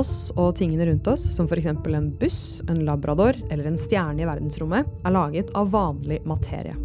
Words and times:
oss 0.00 0.30
og 0.36 0.56
tingene 0.58 0.88
rundt 0.88 1.08
oss, 1.12 1.26
som 1.34 1.48
f.eks. 1.48 1.70
en 1.70 2.10
buss, 2.20 2.40
en 2.68 2.84
labrador 2.86 3.36
eller 3.50 3.70
en 3.70 3.78
stjerne 3.78 4.24
i 4.24 4.28
verdensrommet, 4.28 4.88
er 5.04 5.14
laget 5.14 5.52
av 5.58 5.70
vanlig 5.74 6.20
materie. 6.28 6.76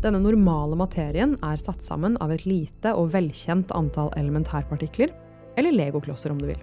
Denne 0.00 0.22
normale 0.24 0.78
materien 0.80 1.34
er 1.44 1.60
satt 1.60 1.84
sammen 1.84 2.16
av 2.24 2.32
et 2.32 2.46
lite 2.48 2.94
og 2.96 3.12
velkjent 3.12 3.74
antall 3.76 4.08
elementærpartikler, 4.16 5.12
eller 5.60 5.76
legoklosser 5.76 6.32
om 6.32 6.40
du 6.40 6.48
vil. 6.48 6.62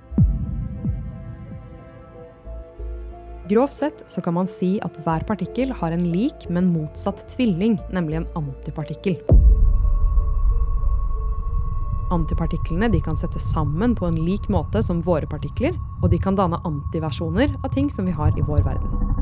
Grovt 3.48 3.78
sett 3.78 4.02
så 4.12 4.22
kan 4.26 4.36
man 4.36 4.50
si 4.50 4.74
at 4.84 4.98
hver 5.06 5.24
partikkel 5.28 5.70
har 5.72 5.94
en 5.96 6.10
lik, 6.12 6.50
men 6.50 6.74
motsatt 6.74 7.24
tvilling, 7.32 7.78
nemlig 7.96 8.24
en 8.24 8.32
antipartikkel. 8.42 9.22
Antipartiklene 12.14 12.88
de 12.92 13.02
kan 13.04 13.18
settes 13.20 13.50
sammen 13.52 13.96
på 13.96 14.08
en 14.08 14.16
lik 14.16 14.48
måte 14.54 14.80
som 14.84 15.02
våre 15.04 15.28
partikler, 15.28 15.76
og 16.02 16.12
de 16.14 16.20
kan 16.22 16.38
danne 16.38 16.60
antiversjoner 16.68 17.58
av 17.64 17.74
ting 17.74 17.90
som 17.92 18.08
vi 18.08 18.16
har 18.16 18.32
i 18.38 18.46
vår 18.48 18.64
verden. 18.64 19.18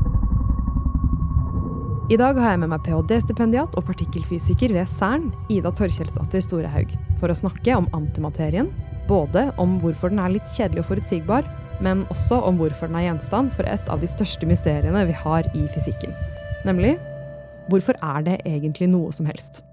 I 2.06 2.18
dag 2.20 2.38
har 2.38 2.52
jeg 2.52 2.60
med 2.62 2.70
meg 2.70 2.84
ph.d.-stipendiat 2.86 3.74
og 3.74 3.82
partikkelfysiker 3.88 4.70
ved 4.76 4.86
Cern, 4.86 5.32
Ida 5.50 5.72
Torkjelsdatter 5.74 6.44
Storehaug, 6.44 6.94
for 7.18 7.32
å 7.32 7.38
snakke 7.38 7.74
om 7.74 7.88
antimaterien, 7.98 8.70
både 9.10 9.48
om 9.58 9.74
hvorfor 9.82 10.14
den 10.14 10.22
er 10.22 10.36
litt 10.36 10.46
kjedelig 10.54 10.84
og 10.84 10.92
forutsigbar, 10.92 11.50
men 11.82 12.06
også 12.14 12.38
om 12.46 12.60
hvorfor 12.60 12.86
den 12.86 13.00
er 13.00 13.08
gjenstand 13.08 13.50
for 13.58 13.66
et 13.66 13.90
av 13.90 13.98
de 13.98 14.10
største 14.10 14.46
mysteriene 14.46 15.02
vi 15.10 15.18
har 15.26 15.50
i 15.58 15.66
fysikken. 15.74 16.14
Nemlig 16.68 16.94
hvorfor 17.66 17.98
er 17.98 18.22
det 18.30 18.38
egentlig 18.46 18.86
noe 18.94 19.10
som 19.10 19.26
helst? 19.26 19.64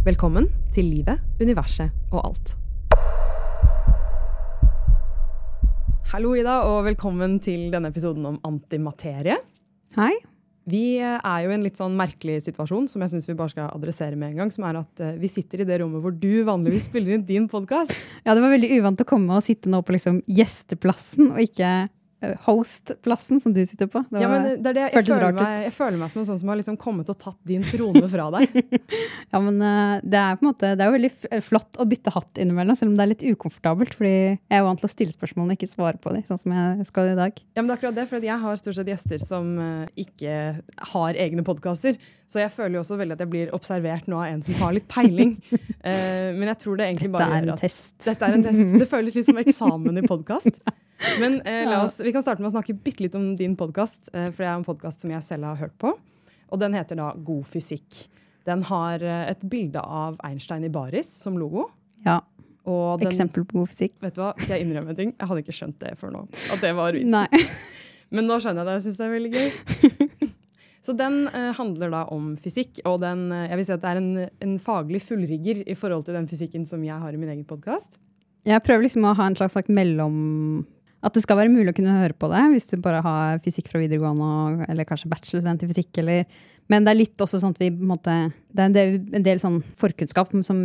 Velkommen 0.00 0.46
til 0.72 0.86
livet, 0.88 1.20
universet 1.42 1.92
og 2.08 2.22
alt. 2.30 2.54
Hallo, 6.08 6.30
Ida, 6.32 6.54
og 6.64 6.86
velkommen 6.86 7.34
til 7.44 7.66
denne 7.68 7.90
episoden 7.92 8.24
om 8.30 8.38
antimaterie. 8.48 9.36
Hei. 9.98 10.14
Vi 10.72 10.96
er 11.04 11.44
jo 11.44 11.52
i 11.52 11.56
en 11.58 11.66
litt 11.66 11.76
sånn 11.76 12.00
merkelig 12.00 12.38
situasjon 12.46 12.88
som 12.88 13.04
jeg 13.04 13.12
synes 13.12 13.28
vi 13.28 13.36
bare 13.36 13.52
skal 13.52 13.68
adressere 13.74 14.16
med 14.16 14.32
en 14.32 14.40
gang. 14.40 14.54
Som 14.56 14.64
er 14.70 14.80
at 14.80 15.04
eh, 15.04 15.20
vi 15.20 15.28
sitter 15.28 15.60
i 15.60 15.68
det 15.68 15.82
rommet 15.82 16.00
hvor 16.00 16.16
du 16.16 16.46
vanligvis 16.48 16.88
spiller 16.88 17.18
inn 17.18 17.28
din 17.28 17.50
podkast. 17.52 17.92
Ja, 18.24 18.32
det 18.32 18.40
var 18.40 18.56
veldig 18.56 18.72
uvant 18.80 19.04
å 19.04 19.08
komme 19.08 19.36
og 19.36 19.44
sitte 19.44 19.68
nå 19.68 19.82
på 19.84 19.98
liksom 19.98 20.22
gjesteplassen 20.32 21.34
og 21.34 21.44
ikke 21.44 21.74
eh, 21.84 21.92
host-plassen 22.20 23.40
som 23.40 23.52
du 23.54 23.60
sitter 23.66 23.88
på. 23.88 24.02
Det, 24.10 24.20
ja, 24.20 24.28
men 24.28 24.44
det 24.60 24.72
er 24.72 24.76
det, 24.76 24.86
jeg, 24.92 25.06
føler 25.08 25.32
meg, 25.32 25.54
jeg, 25.64 25.72
føler 25.72 25.96
meg, 26.00 26.12
som 26.12 26.20
en 26.20 26.26
sånn 26.28 26.40
som 26.42 26.50
har 26.52 26.58
liksom 26.60 26.76
kommet 26.80 27.08
og 27.12 27.16
tatt 27.20 27.38
din 27.48 27.64
trone 27.64 28.02
fra 28.12 28.26
deg. 28.34 28.58
ja, 29.32 29.40
men 29.40 29.56
uh, 29.64 29.96
det 30.04 30.20
er 30.20 30.36
på 30.36 30.44
en 30.44 30.50
måte, 30.50 30.74
det 30.76 30.84
er 30.84 30.90
jo 30.90 30.96
veldig 30.98 31.40
flott 31.46 31.80
å 31.80 31.86
bytte 31.88 32.12
hatt 32.12 32.42
innimellom, 32.42 32.76
selv 32.76 32.92
om 32.92 32.98
det 32.98 33.06
er 33.06 33.12
litt 33.14 33.24
ukomfortabelt. 33.32 33.96
fordi 33.96 34.12
jeg 34.12 34.58
er 34.58 34.66
vant 34.66 34.82
til 34.82 34.90
å 34.90 34.92
stille 34.92 35.16
spørsmålene 35.16 35.56
og 35.56 35.60
ikke 35.62 35.70
svare 35.72 36.02
på 36.02 36.12
dem, 36.12 36.26
sånn 36.28 36.42
som 36.42 36.56
jeg 36.58 36.88
skal 36.90 37.14
i 37.14 37.16
dag. 37.18 37.40
Ja, 37.40 37.62
men 37.62 37.70
det 37.70 37.76
er 37.76 37.80
akkurat 37.80 37.98
det, 38.02 38.06
for 38.12 38.28
Jeg 38.30 38.44
har 38.44 38.60
stort 38.60 38.76
sett 38.76 38.92
gjester 38.92 39.24
som 39.24 39.56
ikke 39.98 40.34
har 40.92 41.20
egne 41.24 41.46
podkaster. 41.46 41.96
Så 42.30 42.42
jeg 42.42 42.52
føler 42.52 42.76
jo 42.76 42.84
også 42.84 43.00
veldig 43.00 43.16
at 43.16 43.24
jeg 43.24 43.32
blir 43.32 43.56
observert 43.56 44.06
nå 44.10 44.20
av 44.20 44.28
en 44.28 44.44
som 44.44 44.54
har 44.60 44.76
litt 44.76 44.86
peiling. 44.92 45.38
Men 46.36 46.52
jeg 46.52 46.60
tror 46.60 46.78
det 46.78 46.90
egentlig 46.90 47.10
bare 47.16 47.32
Dette 47.32 47.40
er 47.40 47.56
en 47.56 47.64
test. 47.64 47.96
Dette 48.04 48.28
er 48.28 48.36
en 48.36 48.46
test. 48.46 48.76
Det 48.76 48.90
føles 48.90 49.16
litt 49.16 49.30
som 49.32 49.40
eksamen 49.40 50.04
i 50.04 50.06
podkast. 50.06 50.60
Men 51.20 51.40
eh, 51.48 51.70
oss, 51.82 51.98
vi 52.00 52.12
kan 52.12 52.24
starte 52.24 52.42
med 52.42 52.50
å 52.50 52.54
snakke 52.54 52.76
bitte 52.76 53.04
litt 53.04 53.16
om 53.18 53.32
din 53.38 53.56
podkast. 53.58 54.10
Eh, 54.12 54.28
for 54.30 54.44
det 54.44 54.48
er 54.48 54.56
en 54.56 54.66
podkast 54.66 55.04
som 55.04 55.12
jeg 55.12 55.24
selv 55.26 55.48
har 55.48 55.60
hørt 55.62 55.76
på. 55.80 55.94
Og 56.50 56.60
den 56.60 56.74
heter 56.76 56.98
da 56.98 57.12
God 57.16 57.46
fysikk. 57.48 58.04
Den 58.48 58.64
har 58.68 59.02
eh, 59.04 59.24
et 59.32 59.44
bilde 59.50 59.80
av 59.80 60.18
Einstein 60.26 60.66
i 60.66 60.72
baris 60.72 61.10
som 61.22 61.38
logo. 61.40 61.68
Ja. 62.06 62.20
Den, 62.70 63.08
Eksempel 63.08 63.46
på 63.48 63.62
god 63.62 63.70
fysikk. 63.72 63.96
Vet 64.04 64.18
du 64.18 64.20
hva, 64.22 64.34
Skal 64.38 64.58
jeg 64.58 64.68
innrømme 64.68 64.92
en 64.92 64.98
ting? 64.98 65.14
Jeg 65.16 65.30
hadde 65.30 65.42
ikke 65.42 65.56
skjønt 65.56 65.80
det 65.82 65.94
før 65.98 66.12
nå. 66.14 66.26
At 66.54 66.60
det 66.62 66.74
var 66.76 66.94
vitsen. 66.94 67.48
Men 68.14 68.28
nå 68.28 68.36
skjønner 68.42 68.62
jeg 68.62 68.68
det. 68.68 68.76
Jeg 68.76 68.84
syns 68.86 69.00
det 69.00 69.06
er 69.06 69.16
veldig 69.16 69.32
gøy. 69.34 70.30
Så 70.86 70.94
den 70.96 71.26
eh, 71.28 71.50
handler 71.56 71.92
da 71.92 72.04
om 72.14 72.32
fysikk, 72.40 72.80
og 72.88 73.02
den, 73.02 73.26
eh, 73.36 73.48
jeg 73.50 73.60
vil 73.60 73.66
si 73.68 73.74
at 73.74 73.82
det 73.82 73.90
er 73.90 74.00
en, 74.00 74.12
en, 74.46 74.54
faglig 74.62 75.02
fullrigger 75.04 75.60
i 75.68 75.76
forhold 75.76 76.06
til 76.06 76.16
den 76.16 76.28
fysikken 76.30 76.64
som 76.68 76.84
jeg 76.86 76.96
har 77.02 77.12
i 77.12 77.20
min 77.20 77.32
egen 77.32 77.44
podkast. 77.48 77.98
Jeg 78.48 78.64
prøver 78.64 78.86
liksom 78.86 79.04
å 79.04 79.12
ha 79.18 79.26
en 79.28 79.36
slags 79.36 79.68
mellom 79.68 80.14
at 81.00 81.16
det 81.16 81.22
skal 81.24 81.38
være 81.40 81.52
mulig 81.52 81.72
å 81.72 81.76
kunne 81.76 81.96
høre 81.96 82.16
på 82.16 82.28
det 82.32 82.42
hvis 82.52 82.68
du 82.70 82.76
bare 82.82 83.00
har 83.04 83.42
fysikk 83.44 83.70
fra 83.72 83.80
videregående 83.80 84.66
eller 84.68 84.88
kanskje 84.88 85.08
bachelorstudent 85.12 85.64
i 85.64 85.70
fysikk. 85.70 85.92
Eller, 86.02 86.40
men 86.72 86.84
det 86.84 86.92
er 86.92 87.00
litt 87.00 87.24
også 87.24 87.40
sånn 87.40 87.56
at 87.56 87.62
vi 87.62 87.70
måte, 87.72 88.16
Det 88.52 88.64
er 88.64 88.68
en 88.68 88.76
del, 88.76 88.98
en 89.32 89.44
sånn 89.44 89.60
forkunnskap 89.80 90.34
som 90.46 90.58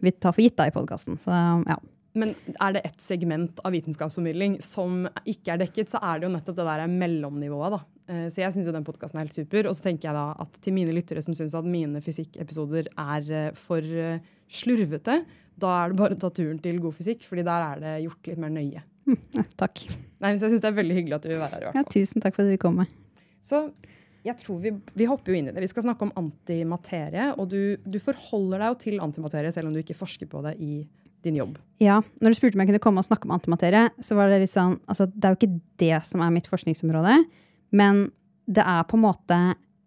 vi 0.00 0.14
tar 0.16 0.32
for 0.32 0.44
gitt 0.44 0.56
da 0.56 0.68
i 0.70 0.74
podkasten. 0.74 1.20
Ja. 1.68 1.76
Men 2.18 2.34
er 2.60 2.74
det 2.74 2.82
ett 2.84 3.00
segment 3.00 3.60
av 3.64 3.72
vitenskapsformidling 3.72 4.58
som 4.64 5.06
ikke 5.28 5.54
er 5.54 5.62
dekket, 5.62 5.92
så 5.92 6.00
er 6.04 6.20
det 6.20 6.28
jo 6.28 6.34
nettopp 6.34 6.58
det 6.58 6.66
der 6.68 6.92
mellomnivået. 6.92 7.76
da. 7.76 7.80
Eh, 8.12 8.26
så 8.28 8.42
jeg 8.42 8.52
syns 8.52 8.68
den 8.68 8.84
podkasten 8.84 9.18
er 9.18 9.26
helt 9.26 9.36
super. 9.36 9.68
Og 9.68 9.76
så 9.76 9.88
tenker 9.88 10.10
jeg 10.10 10.18
da 10.18 10.26
at 10.44 10.60
til 10.60 10.76
mine 10.76 10.92
lyttere 10.92 11.24
som 11.24 11.36
syns 11.36 11.56
at 11.56 11.68
mine 11.68 12.02
fysikkepisoder 12.04 12.92
er 12.92 13.32
eh, 13.32 13.50
for 13.56 13.80
eh, 13.80 14.20
slurvete, 14.52 15.22
da 15.56 15.72
er 15.78 15.92
det 15.92 16.00
bare 16.00 16.16
å 16.16 16.20
ta 16.20 16.28
turen 16.32 16.60
til 16.60 16.80
God 16.82 16.96
fysikk, 16.98 17.24
fordi 17.28 17.44
der 17.48 17.68
er 17.70 17.80
det 17.80 17.94
gjort 18.04 18.28
litt 18.28 18.40
mer 18.44 18.52
nøye. 18.52 18.84
Takk. 19.62 19.86
Nei, 20.22 20.34
så 20.36 20.46
jeg 20.46 20.54
syns 20.54 20.64
det 20.64 20.70
er 20.70 20.78
veldig 20.78 20.98
hyggelig 20.98 21.18
at 21.18 21.24
du 21.26 21.32
vil 21.32 21.40
være 21.40 21.56
her. 21.56 21.62
i 21.62 21.66
hvert 21.66 21.76
fall. 21.76 21.82
Ja, 21.82 21.94
tusen 21.94 22.24
takk 22.24 22.36
for 22.36 22.46
at 22.46 22.54
du 22.54 22.60
kom. 22.62 22.78
Med. 22.82 22.90
Så 23.42 23.64
jeg 24.22 24.38
tror 24.38 24.58
vi, 24.62 24.72
vi, 24.94 25.06
hopper 25.10 25.34
jo 25.34 25.38
inn 25.38 25.50
i 25.50 25.54
det. 25.54 25.62
Vi 25.64 25.70
skal 25.70 25.86
snakke 25.86 26.06
om 26.06 26.12
antimaterie. 26.18 27.32
Og 27.42 27.48
du, 27.50 27.60
du, 27.82 27.98
forholder 28.02 28.62
deg 28.62 28.72
jo 28.72 28.80
til 28.84 29.00
antimaterie 29.02 29.52
selv 29.54 29.70
om 29.70 29.74
du 29.74 29.82
ikke 29.82 29.98
forsker 29.98 30.30
på 30.30 30.44
det 30.46 30.54
i 30.62 30.84
din 31.22 31.38
jobb. 31.38 31.58
Ja, 31.82 32.00
når 32.22 32.32
du 32.32 32.38
spurte 32.38 32.58
om 32.58 32.62
jeg 32.64 32.72
kunne 32.72 32.82
komme 32.82 33.02
og 33.02 33.06
snakke 33.06 33.28
om 33.28 33.34
antimaterie, 33.34 33.88
så 34.02 34.18
var 34.18 34.30
det 34.30 34.40
litt 34.42 34.54
sånn 34.54 34.80
altså, 34.90 35.06
Det 35.06 35.26
er 35.26 35.34
jo 35.34 35.38
ikke 35.38 35.60
det 35.82 35.98
som 36.06 36.22
er 36.24 36.32
mitt 36.34 36.48
forskningsområde, 36.50 37.18
men 37.78 38.08
det 38.50 38.64
er 38.66 38.88
på 38.90 38.98
en 38.98 39.04
måte 39.04 39.38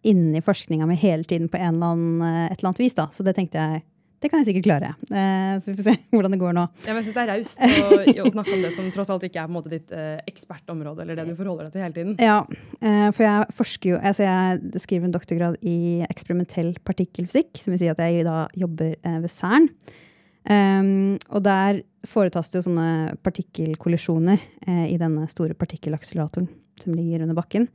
inni 0.06 0.40
forskninga 0.44 0.88
mi 0.88 0.96
hele 1.00 1.28
tiden 1.28 1.50
på 1.52 1.59
en 1.59 1.74
eller 1.74 1.96
annen, 1.96 2.22
eh, 2.24 2.46
et 2.54 2.59
eller 2.59 2.72
annet 2.72 2.84
vis. 2.86 2.96
da, 2.96 3.09
Så 3.12 3.25
det 3.25 3.36
tenkte 3.36 3.59
jeg 3.59 3.84
det 4.25 4.31
kan 4.34 4.41
jeg 4.41 4.50
sikkert 4.50 4.66
klare. 4.66 4.91
Eh, 5.06 5.56
så 5.62 5.69
vi 5.69 5.75
får 5.78 5.88
se 5.88 5.96
hvordan 6.16 6.34
det 6.34 6.41
går 6.41 6.56
nå. 6.58 6.66
Ja, 6.88 6.96
jeg 6.97 7.06
synes 7.06 7.18
Det 7.18 7.24
er 7.24 7.31
raust 7.31 7.62
å, 7.62 8.00
å, 8.25 8.31
snakke 8.34 8.56
om 8.56 8.63
det 8.66 8.72
som 8.75 8.88
tross 8.96 9.12
alt 9.13 9.28
ikke 9.28 9.44
er 9.44 9.52
måte 9.53 9.72
ditt 9.74 9.94
eh, 9.94 10.18
ekspertområde. 10.31 11.06
eller 11.06 11.19
det 11.19 11.28
du 11.30 11.36
forholder 11.38 11.68
deg 11.69 11.75
til 11.75 11.86
hele 11.86 11.97
tiden. 11.97 12.16
Ja, 12.24 12.40
eh, 12.81 13.09
for 13.13 13.28
jeg 13.28 13.58
forsker 13.59 13.94
jo, 13.94 14.00
altså 14.02 14.25
jeg 14.25 14.81
skriver 14.81 15.09
en 15.09 15.16
doktorgrad 15.16 15.59
i 15.62 15.78
eksperimentell 16.09 16.74
partikkelfysikk. 16.88 17.53
Som 17.62 17.75
vil 17.75 17.86
si 17.86 17.91
at 17.94 18.02
jeg 18.02 18.25
da 18.25 18.47
jobber 18.58 18.97
eh, 18.97 19.22
ved 19.22 19.31
CERN. 19.31 19.69
Um, 20.46 21.16
og 21.34 21.42
der 21.42 21.80
foretas 22.06 22.52
det 22.52 22.59
jo 22.59 22.68
sånne 22.68 23.16
partikkelkollisjoner 23.25 24.38
eh, 24.68 24.86
i 24.94 24.97
denne 25.02 25.25
store 25.31 25.57
partikkelakseleratoren 25.57 26.50
som 26.81 26.94
ligger 26.94 27.24
under 27.25 27.38
bakken. 27.38 27.66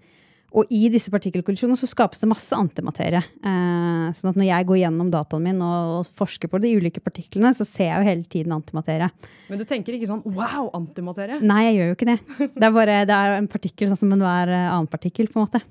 Og 0.50 0.70
i 0.74 0.88
disse 0.90 1.12
partikkelkollisjonene 1.14 1.78
så 1.78 1.86
skapes 1.86 2.22
det 2.22 2.28
masse 2.30 2.56
antimaterie. 2.56 3.20
Eh, 3.22 4.06
sånn 4.16 4.32
at 4.32 4.38
når 4.38 4.48
jeg 4.48 4.66
går 4.66 4.80
gjennom 4.80 5.10
dataen 5.12 5.44
min 5.44 5.60
og 5.62 6.08
forsker 6.18 6.50
på 6.50 6.60
de 6.62 6.72
ulike 6.74 7.02
partiklene, 7.04 7.52
så 7.54 7.66
ser 7.68 7.92
jeg 7.92 8.00
jo 8.00 8.08
hele 8.08 8.26
tiden 8.26 8.54
antimaterie. 8.56 9.10
Men 9.50 9.60
du 9.60 9.66
tenker 9.68 9.94
ikke 9.94 10.10
sånn 10.10 10.24
wow, 10.26 10.72
antimaterie? 10.76 11.38
Nei, 11.44 11.62
jeg 11.68 11.76
gjør 11.78 11.92
jo 11.92 11.98
ikke 11.98 12.10
det. 12.10 12.18
Det 12.56 12.66
er 12.66 12.74
bare 12.74 12.98
det 13.06 13.20
er 13.20 13.36
en 13.38 13.50
partikkel 13.50 13.92
sånn 13.92 14.02
som 14.02 14.16
enhver 14.16 14.50
eh, 14.50 14.66
annen 14.72 14.90
partikkel. 14.90 15.30
på 15.30 15.38
en 15.38 15.46
måte. 15.46 15.62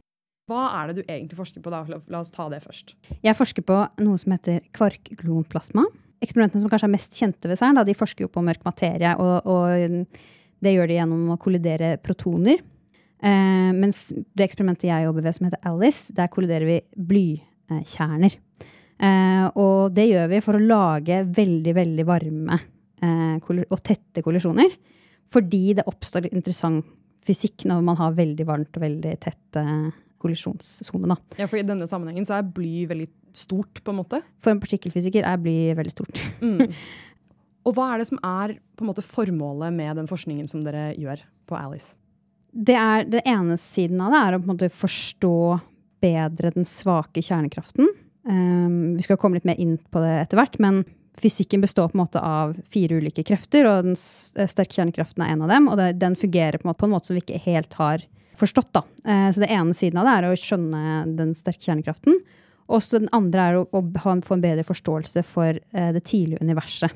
Hva 0.50 0.70
er 0.80 0.90
det 0.90 1.02
du 1.02 1.04
egentlig 1.04 1.38
forsker 1.38 1.62
på? 1.62 1.74
da? 1.74 1.84
La 2.10 2.24
oss 2.24 2.32
ta 2.34 2.48
det 2.50 2.64
først. 2.64 2.96
Jeg 3.22 3.38
forsker 3.38 3.68
på 3.68 3.84
noe 4.02 4.18
som 4.22 4.34
heter 4.34 4.64
kvarkglonplasma. 4.74 5.84
Eksperimentene 6.24 6.64
som 6.64 6.72
kanskje 6.72 6.88
er 6.88 6.96
mest 6.96 7.16
kjente 7.16 7.52
ved 7.52 7.60
CERN, 7.60 7.84
de 7.86 7.96
forsker 7.96 8.26
jo 8.26 8.32
på 8.32 8.44
mørk 8.44 8.64
materie. 8.66 9.12
og, 9.20 9.46
og 9.46 10.08
det 10.64 10.74
gjør 10.76 10.90
de 10.90 10.98
gjennom 10.98 11.32
å 11.34 11.40
kollidere 11.40 11.94
protoner. 12.04 12.60
Uh, 13.20 13.72
mens 13.76 14.10
det 14.16 14.46
eksperimentet 14.46 14.88
jeg 14.90 15.08
jobber 15.08 15.26
ved, 15.26 15.36
som 15.36 15.50
heter 15.50 15.66
Alice, 15.68 16.14
der 16.16 16.32
kolliderer 16.32 16.68
vi 16.70 16.78
blykjerner. 17.12 18.38
Eh, 19.00 19.46
og 19.56 19.94
det 19.96 20.10
gjør 20.10 20.28
vi 20.28 20.42
for 20.44 20.58
å 20.58 20.64
lage 20.64 21.22
veldig, 21.24 21.74
veldig 21.78 22.06
varme 22.08 22.58
eh, 23.00 23.52
og 23.62 23.80
tette 23.80 24.24
kollisjoner. 24.26 24.74
Fordi 25.32 25.62
det 25.78 25.88
oppstår 25.88 26.28
interessant 26.34 26.88
fysikk 27.24 27.68
når 27.70 27.84
man 27.86 28.00
har 28.00 28.16
veldig 28.18 28.46
varmt 28.48 28.76
og 28.80 28.84
veldig 28.84 29.14
tett 29.22 29.60
kollisjonssone. 30.20 31.18
Ja, 31.38 31.48
for 31.48 31.60
I 31.60 31.66
denne 31.68 31.88
sammenhengen 31.88 32.26
så 32.28 32.38
er 32.38 32.48
bly 32.56 32.88
veldig 32.90 33.10
stort? 33.36 33.84
på 33.84 33.94
en 33.94 34.00
måte? 34.00 34.22
For 34.42 34.52
en 34.52 34.62
partikkelfysiker 34.64 35.28
er 35.28 35.40
bly 35.44 35.60
veldig 35.80 35.96
stort. 35.96 36.26
Mm. 36.40 36.72
Og 37.68 37.74
hva 37.76 37.90
er 37.92 38.00
det 38.00 38.08
som 38.08 38.20
er 38.24 38.54
måte 38.82 39.04
formålet 39.04 39.76
med 39.76 39.98
den 40.00 40.08
forskningen 40.10 40.48
som 40.50 40.64
dere 40.64 40.94
gjør 40.98 41.20
på 41.46 41.58
Alice? 41.60 41.99
Det, 42.52 42.76
er, 42.76 43.08
det 43.10 43.24
ene 43.30 43.58
siden 43.62 44.02
av 44.02 44.14
det 44.14 44.22
er 44.22 44.36
å 44.36 44.42
på 44.42 44.48
en 44.48 44.54
måte 44.54 44.72
forstå 44.74 45.40
bedre 46.04 46.54
den 46.56 46.68
svake 46.68 47.22
kjernekraften. 47.24 47.90
Um, 48.30 48.96
vi 48.98 49.06
skal 49.06 49.20
komme 49.20 49.40
litt 49.40 49.48
mer 49.48 49.60
inn 49.60 49.78
på 49.92 50.02
det 50.04 50.16
etter 50.24 50.40
hvert, 50.40 50.58
men 50.64 50.84
fysikken 51.20 51.64
består 51.64 51.90
på 51.90 51.98
en 51.98 52.04
måte 52.04 52.22
av 52.24 52.56
fire 52.72 53.00
ulike 53.00 53.26
krefter, 53.28 53.68
og 53.68 53.90
den 53.90 53.98
eh, 53.98 54.50
sterke 54.50 54.78
kjernekraften 54.78 55.26
er 55.26 55.34
en 55.34 55.44
av 55.46 55.52
dem. 55.52 55.68
Og 55.72 55.80
det, 55.80 55.92
den 56.02 56.16
fungerer 56.20 56.60
på 56.60 56.68
en, 56.68 56.72
måte, 56.72 56.80
på 56.82 56.88
en, 56.88 56.94
måte, 56.96 57.10
som 57.10 57.18
vi 57.18 57.24
ikke 57.26 57.42
helt 57.48 57.76
har 57.80 58.06
forstått. 58.40 58.72
Da. 58.78 58.84
Uh, 59.08 59.28
så 59.34 59.44
det 59.44 59.52
ene 59.56 59.76
siden 59.78 60.00
av 60.00 60.08
det 60.08 60.16
er 60.16 60.30
å 60.30 60.40
skjønne 60.40 60.84
den 61.20 61.36
sterke 61.38 61.66
kjernekraften. 61.66 62.22
Og 62.70 62.84
så 62.86 63.02
den 63.02 63.12
andre 63.16 63.46
er 63.50 63.60
å, 63.60 63.66
å 63.74 63.84
ha, 64.06 64.16
få 64.24 64.38
en 64.38 64.46
bedre 64.46 64.66
forståelse 64.68 65.26
for 65.28 65.60
uh, 65.60 65.92
det 65.96 66.06
tidlige 66.08 66.44
universet. 66.46 66.94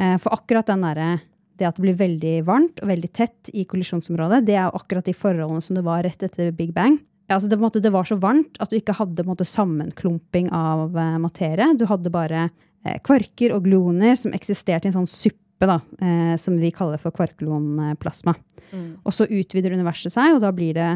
Uh, 0.00 0.16
for 0.22 0.34
akkurat 0.36 0.68
den 0.72 0.84
derre 0.84 1.10
det 1.58 1.68
at 1.68 1.78
det 1.78 1.84
blir 1.86 1.98
veldig 1.98 2.36
varmt 2.46 2.80
og 2.82 2.90
veldig 2.90 3.10
tett 3.16 3.50
i 3.56 3.64
kollisjonsområdet, 3.68 4.42
det 4.46 4.56
er 4.56 4.66
jo 4.66 4.78
akkurat 4.78 5.06
de 5.06 5.14
forholdene 5.16 5.64
som 5.64 5.78
det 5.78 5.84
var 5.86 6.04
rett 6.06 6.22
etter 6.26 6.52
Big 6.56 6.74
Bang. 6.76 6.98
Altså 7.32 7.48
det, 7.50 7.58
måte, 7.58 7.82
det, 7.82 7.90
var 7.90 8.06
så 8.06 8.18
varmt 8.22 8.58
at 8.62 8.70
du 8.70 8.78
ikke 8.78 8.94
hadde 9.00 9.24
måte, 9.26 9.46
sammenklumping 9.48 10.52
av 10.54 10.94
eh, 10.94 11.16
materie. 11.22 11.72
Du 11.78 11.86
hadde 11.90 12.12
bare 12.14 12.44
eh, 12.46 13.00
kvarker 13.02 13.56
og 13.56 13.66
gluoner 13.66 14.14
som 14.18 14.34
eksisterte 14.36 14.86
i 14.86 14.92
en 14.92 15.00
sånn 15.00 15.10
suppe 15.10 15.66
da, 15.66 15.80
eh, 15.98 16.36
som 16.38 16.58
vi 16.60 16.70
kaller 16.74 17.02
for 17.02 17.14
kvarklonplasma. 17.16 18.36
Mm. 18.70 18.88
Og 19.02 19.16
så 19.16 19.26
utvider 19.26 19.74
universet 19.74 20.14
seg, 20.14 20.36
og 20.36 20.44
da 20.44 20.52
blir 20.54 20.76
det 20.78 20.92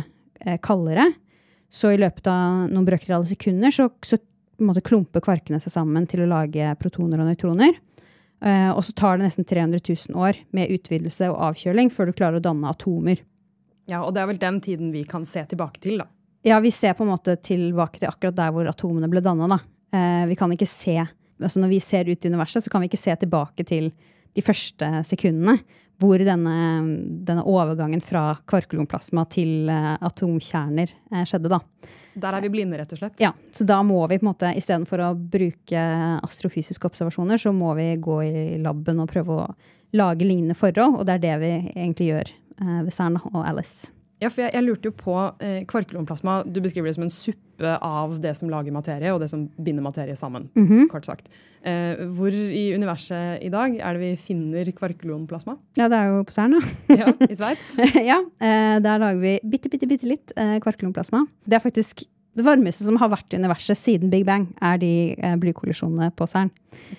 kaldere. 0.65 1.05
Så 1.71 1.91
i 1.93 1.99
løpet 2.01 2.31
av 2.31 2.71
noen 2.71 2.87
brøkdeler 2.87 3.19
av 3.19 3.27
sekunder 3.29 3.75
så, 3.75 3.91
så 4.07 4.17
måte, 4.65 4.83
klumper 4.85 5.23
kvarkene 5.25 5.61
seg 5.63 5.75
sammen 5.75 6.07
til 6.09 6.25
å 6.25 6.31
lage 6.31 6.71
protoner 6.81 7.21
og 7.21 7.29
nøytroner. 7.29 7.75
Uh, 8.41 8.71
og 8.73 8.85
så 8.87 8.95
tar 8.97 9.19
det 9.19 9.27
nesten 9.27 9.45
300 9.45 9.83
000 9.85 10.17
år 10.17 10.39
med 10.57 10.73
utvidelse 10.73 11.29
og 11.29 11.43
avkjøling 11.51 11.91
før 11.93 12.09
du 12.09 12.17
klarer 12.17 12.41
å 12.41 12.45
danne 12.45 12.71
atomer. 12.73 13.21
Ja, 13.91 14.05
Og 14.05 14.15
det 14.15 14.23
er 14.23 14.31
vel 14.31 14.41
den 14.41 14.61
tiden 14.65 14.93
vi 14.95 15.03
kan 15.05 15.27
se 15.29 15.43
tilbake 15.51 15.83
til, 15.83 16.01
da? 16.01 16.07
Ja, 16.47 16.61
vi 16.65 16.71
ser 16.73 16.95
på 16.97 17.05
en 17.05 17.13
måte 17.13 17.35
tilbake 17.37 18.01
til 18.01 18.09
akkurat 18.09 18.39
der 18.39 18.55
hvor 18.55 18.69
atomene 18.71 19.11
ble 19.13 19.21
danna. 19.25 19.59
Uh, 19.93 20.25
vi 20.31 20.39
kan 20.39 20.53
ikke 20.55 20.69
se, 20.69 20.97
altså 21.41 21.61
Når 21.61 21.75
vi 21.75 21.81
ser 21.85 22.09
ut 22.09 22.25
i 22.25 22.33
universet, 22.33 22.65
så 22.65 22.73
kan 22.73 22.81
vi 22.81 22.89
ikke 22.89 23.03
se 23.03 23.17
tilbake 23.21 23.67
til 23.67 23.91
de 24.37 24.43
første 24.47 24.89
sekundene 25.05 25.59
hvor 26.01 26.23
denne, 26.25 26.57
denne 27.29 27.45
overgangen 27.45 28.03
fra 28.05 28.33
kvarklonplasma 28.49 29.27
til 29.33 29.69
uh, 29.69 29.97
atomkjerner 30.09 30.95
skjedde. 31.29 31.53
da. 31.53 31.61
Der 32.21 32.35
er 32.35 32.43
vi 32.45 32.51
blinde, 32.53 32.79
rett 32.81 32.93
og 32.97 33.03
slett? 33.03 33.21
Ja. 33.23 33.33
Så 33.55 33.67
da 33.69 33.81
må 33.87 34.01
vi 34.11 34.19
på 34.19 34.27
en 34.27 34.31
måte, 34.33 34.51
istedenfor 34.59 35.05
å 35.05 35.13
bruke 35.15 35.85
astrofysiske 36.25 36.89
observasjoner, 36.89 37.41
så 37.41 37.53
må 37.55 37.75
vi 37.79 37.93
gå 38.03 38.19
i 38.27 38.59
laben 38.63 39.03
og 39.03 39.13
prøve 39.13 39.39
å 39.45 39.47
lage 39.97 40.27
lignende 40.27 40.59
forhold. 40.59 40.99
Og 40.99 41.07
det 41.07 41.19
er 41.19 41.25
det 41.27 41.39
vi 41.45 41.55
egentlig 41.77 42.11
gjør 42.11 42.35
uh, 42.65 42.83
ved 42.89 42.95
CERN 42.97 43.21
og 43.31 43.43
Alice. 43.45 43.93
Ja, 44.21 44.29
for 44.29 44.45
jeg, 44.45 44.53
jeg 44.53 44.67
lurte 44.67 44.91
jo 44.91 44.97
på 44.97 45.15
eh, 45.41 45.63
Kvarkelomplasma 45.69 46.43
du 46.45 46.61
beskriver 46.61 46.91
det 46.91 46.97
som 46.99 47.07
en 47.07 47.13
suppe 47.13 47.77
av 47.85 48.19
det 48.21 48.35
som 48.37 48.51
lager 48.53 48.75
materie, 48.75 49.13
og 49.15 49.21
det 49.23 49.31
som 49.33 49.47
binder 49.57 49.85
materie 49.85 50.17
sammen. 50.17 50.51
Mm 50.55 50.69
-hmm. 50.69 50.89
kort 50.89 51.07
sagt. 51.07 51.29
Eh, 51.63 51.97
hvor 52.17 52.29
i 52.33 52.75
universet 52.75 53.43
i 53.43 53.49
dag 53.49 53.77
er 53.77 53.93
det 53.93 54.01
vi 54.01 54.17
finner 54.17 54.65
kvarkelomplasma? 54.73 55.57
Ja, 55.77 55.89
det 55.89 55.97
er 55.97 56.05
jo 56.05 56.23
på 56.23 56.33
CERN, 56.33 56.53
da. 56.53 56.61
ja, 57.01 57.13
I 57.31 57.35
Sveits? 57.35 57.77
ja. 58.11 58.21
Eh, 58.41 58.81
der 58.81 58.99
lager 58.99 59.21
vi 59.21 59.39
bitte, 59.51 59.69
bitte, 59.69 59.87
bitte 59.87 60.07
litt 60.07 60.33
eh, 60.37 60.59
kvarkelomplasma. 60.61 61.27
Det 61.47 61.55
er 61.55 61.61
faktisk 61.61 62.05
det 62.37 62.45
varmeste 62.45 62.85
som 62.85 62.97
har 62.97 63.11
vært 63.11 63.33
i 63.33 63.37
universet 63.37 63.77
siden 63.77 64.11
Big 64.11 64.25
Bang, 64.27 64.49
er 64.63 64.79
de 64.79 65.17
eh, 65.19 65.37
blykollisjonene 65.37 66.11
på 66.15 66.27
CERN. 66.27 66.51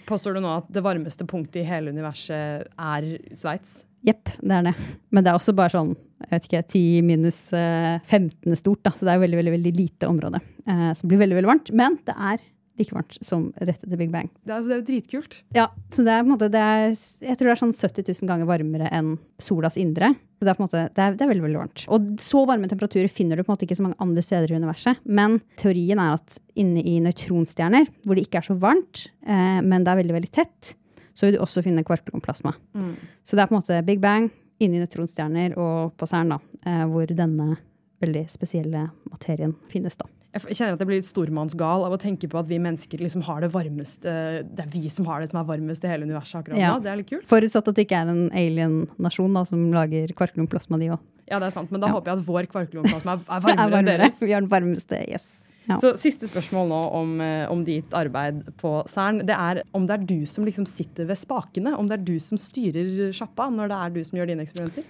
Påstår 0.05 0.33
du 0.33 0.41
nå 0.41 0.57
at 0.57 0.67
det 0.73 0.83
varmeste 0.83 1.25
punktet 1.25 1.61
i 1.63 1.67
hele 1.67 1.91
universet 1.91 2.67
er 2.77 3.17
Sveits? 3.33 3.85
Jepp, 4.03 4.29
det 4.41 4.51
er 4.51 4.63
det. 4.71 4.73
Men 5.11 5.23
det 5.23 5.31
er 5.31 5.39
også 5.39 5.53
bare 5.53 5.69
sånn 5.69 5.95
jeg 6.23 6.33
vet 6.35 6.47
ikke, 6.47 6.63
10 6.77 7.03
minus 7.07 7.41
15 7.51 8.31
eh, 8.51 8.57
stort, 8.59 8.81
da. 8.85 8.93
så 8.95 9.07
det 9.07 9.15
er 9.15 9.21
veldig 9.23 9.41
veldig, 9.41 9.53
veldig 9.57 9.75
lite 9.77 10.09
område. 10.09 10.41
Eh, 10.67 10.89
som 10.97 11.11
blir 11.11 11.21
veldig 11.21 11.39
veldig 11.39 11.51
varmt. 11.51 11.71
Men 11.75 11.99
det 12.07 12.15
er 12.15 12.41
like 12.79 12.95
varmt 12.95 13.17
som 13.25 13.49
rett 13.59 13.83
etter 13.83 13.99
Big 13.99 14.11
Bang. 14.11 14.29
Det 14.47 14.55
er, 14.55 14.65
det 14.65 14.73
er 14.73 14.81
jo 14.81 14.87
dritkult. 14.87 15.37
Ja, 15.55 15.67
så 15.93 16.05
det 16.07 16.13
er 16.13 16.23
på 16.23 16.29
en 16.29 16.33
måte, 16.33 16.49
det 16.53 16.61
er, 16.61 16.91
jeg 16.95 17.37
tror 17.37 17.49
det 17.49 17.53
er 17.53 17.61
sånn 17.61 17.75
70 17.75 18.09
000 18.09 18.31
ganger 18.31 18.49
varmere 18.49 18.89
enn 18.95 19.15
solas 19.41 19.77
indre. 19.81 20.13
Så 20.39 20.47
det 20.47 20.53
er 20.53 20.57
på 20.57 20.63
en 20.63 20.69
måte, 20.69 20.83
det 20.89 21.03
er, 21.03 21.15
det 21.17 21.25
er 21.25 21.31
veldig 21.31 21.45
veldig 21.45 21.61
varmt. 21.61 21.85
Og 21.93 22.11
så 22.23 22.43
varme 22.49 22.69
temperaturer 22.71 23.11
finner 23.11 23.37
du 23.37 23.45
på 23.45 23.51
en 23.51 23.55
måte 23.55 23.67
ikke 23.67 23.77
så 23.77 23.85
mange 23.85 23.99
andre 24.01 24.25
steder 24.25 24.53
i 24.53 24.57
universet. 24.57 25.01
Men 25.05 25.39
teorien 25.61 26.01
er 26.01 26.17
at 26.17 26.39
inne 26.59 26.81
i 26.81 26.97
nøytronstjerner, 27.05 27.89
hvor 28.05 28.17
det 28.17 28.25
ikke 28.25 28.41
er 28.41 28.49
så 28.49 28.57
varmt, 28.61 29.07
eh, 29.27 29.59
men 29.61 29.85
det 29.85 29.93
er 29.93 30.01
veldig 30.01 30.17
veldig 30.17 30.31
tett, 30.33 30.75
så 31.13 31.27
vil 31.27 31.37
du 31.37 31.43
også 31.43 31.61
finne 31.65 31.83
kvarklonplasma. 31.85 32.55
Mm. 32.79 32.93
Så 33.27 33.37
det 33.37 33.43
er 33.43 33.51
på 33.51 33.53
en 33.53 33.61
måte 33.61 33.83
Big 33.85 34.01
Bang, 34.01 34.31
inni 34.61 34.81
nøytronstjerner 34.81 35.57
og 35.59 35.93
på 35.99 36.07
CERN, 36.09 36.35
da, 36.35 36.39
eh, 36.65 36.85
hvor 36.89 37.11
denne 37.11 37.55
veldig 38.01 38.25
spesielle 38.31 38.87
materien 39.11 39.53
finnes. 39.69 39.97
da. 39.97 40.07
Jeg 40.31 40.55
kjenner 40.55 40.77
at 40.77 40.79
jeg 40.79 40.87
blir 40.87 41.01
litt 41.01 41.09
stormannsgal 41.09 41.83
av 41.83 41.91
å 41.91 41.99
tenke 41.99 42.29
på 42.31 42.39
at 42.39 42.47
vi 42.47 42.55
mennesker 42.63 43.01
liksom 43.03 43.25
har 43.27 43.41
det 43.43 43.49
varmeste 43.51 44.11
Det 44.47 44.63
er 44.63 44.69
vi 44.71 44.87
som 44.87 45.09
har 45.09 45.19
det 45.19 45.27
som 45.27 45.41
er 45.41 45.47
varmest 45.49 45.83
i 45.83 45.91
hele 45.91 46.07
universet 46.07 46.39
akkurat 46.39 46.61
ja. 46.61 46.71
nå. 46.71 46.85
Det 46.85 46.91
er 46.91 47.01
litt 47.01 47.09
kult. 47.09 47.27
Forutsatt 47.27 47.67
at 47.67 47.75
det 47.75 47.83
ikke 47.83 47.99
er 47.99 48.13
en 48.13 48.29
alien-nasjon 48.31 49.41
som 49.49 49.65
lager 49.75 50.13
kvarklumplasma, 50.15 50.79
de 50.79 50.93
òg. 50.95 51.03
Ja, 51.27 51.39
det 51.39 51.49
er 51.49 51.55
sant, 51.55 51.71
men 51.71 51.83
da 51.83 51.91
ja. 51.91 51.97
håper 51.97 52.13
jeg 52.13 52.21
at 52.21 52.27
vår 52.29 52.47
kvarklumplasma 52.51 53.17
er, 53.17 53.25
er 53.35 53.43
varmere 53.43 53.81
enn 53.81 53.91
deres. 53.91 54.23
Vi 54.23 54.31
har 54.31 54.43
den 54.43 54.51
varmeste, 54.51 55.03
yes. 55.03 55.50
Ja. 55.69 55.77
Så 55.77 55.93
Siste 55.99 56.27
spørsmål 56.29 56.69
nå 56.71 56.79
om, 56.97 57.13
eh, 57.21 57.45
om, 57.51 57.63
ditt 57.65 57.93
arbeid 57.93 58.41
på 58.57 58.81
CERN. 58.89 59.21
Det 59.27 59.35
er 59.35 59.61
om 59.77 59.85
det 59.87 59.97
er 59.99 60.05
du 60.09 60.25
som 60.25 60.45
liksom 60.47 60.65
sitter 60.65 61.05
ved 61.05 61.19
spakene? 61.19 61.75
Om 61.77 61.89
det 61.89 61.99
er 61.99 62.05
du 62.05 62.17
som 62.19 62.39
styrer 62.41 63.11
sjappa 63.13 63.49
når 63.53 63.69
det 63.69 63.79
er 63.79 63.89
du 63.95 64.03
som 64.03 64.17
gjør 64.17 64.31
dine 64.33 64.45
eksperimenter? 64.45 64.87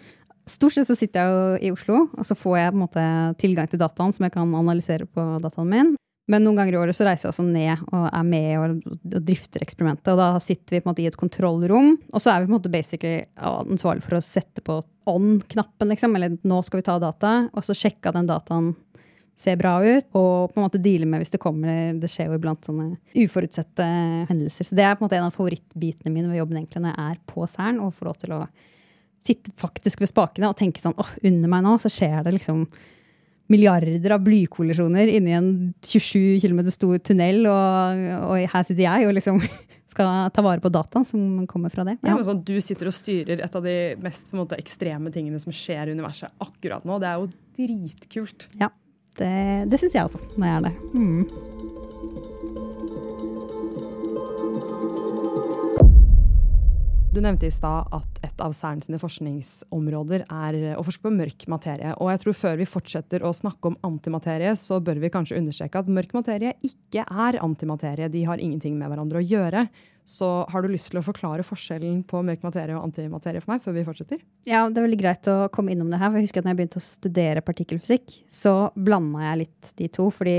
Stort 0.48 0.74
sett 0.74 0.88
så 0.88 0.98
sitter 0.98 1.22
jeg 1.22 1.32
jo 1.32 1.58
i 1.68 1.72
Oslo, 1.76 1.98
og 2.18 2.26
så 2.26 2.36
får 2.36 2.58
jeg 2.58 2.72
på 2.72 2.80
en 2.80 2.86
måte 2.86 3.04
tilgang 3.42 3.68
til 3.70 3.82
dataen 3.82 4.16
som 4.16 4.26
jeg 4.26 4.34
kan 4.34 4.56
analysere 4.58 5.06
på 5.06 5.26
dataen 5.44 5.70
min. 5.70 5.92
Men 6.32 6.46
noen 6.46 6.60
ganger 6.60 6.76
i 6.76 6.80
året 6.80 6.96
så 6.96 7.06
reiser 7.06 7.28
jeg 7.28 7.34
også 7.34 7.46
ned 7.46 7.82
og 7.92 8.06
er 8.08 8.26
med 8.26 8.52
og, 8.62 8.98
drifter 9.28 9.64
eksperimentet. 9.66 10.14
Og 10.14 10.20
da 10.22 10.30
sitter 10.44 10.78
vi 10.78 10.82
på 10.82 10.88
en 10.88 10.92
måte 10.94 11.04
i 11.04 11.10
et 11.10 11.20
kontrollrom, 11.20 11.96
og 12.14 12.24
så 12.24 12.32
er 12.32 12.42
vi 12.42 12.48
på 12.48 12.54
en 12.54 12.58
måte 12.58 12.74
basically 12.74 13.26
ansvarlig 13.42 14.06
for 14.06 14.18
å 14.18 14.24
sette 14.24 14.64
på 14.66 14.80
on-knappen, 15.12 15.92
liksom. 15.92 16.16
Eller 16.16 16.38
nå 16.48 16.62
skal 16.66 16.82
vi 16.82 16.88
ta 16.88 16.98
data, 17.02 17.34
og 17.52 17.68
så 17.68 17.76
sjekke 17.78 18.12
at 18.12 18.20
den 18.20 18.30
dataen 18.30 18.72
ser 19.38 19.58
bra 19.58 19.78
ut, 19.82 20.08
og 20.14 20.52
på 20.52 20.60
en 20.60 20.66
måte 20.66 20.82
deale 20.82 21.08
med 21.10 21.24
hvis 21.24 21.34
det 21.34 21.42
kommer 21.42 21.96
Det 21.98 22.10
skjer 22.12 22.30
jo 22.30 22.38
iblant 22.38 22.68
sånne 22.68 22.92
uforutsette 23.18 23.88
hendelser. 24.30 24.68
Så 24.68 24.78
det 24.78 24.86
er 24.86 24.96
på 24.96 25.02
en 25.02 25.08
måte 25.08 25.18
en 25.18 25.30
av 25.30 25.36
favorittbitene 25.36 26.14
mine 26.14 26.30
ved 26.30 26.42
jobben 26.42 26.60
egentlig 26.60 26.84
når 26.84 26.94
jeg 26.94 27.16
er 27.16 27.22
på 27.32 27.48
Cern 27.50 27.82
og 27.82 27.96
får 27.98 28.10
lov 28.12 28.20
til 28.22 28.36
å 28.38 28.42
sitte 29.22 29.54
faktisk 29.58 30.02
ved 30.02 30.10
spakene 30.10 30.50
og 30.50 30.58
tenke 30.58 30.82
sånn 30.82 30.98
åh, 30.98 31.06
oh, 31.06 31.28
under 31.30 31.52
meg 31.52 31.66
nå 31.66 31.76
så 31.82 31.92
skjer 31.94 32.24
det 32.26 32.36
liksom 32.38 32.66
milliarder 33.52 34.16
av 34.16 34.24
blykollisjoner 34.24 35.12
inni 35.12 35.36
en 35.36 35.50
27 35.84 36.40
km 36.42 36.64
stor 36.72 37.02
tunnel, 37.04 37.44
og, 37.52 38.06
og, 38.30 38.38
her 38.54 38.66
sitter 38.68 38.86
jeg 38.86 39.10
og 39.10 39.16
liksom 39.18 39.42
skal 39.92 40.32
ta 40.32 40.44
vare 40.46 40.64
på 40.64 40.72
data 40.72 41.04
som 41.08 41.44
kommer 41.52 41.74
fra 41.74 41.84
det. 41.88 41.98
Ja. 42.00 42.14
Ja, 42.16 42.24
sånn, 42.24 42.44
du 42.48 42.56
sitter 42.64 42.88
og 42.88 42.96
styrer 42.96 43.44
et 43.44 43.58
av 43.58 43.66
de 43.66 43.76
mest 44.02 44.32
måte, 44.36 44.60
ekstreme 44.62 45.12
tingene 45.14 45.42
som 45.44 45.52
skjer 45.56 45.92
i 45.92 45.98
universet 45.98 46.32
akkurat 46.42 46.88
nå. 46.88 47.02
Det 47.04 47.10
er 47.10 47.20
jo 47.20 47.28
dritkult. 47.60 48.48
Ja, 48.62 48.72
det, 49.20 49.72
det 49.72 49.80
syns 49.80 49.96
jeg 49.96 50.04
også, 50.04 50.20
når 50.38 50.48
jeg 50.48 50.56
er 50.56 50.60
det. 50.60 50.74
Mm. 50.94 51.30
Du 57.12 57.20
nevnte 57.20 57.44
i 57.44 57.52
stad 57.52 57.90
at 57.92 58.20
et 58.24 58.40
av 58.40 58.54
CERN 58.56 58.80
sine 58.86 58.98
forskningsområder 59.02 60.22
er 60.32 60.58
å 60.80 60.84
forske 60.88 61.04
på 61.04 61.12
mørk 61.12 61.44
materie. 61.52 61.90
Og 62.00 62.08
jeg 62.08 62.22
tror 62.22 62.38
før 62.40 62.62
vi 62.62 62.68
fortsetter 62.72 63.26
å 63.28 63.34
snakke 63.36 63.68
om 63.68 63.76
antimaterie, 63.84 64.54
så 64.56 64.78
bør 64.80 65.02
vi 65.04 65.10
kanskje 65.12 65.36
understreke 65.42 65.82
at 65.82 65.90
mørk 65.92 66.14
materie 66.16 66.54
ikke 66.64 67.04
er 67.04 67.40
antimaterie. 67.44 68.08
De 68.14 68.24
har 68.30 68.40
ingenting 68.40 68.80
med 68.80 68.88
hverandre 68.88 69.20
å 69.20 69.26
gjøre. 69.28 69.66
Så 70.08 70.30
har 70.54 70.64
du 70.64 70.72
lyst 70.72 70.94
til 70.94 71.02
å 71.02 71.04
forklare 71.04 71.44
forskjellen 71.44 72.00
på 72.08 72.22
mørk 72.24 72.46
materie 72.48 72.78
og 72.80 72.88
antimaterie 72.88 73.44
for 73.44 73.58
meg 73.58 73.66
før 73.66 73.76
vi 73.76 73.84
fortsetter? 73.90 74.24
Ja, 74.48 74.64
det 74.70 74.80
er 74.80 74.88
veldig 74.88 75.04
greit 75.04 75.28
å 75.28 75.38
komme 75.52 75.76
innom 75.76 75.92
det 75.92 76.00
her. 76.00 76.14
for 76.14 76.22
jeg 76.22 76.30
husker 76.30 76.40
at 76.40 76.48
når 76.48 76.56
jeg 76.56 76.62
begynte 76.62 76.80
å 76.80 76.86
studere 76.88 77.44
partikkelfysikk, 77.44 78.22
så 78.32 78.54
blanda 78.80 79.28
jeg 79.28 79.42
litt 79.44 79.74
de 79.84 79.92
to. 79.92 80.08
fordi 80.16 80.38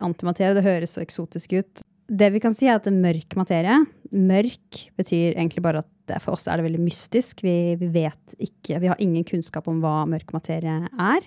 antimaterie 0.00 0.56
det 0.56 0.64
høres 0.64 0.96
så 0.96 1.04
eksotisk 1.04 1.52
ut. 1.60 1.84
Det 2.08 2.32
vi 2.32 2.40
kan 2.40 2.56
si, 2.56 2.64
er 2.68 2.80
at 2.80 2.88
mørk 2.92 3.36
materie 3.36 3.76
Mørk 4.14 4.84
betyr 4.98 5.34
egentlig 5.34 5.62
bare 5.64 5.82
at 5.82 6.20
for 6.22 6.36
oss 6.36 6.46
er 6.46 6.60
det 6.60 6.68
veldig 6.68 6.82
mystisk. 6.84 7.42
Vi, 7.44 7.74
vi, 7.80 7.88
vet 7.94 8.36
ikke 8.38 8.78
Vi 8.82 8.90
har 8.90 9.00
ingen 9.02 9.24
kunnskap 9.26 9.66
om 9.70 9.80
hva 9.82 10.04
mørk 10.08 10.34
materie 10.36 10.84
er. 10.86 11.26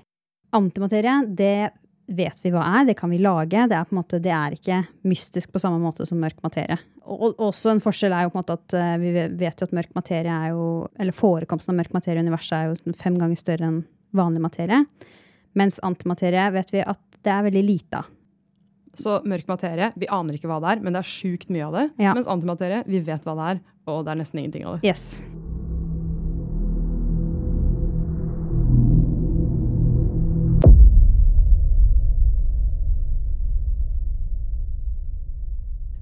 Antimaterie, 0.56 1.20
det 1.28 1.72
vet 2.08 2.40
vi 2.44 2.52
hva 2.54 2.64
er. 2.80 2.86
Det 2.88 2.96
kan 3.00 3.12
vi 3.12 3.20
lage. 3.20 3.66
Det 3.68 3.76
er, 3.76 3.90
måte, 3.96 4.22
det 4.24 4.32
er 4.32 4.56
ikke 4.56 4.82
mystisk 5.10 5.52
på 5.52 5.62
samme 5.62 5.82
måte 5.84 6.08
som 6.08 6.22
mørk 6.22 6.40
materie. 6.46 6.80
Og, 7.08 7.36
også 7.40 7.74
en 7.74 7.84
forskjell 7.84 8.16
er 8.16 8.26
jo 8.26 8.32
på 8.34 8.38
en 8.38 8.44
måte 8.44 8.58
at 8.58 8.78
uh, 8.78 8.96
vi 9.02 9.14
vet 9.40 9.62
jo 9.62 9.68
at 9.68 9.76
mørk 9.76 9.94
materie 9.96 10.34
er 10.34 10.52
jo 10.52 10.66
Eller 11.00 11.16
forekomsten 11.16 11.72
av 11.74 11.80
mørk 11.80 11.94
materie 11.96 12.20
i 12.20 12.26
universet 12.28 12.58
er 12.58 12.72
jo 12.72 12.96
fem 13.00 13.18
ganger 13.20 13.40
større 13.40 13.72
enn 13.72 13.82
vanlig 14.16 14.44
materie. 14.44 14.84
Mens 15.58 15.82
antimaterie 15.84 16.48
vet 16.56 16.72
vi 16.74 16.84
at 16.84 17.02
det 17.26 17.34
er 17.34 17.48
veldig 17.48 17.66
lite 17.66 18.02
av. 18.04 18.14
Så 18.98 19.20
mørk 19.30 19.46
materie, 19.46 19.92
vi 19.94 20.10
aner 20.10 20.38
ikke 20.38 20.50
hva 20.50 20.58
det 20.64 20.72
er, 20.74 20.80
men 20.82 20.96
det 20.96 21.04
er 21.04 21.10
sjukt 21.10 21.52
mye 21.54 21.68
av 21.68 21.76
det. 21.78 21.88
Ja. 22.02 22.16
Mens 22.18 22.30
antimaterie, 22.32 22.82
vi 22.90 23.02
vet 23.06 23.28
hva 23.28 23.36
det 23.38 23.50
er, 23.54 23.66
og 23.94 24.06
det 24.08 24.14
er 24.14 24.24
nesten 24.24 24.42
ingenting 24.42 24.66
av 24.66 24.80
det. 24.80 24.90
Yes. 24.90 25.22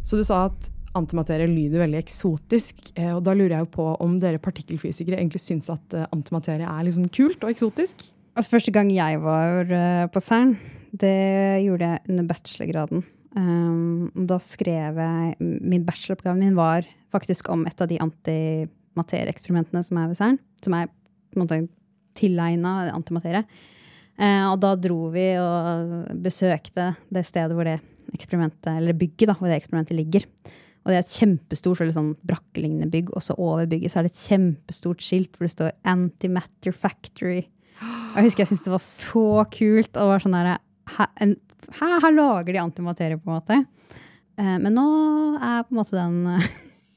Så 0.06 0.20
du 0.22 0.24
sa 0.24 0.46
at 0.48 0.70
antimaterie 0.96 1.50
lyder 1.50 1.82
veldig 1.84 2.00
eksotisk. 2.00 2.94
Eh, 2.96 3.12
og 3.12 3.24
da 3.26 3.34
lurer 3.36 3.58
jeg 3.58 3.72
på 3.74 3.90
om 4.00 4.20
dere 4.22 4.40
partikkelfysikere 4.40 5.20
egentlig 5.20 5.42
syns 5.44 5.68
at 5.74 5.98
eh, 5.98 6.08
antimaterie 6.16 6.70
er 6.70 6.88
liksom 6.88 7.10
kult 7.12 7.44
og 7.44 7.52
eksotisk? 7.52 8.06
Altså 8.36 8.56
Første 8.56 8.72
gang 8.76 8.92
jeg 8.94 9.20
var 9.24 9.68
eh, 9.68 10.06
på 10.12 10.22
CERN, 10.24 10.56
det 11.02 11.64
gjorde 11.66 11.92
jeg 11.92 12.12
under 12.12 12.28
bachelorgraden. 12.30 13.06
Um, 13.36 14.12
da 14.16 14.38
skrev 14.40 15.00
jeg 15.02 15.34
Min 15.44 15.84
bacheloroppgave 15.84 16.38
min 16.40 16.56
var 16.56 16.86
faktisk 17.12 17.50
om 17.52 17.66
et 17.68 17.82
av 17.84 17.90
de 17.92 18.00
antimaterieeksperimentene 18.00 19.84
som 19.84 20.00
er 20.00 20.12
ved 20.12 20.20
CERN, 20.20 20.38
som 20.64 20.76
er 20.78 20.88
på 20.88 21.36
en 21.36 21.44
måte 21.44 21.60
tilegna 22.16 22.78
antimaterie. 22.94 23.44
Uh, 24.16 24.54
og 24.54 24.60
da 24.64 24.76
dro 24.80 25.10
vi 25.12 25.34
og 25.42 26.14
besøkte 26.24 26.94
det 27.12 27.26
stedet 27.28 27.58
hvor 27.58 27.68
det 27.68 27.82
eksperimentet, 28.16 28.72
eller 28.78 28.96
bygget 28.96 29.32
da, 29.32 29.36
hvor 29.36 29.52
det 29.52 29.60
eksperimentet 29.60 29.98
ligger. 29.98 30.28
Og 30.86 30.94
det 30.94 31.00
er 31.00 31.04
et 31.04 31.18
kjempestort 31.18 31.82
sånn 31.96 32.14
brakkelignende 32.30 32.88
bygg, 32.94 33.10
og 33.18 33.24
så 33.26 33.36
over 33.42 33.66
bygget 33.68 33.92
så 33.92 34.00
er 34.00 34.08
det 34.08 34.14
et 34.14 34.26
kjempestort 34.30 35.02
skilt 35.04 35.34
hvor 35.34 35.48
det 35.48 35.56
står 35.56 35.74
Antimatter 35.92 36.76
Factory. 36.78 37.42
Og 37.82 38.20
jeg 38.22 38.30
husker 38.30 38.46
jeg 38.46 38.52
syntes 38.54 38.68
det 38.68 38.76
var 38.76 38.84
så 38.86 39.28
kult. 39.52 39.98
og 40.00 40.12
var 40.14 40.24
sånn 40.24 40.38
der, 40.38 40.52
her, 40.98 41.36
her, 41.80 42.12
lager 42.14 42.54
de 42.54 42.62
antimaterie, 42.62 43.18
på 43.18 43.30
en 43.30 43.38
måte. 43.40 43.60
Eh, 44.40 44.58
men 44.62 44.74
nå 44.76 44.86
er 45.40 45.66
på 45.66 45.76
en 45.76 45.80
måte 45.80 45.98
den 45.98 46.18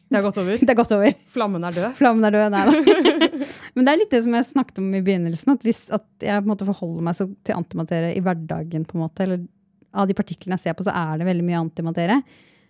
Det 0.09 0.19
er 0.19 0.25
gått 0.25 0.41
over? 0.41 0.59
Det 0.65 0.73
er 0.73 0.79
gått 0.79 0.95
over. 0.97 1.15
Flammen 1.31 1.65
er 1.69 1.77
død? 1.77 1.93
Flammen 1.99 2.29
er 2.29 2.37
død, 2.37 2.55
nei 2.55 2.65
da. 2.69 3.29
Men 3.77 3.87
det 3.87 3.93
er 3.93 4.01
litt 4.01 4.15
det 4.15 4.23
som 4.25 4.35
jeg 4.35 4.47
snakket 4.49 4.81
om 4.81 4.89
i 4.97 5.03
begynnelsen, 5.05 5.55
at 5.55 5.65
hvis 5.67 5.85
at 5.95 6.07
jeg 6.25 6.41
på 6.41 6.49
en 6.49 6.51
måte 6.51 6.67
forholder 6.67 7.05
meg 7.07 7.19
til 7.47 7.55
antimaterie 7.55 8.15
i 8.17 8.23
hverdagen, 8.25 8.87
på 8.89 8.97
en 8.97 9.05
måte, 9.05 9.27
eller 9.27 9.45
av 9.93 10.09
de 10.09 10.17
partiklene 10.17 10.57
jeg 10.57 10.67
ser 10.67 10.79
på, 10.79 10.87
så 10.89 10.95
er 10.97 11.21
det 11.21 11.29
veldig 11.29 11.45
mye 11.47 11.61
antimaterie. 11.61 12.19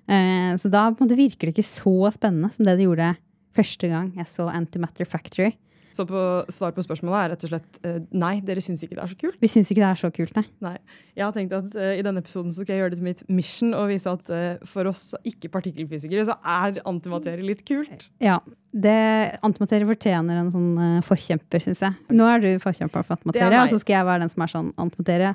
Eh, 0.08 0.52
så 0.60 0.70
da 0.72 0.88
på 0.90 1.02
en 1.02 1.08
måte 1.08 1.18
virker 1.18 1.48
det 1.48 1.54
ikke 1.54 1.70
så 1.70 2.10
spennende 2.14 2.50
som 2.54 2.66
det 2.66 2.76
det 2.78 2.88
gjorde 2.88 3.14
første 3.56 3.90
gang 3.90 4.12
jeg 4.16 4.30
så 4.30 4.48
Antimatter 4.52 5.08
Factory. 5.08 5.52
Så 5.94 6.04
på, 6.08 6.22
svar 6.52 6.74
på 6.76 6.84
spørsmålet 6.84 7.18
er 7.18 7.32
rett 7.32 7.44
og 7.46 7.52
slett 7.52 7.80
uh, 7.86 7.98
nei, 8.12 8.34
dere 8.44 8.62
syns 8.64 8.82
ikke 8.84 8.98
det 8.98 9.02
er 9.04 9.12
så 9.12 9.18
kult? 9.20 9.38
Vi 9.40 9.50
syns 9.50 9.72
ikke 9.72 9.82
det 9.82 9.88
er 9.88 10.00
så 10.02 10.10
kult, 10.14 10.34
nei. 10.36 10.44
nei. 10.64 10.74
Jeg 11.16 11.24
har 11.24 11.34
tenkt 11.36 11.56
at 11.56 11.76
uh, 11.78 11.92
i 11.96 12.04
denne 12.04 12.22
episoden 12.22 12.52
så 12.52 12.62
skal 12.62 12.76
jeg 12.76 12.82
gjøre 12.84 12.94
det 12.94 13.00
til 13.00 13.08
mitt 13.08 13.24
mission 13.40 13.74
og 13.78 13.88
vise 13.92 14.12
at 14.12 14.32
uh, 14.32 14.68
for 14.68 14.90
oss 14.90 15.04
ikke-partikkelfysikere 15.28 16.28
så 16.28 16.38
er 16.44 16.80
antimaterie 16.88 17.46
litt 17.46 17.64
kult. 17.68 18.08
Ja. 18.24 18.38
Det, 18.68 18.98
antimaterie 19.46 19.88
fortjener 19.88 20.42
en 20.42 20.50
sånn 20.52 21.00
forkjemper, 21.06 21.62
syns 21.64 21.80
jeg. 21.86 21.96
Nå 22.12 22.26
er 22.28 22.42
du 22.44 22.50
forkjemper 22.60 23.06
for 23.06 23.16
antimaterie, 23.16 23.62
og 23.64 23.72
så 23.72 23.80
skal 23.80 23.96
jeg 23.96 24.08
være 24.10 24.26
den 24.26 24.32
som 24.34 24.44
er 24.44 24.52
sånn 24.52 24.72
antimaterie. 24.76 25.32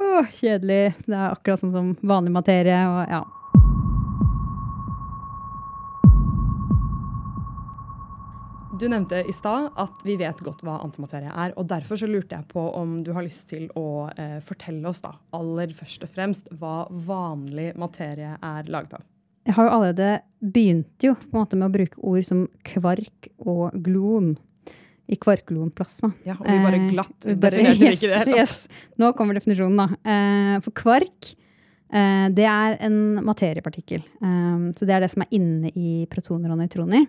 Åh, 0.00 0.30
kjedelig. 0.32 0.94
Det 1.04 1.14
er 1.14 1.28
akkurat 1.28 1.60
sånn 1.60 1.74
som 1.74 1.92
vanlig 2.02 2.32
materie. 2.34 2.80
og 2.88 3.12
ja. 3.12 3.22
Du 8.74 8.88
nevnte 8.90 9.20
i 9.22 9.32
stad 9.32 9.68
at 9.78 10.00
vi 10.02 10.16
vet 10.18 10.40
godt 10.42 10.64
hva 10.66 10.80
antimaterie 10.82 11.30
er. 11.30 11.52
og 11.54 11.68
Derfor 11.70 11.98
så 12.00 12.08
lurte 12.10 12.34
jeg 12.34 12.46
på 12.50 12.62
om 12.74 12.96
du 13.06 13.12
har 13.14 13.22
lyst 13.22 13.46
til 13.52 13.68
å 13.78 14.08
eh, 14.18 14.40
fortelle 14.42 14.88
oss 14.90 15.04
da, 15.04 15.12
aller 15.36 15.70
først 15.78 16.02
og 16.06 16.10
fremst 16.10 16.50
hva 16.58 16.88
vanlig 16.90 17.70
materie 17.78 18.32
er 18.34 18.72
laget 18.72 18.96
av. 18.98 19.06
Jeg 19.46 19.54
har 19.58 19.68
jo 19.68 19.74
allerede 19.76 20.10
begynt 20.40 21.06
jo 21.06 21.14
på 21.20 21.30
en 21.30 21.44
måte 21.44 21.60
med 21.60 21.68
å 21.68 21.74
bruke 21.76 22.02
ord 22.02 22.26
som 22.26 22.42
kvark 22.66 23.30
og 23.44 23.78
glon 23.84 24.34
i 25.06 25.20
kvarkglonplasma. 25.22 26.10
Ja, 26.26 26.34
og 26.40 26.48
vi 26.48 26.60
bare 26.64 26.84
glatt 26.88 27.30
eh, 27.30 27.38
definerte 27.38 27.92
yes, 27.92 28.02
ikke 28.02 28.24
det. 28.26 28.36
Yes. 28.40 28.60
Nå 28.98 29.14
kommer 29.14 29.38
definisjonen, 29.38 29.84
da. 29.84 29.90
Eh, 30.02 30.54
for 30.64 30.74
kvark 30.82 31.34
eh, 31.94 32.26
det 32.34 32.50
er 32.50 32.80
en 32.88 33.02
materiepartikkel. 33.22 34.02
Eh, 34.02 34.70
så 34.74 34.88
det 34.88 34.98
er 34.98 35.06
det 35.06 35.14
som 35.14 35.22
er 35.22 35.36
inne 35.38 35.70
i 35.78 36.00
protoner 36.10 36.50
og 36.50 36.64
nøytroner. 36.64 37.06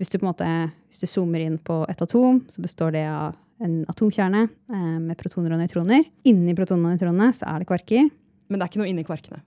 Hvis 0.00 0.08
du, 0.08 0.16
på 0.16 0.24
en 0.24 0.30
måte, 0.30 0.48
hvis 0.88 1.02
du 1.02 1.10
zoomer 1.10 1.42
inn 1.44 1.58
på 1.60 1.82
et 1.92 2.00
atom, 2.00 2.40
så 2.48 2.62
består 2.64 2.94
det 2.94 3.04
av 3.04 3.36
en 3.60 3.82
atomkjerne 3.92 4.46
eh, 4.48 4.96
med 5.02 5.18
protoner 5.20 5.52
og 5.52 5.60
nøytroner. 5.60 6.06
Inni 6.24 6.54
protonene 6.56 6.88
og 6.88 6.96
nøytronene 6.96 7.34
så 7.36 7.50
er 7.50 7.60
det 7.60 7.68
kvarker. 7.68 8.08
Men 8.48 8.56
det 8.56 8.64
er 8.64 8.72
ikke 8.72 8.80
noe 8.80 8.88
inni 8.88 9.04
kvarkene? 9.04 9.42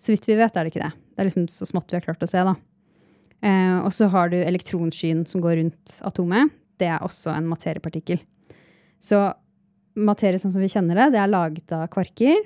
Så 0.00 0.14
vidt 0.14 0.28
vi 0.30 0.38
vet, 0.38 0.56
er 0.56 0.64
det 0.64 0.72
ikke 0.72 0.86
det. 0.86 0.94
Det 1.12 1.20
er 1.20 1.28
liksom 1.28 1.48
så 1.52 1.68
smått 1.68 1.92
vi 1.92 1.98
har 1.98 2.06
klart 2.06 2.24
å 2.24 2.30
se. 2.30 2.40
da. 2.46 2.54
Eh, 3.44 3.76
og 3.82 3.92
så 3.94 4.08
har 4.10 4.32
du 4.32 4.38
elektronskyen 4.40 5.26
som 5.28 5.44
går 5.44 5.58
rundt 5.60 5.98
atomet. 6.06 6.54
Det 6.80 6.88
er 6.88 7.04
også 7.04 7.34
en 7.34 7.50
materiepartikkel. 7.50 8.22
Så 9.02 9.20
materie 9.98 10.40
sånn 10.40 10.54
som 10.54 10.62
vi 10.62 10.70
kjenner 10.72 10.98
det, 10.98 11.10
det 11.14 11.20
er 11.22 11.30
laget 11.30 11.74
av 11.74 11.84
kvarker 11.92 12.38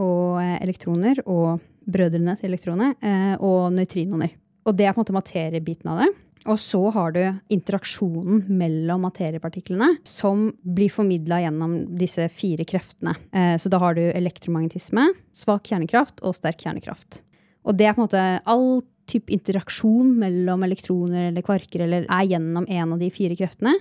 og 0.00 0.40
eh, 0.42 0.58
elektroner 0.64 1.22
og 1.28 1.62
brødrene 1.84 2.36
til 2.40 2.50
elektroner 2.50 2.94
eh, 3.04 3.34
og 3.38 3.70
nøytrinoner. 3.76 4.32
Og 4.64 4.76
det 4.76 4.88
er 4.88 4.96
på 4.96 5.00
en 5.00 5.04
måte 5.04 5.16
materiebiten 5.16 5.90
av 5.92 6.02
det. 6.02 6.10
Og 6.44 6.58
så 6.60 6.80
har 6.92 7.14
du 7.14 7.22
interaksjonen 7.54 8.42
mellom 8.52 9.06
materiepartiklene 9.06 9.94
som 10.04 10.50
blir 10.60 10.92
formidla 10.92 11.40
gjennom 11.46 11.76
disse 11.96 12.26
fire 12.32 12.66
kreftene. 12.68 13.14
Eh, 13.32 13.54
så 13.60 13.72
da 13.72 13.80
har 13.80 13.96
du 13.96 14.02
elektromagnetisme, 14.04 15.06
svak 15.32 15.70
kjernekraft 15.70 16.20
og 16.20 16.36
sterk 16.36 16.60
kjernekraft. 16.66 17.22
Og 17.64 17.78
det 17.78 17.88
er 17.88 17.96
på 17.96 18.02
en 18.02 18.08
måte 18.08 18.24
all 18.44 18.82
type 19.08 19.32
interaksjon 19.32 20.12
mellom 20.20 20.64
elektroner 20.66 21.30
eller 21.30 21.44
kvarker 21.44 21.86
eller 21.86 22.04
er 22.08 22.28
gjennom 22.28 22.68
en 22.68 22.94
av 22.96 23.00
de 23.00 23.10
fire 23.12 23.36
kreftene. 23.38 23.74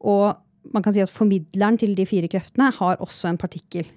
Og 0.00 0.72
man 0.72 0.84
kan 0.84 0.96
si 0.96 1.04
at 1.04 1.12
formidleren 1.12 1.78
til 1.80 1.94
de 1.96 2.08
fire 2.08 2.28
kreftene 2.32 2.70
har 2.76 3.00
også 3.00 3.30
en 3.30 3.40
partikkel. 3.40 3.88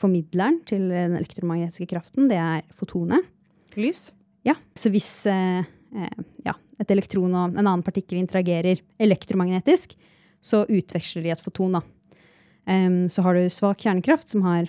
Formidleren 0.00 0.62
til 0.68 0.88
den 0.90 1.16
elektromagnetiske 1.20 1.88
kraften, 1.92 2.28
det 2.32 2.40
er 2.40 2.64
fotonet. 2.76 3.24
Lys? 3.76 4.08
Ja. 4.46 4.56
Så 4.76 4.92
hvis 4.92 5.08
eh, 5.30 5.64
eh, 5.96 6.24
ja, 6.44 6.56
et 6.80 6.94
elektron 6.94 7.32
og 7.32 7.54
en 7.54 7.64
annen 7.64 7.84
partikkel 7.86 8.18
interagerer 8.20 8.82
elektromagnetisk, 9.02 9.94
så 10.44 10.64
utveksler 10.68 11.24
de 11.24 11.32
et 11.34 11.42
foton. 11.42 11.78
Um, 12.64 13.04
så 13.12 13.24
har 13.24 13.36
du 13.36 13.44
svak 13.52 13.84
kjernekraft, 13.84 14.30
som 14.32 14.44
har 14.46 14.68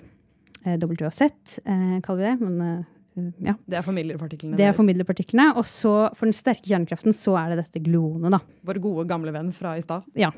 eh, 0.65 0.75
WZ, 0.79 1.29
eh, 1.63 1.97
kaller 2.03 2.21
vi 2.21 2.27
det. 2.27 2.35
Men, 2.41 2.83
uh, 3.15 3.29
ja. 3.43 3.55
Det 3.65 3.79
er 3.79 3.85
formidlerpartiklene? 3.85 4.57
Det 4.59 4.67
er 4.67 4.75
formidlerpartiklene. 4.75 5.51
Og 5.59 5.67
så 5.69 5.93
for 6.15 6.27
den 6.27 6.35
sterke 6.35 6.67
kjernekraften 6.67 7.15
så 7.15 7.37
er 7.39 7.53
det 7.53 7.63
dette 7.63 7.83
gluonet. 7.85 8.43
Vår 8.67 8.81
gode, 8.83 9.07
gamle 9.09 9.31
venn 9.35 9.53
fra 9.55 9.77
i 9.79 9.83
stad? 9.83 10.07
Ja. 10.19 10.33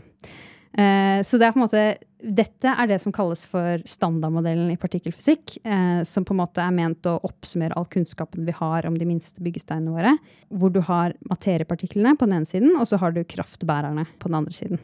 Eh, 0.77 1.23
så 1.25 1.39
det 1.41 1.47
er 1.47 1.53
på 1.55 1.57
en 1.57 1.63
måte, 1.65 1.83
dette 2.21 2.69
er 2.69 2.89
det 2.89 2.99
som 3.01 3.13
kalles 3.15 3.41
for 3.49 3.81
standardmodellen 3.89 4.69
i 4.69 4.77
partikkelfysikk. 4.77 5.55
Eh, 5.65 6.03
som 6.05 6.25
på 6.27 6.35
en 6.35 6.41
måte 6.43 6.61
er 6.61 6.75
ment 6.75 7.09
å 7.09 7.15
oppsummere 7.25 7.73
all 7.77 7.87
kunnskapen 7.89 8.45
vi 8.45 8.53
har 8.59 8.85
om 8.85 8.97
de 8.97 9.07
minste 9.09 9.41
byggesteinene 9.41 9.95
våre. 9.95 10.13
Hvor 10.53 10.73
du 10.73 10.83
har 10.85 11.15
materiepartiklene 11.31 12.13
på 12.17 12.29
den 12.29 12.39
ene 12.39 12.49
siden, 12.49 12.75
og 12.77 12.85
så 12.89 13.01
har 13.01 13.15
du 13.15 13.23
kraftbærerne 13.25 14.05
på 14.21 14.29
den 14.29 14.37
andre 14.37 14.53
siden. 14.53 14.83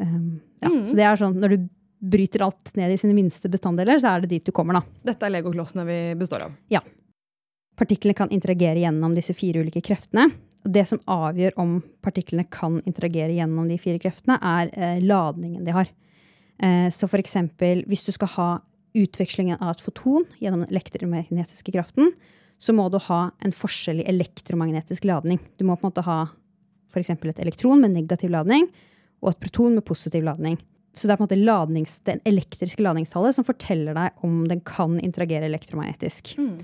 Um, 0.00 0.40
ja, 0.62 0.70
mm. 0.70 0.84
Så 0.88 0.96
det 0.96 1.04
er 1.04 1.18
sånn, 1.20 1.36
når 1.42 1.56
du 1.56 1.66
bryter 2.00 2.46
alt 2.46 2.70
ned 2.78 2.94
i 2.94 3.00
sine 3.00 3.16
minste 3.16 3.50
bestanddeler, 3.52 3.98
så 4.00 4.14
er 4.14 4.22
det 4.22 4.30
dit 4.30 4.46
du 4.46 4.54
kommer. 4.56 4.78
da. 4.78 5.10
Dette 5.10 5.26
er 5.26 5.34
legoklossene 5.34 5.84
vi 5.88 5.98
består 6.20 6.46
av? 6.46 6.54
Ja. 6.72 6.80
Partiklene 7.76 8.16
kan 8.16 8.30
interagere 8.32 8.80
gjennom 8.80 9.12
disse 9.16 9.34
fire 9.36 9.64
ulike 9.64 9.82
kreftene 9.84 10.30
det 10.64 10.84
som 10.88 11.00
avgjør 11.08 11.56
om 11.60 11.78
partiklene 12.04 12.44
kan 12.52 12.80
interagere 12.84 13.32
gjennom 13.36 13.68
de 13.70 13.78
fire 13.80 14.00
kreftene, 14.02 14.36
er 14.40 14.72
eh, 14.76 14.98
ladningen 15.04 15.64
de 15.64 15.74
har. 15.74 15.92
Eh, 16.60 16.88
så 16.92 17.08
eksempel, 17.16 17.84
hvis 17.88 18.04
du 18.08 18.12
skal 18.12 18.34
ha 18.36 18.50
utvekslingen 18.96 19.60
av 19.60 19.76
et 19.76 19.84
foton 19.84 20.26
gjennom 20.42 20.64
den 20.64 20.72
elektromagnetiske 20.74 21.72
kraften, 21.72 22.12
så 22.60 22.74
må 22.76 22.88
du 22.92 22.98
ha 23.06 23.30
en 23.40 23.54
forskjell 23.56 24.02
i 24.02 24.08
elektromagnetisk 24.10 25.06
ladning. 25.08 25.40
Du 25.56 25.64
må 25.64 25.78
på 25.78 25.86
en 25.86 25.92
måte 25.92 26.04
ha 26.04 26.18
f.eks. 26.90 27.14
et 27.14 27.40
elektron 27.40 27.80
med 27.80 27.94
negativ 27.94 28.32
ladning 28.34 28.66
og 29.22 29.32
et 29.32 29.40
proton 29.40 29.78
med 29.78 29.86
positiv 29.86 30.26
ladning. 30.26 30.58
Så 30.92 31.06
det 31.06 31.14
er 31.14 31.20
på 31.20 31.24
en 31.24 31.28
måte 31.28 31.38
ladnings, 31.38 32.00
den 32.04 32.20
elektriske 32.26 32.82
ladningstallet 32.82 33.36
som 33.36 33.46
forteller 33.46 33.96
deg 33.96 34.24
om 34.26 34.42
den 34.50 34.60
kan 34.66 34.98
interagere 35.00 35.46
elektromagnetisk. 35.46 36.34
Mm. 36.36 36.58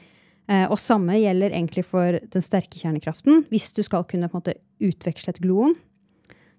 Eh, 0.46 0.66
og 0.70 0.78
samme 0.78 1.18
gjelder 1.18 1.54
egentlig 1.54 1.82
for 1.88 2.18
den 2.32 2.44
sterke 2.44 2.78
kjernekraften. 2.78 3.44
Hvis 3.50 3.72
du 3.74 3.82
skal 3.86 4.06
kunne 4.08 4.30
måte, 4.32 4.54
utveksle 4.82 5.34
et 5.34 5.42
gluon, 5.42 5.74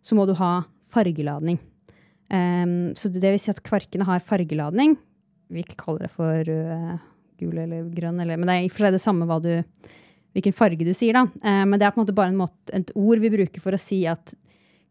så 0.03 0.17
må 0.17 0.27
du 0.27 0.35
ha 0.39 0.61
fargeladning. 0.87 1.59
Um, 2.27 2.91
så 2.99 3.07
det 3.11 3.23
vil 3.23 3.39
si 3.39 3.51
at 3.53 3.63
kvarkene 3.63 4.07
har 4.07 4.23
fargeladning. 4.23 4.97
Vi 5.47 5.63
ikke 5.63 5.79
kaller 5.79 6.07
det 6.07 6.11
for 6.11 6.43
rød, 6.43 6.97
gul 7.39 7.61
eller 7.61 7.85
grønn, 7.93 8.19
eller, 8.19 8.39
men 8.39 8.49
det 8.49 8.57
er 8.57 8.65
i 8.65 8.67
og 8.67 8.73
for 8.75 8.87
seg 8.87 8.97
det 8.97 9.03
samme 9.03 9.39
du, 9.43 9.51
hvilken 10.35 10.55
farge 10.55 10.83
du 10.83 10.91
sier. 10.95 11.15
da. 11.15 11.23
Uh, 11.39 11.63
men 11.69 11.77
det 11.77 11.87
er 11.87 11.95
på 11.95 12.01
en 12.01 12.03
måte 12.03 12.17
bare 12.17 12.33
en 12.33 12.41
måte, 12.41 12.59
et 12.75 12.91
ord 12.99 13.23
vi 13.23 13.31
bruker 13.31 13.63
for 13.63 13.75
å 13.75 13.81
si 13.81 14.01
at 14.09 14.35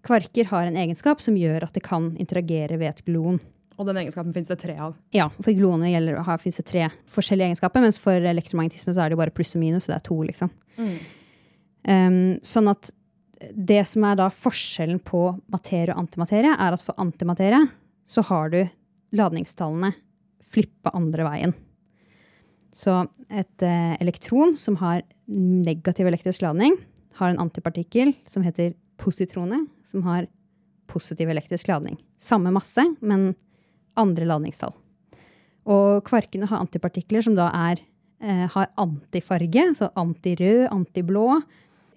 kvarker 0.07 0.49
har 0.53 0.69
en 0.69 0.79
egenskap 0.79 1.21
som 1.25 1.37
gjør 1.37 1.67
at 1.67 1.77
det 1.77 1.85
kan 1.85 2.13
interagere 2.17 2.79
ved 2.81 2.95
et 2.95 3.05
gluon. 3.09 3.41
Og 3.77 3.85
den 3.85 3.99
egenskapen 4.01 4.33
finnes 4.33 4.49
det 4.49 4.59
tre 4.63 4.77
av? 4.81 4.95
Ja, 5.13 5.29
for 5.37 5.53
gluoner 5.53 5.91
gjelder, 5.91 6.23
har, 6.25 6.41
finnes 6.41 6.61
det 6.63 6.67
tre 6.71 6.87
forskjellige 7.13 7.53
egenskaper. 7.53 7.83
Mens 7.85 7.99
for 8.01 8.29
elektromagnetisme 8.33 8.95
så 8.97 9.05
er 9.05 9.13
det 9.13 9.19
bare 9.21 9.35
pluss 9.37 9.53
og 9.57 9.63
minus, 9.63 9.85
så 9.85 9.93
det 9.93 9.99
er 9.99 10.07
to. 10.07 10.17
liksom. 10.25 10.53
Mm. 10.81 10.95
Um, 11.87 12.17
sånn 12.47 12.73
at 12.73 12.91
det 13.53 13.83
som 13.89 14.07
er 14.09 14.17
da 14.17 14.31
forskjellen 14.33 15.03
på 15.05 15.29
materie 15.53 15.93
og 15.93 16.07
antimaterie, 16.07 16.55
er 16.57 16.77
at 16.77 16.83
for 16.83 16.97
antimaterie 17.03 17.61
så 18.09 18.25
har 18.31 18.51
du 18.55 18.61
ladningstallene 19.17 19.93
flippa 20.47 20.95
andre 20.97 21.27
veien. 21.29 21.57
Så 22.77 23.03
et 23.29 23.65
uh, 23.65 23.95
elektron 24.01 24.57
som 24.61 24.81
har 24.81 25.05
negativ 25.29 26.09
elektrisk 26.09 26.45
ladning, 26.45 26.77
har 27.21 27.33
en 27.33 27.41
antipartikkel 27.45 28.15
som 28.29 28.45
heter 28.45 28.75
positrone, 29.01 29.63
som 29.85 30.05
har 30.09 30.29
positiv 30.89 31.31
elektrisk 31.33 31.69
ladning. 31.69 31.97
Samme 32.21 32.53
masse, 32.55 32.85
men 33.01 33.35
andre 34.01 34.29
ladningstall. 34.29 34.75
Og 35.67 36.05
kvarkene 36.07 36.49
har 36.51 36.63
antipartikler 36.63 37.25
som 37.27 37.37
da 37.39 37.49
er, 37.71 37.83
eh, 38.23 38.47
har 38.53 38.71
antifarge, 38.79 39.75
så 39.75 39.91
antirød, 39.95 40.69
antiblå. 40.71 41.43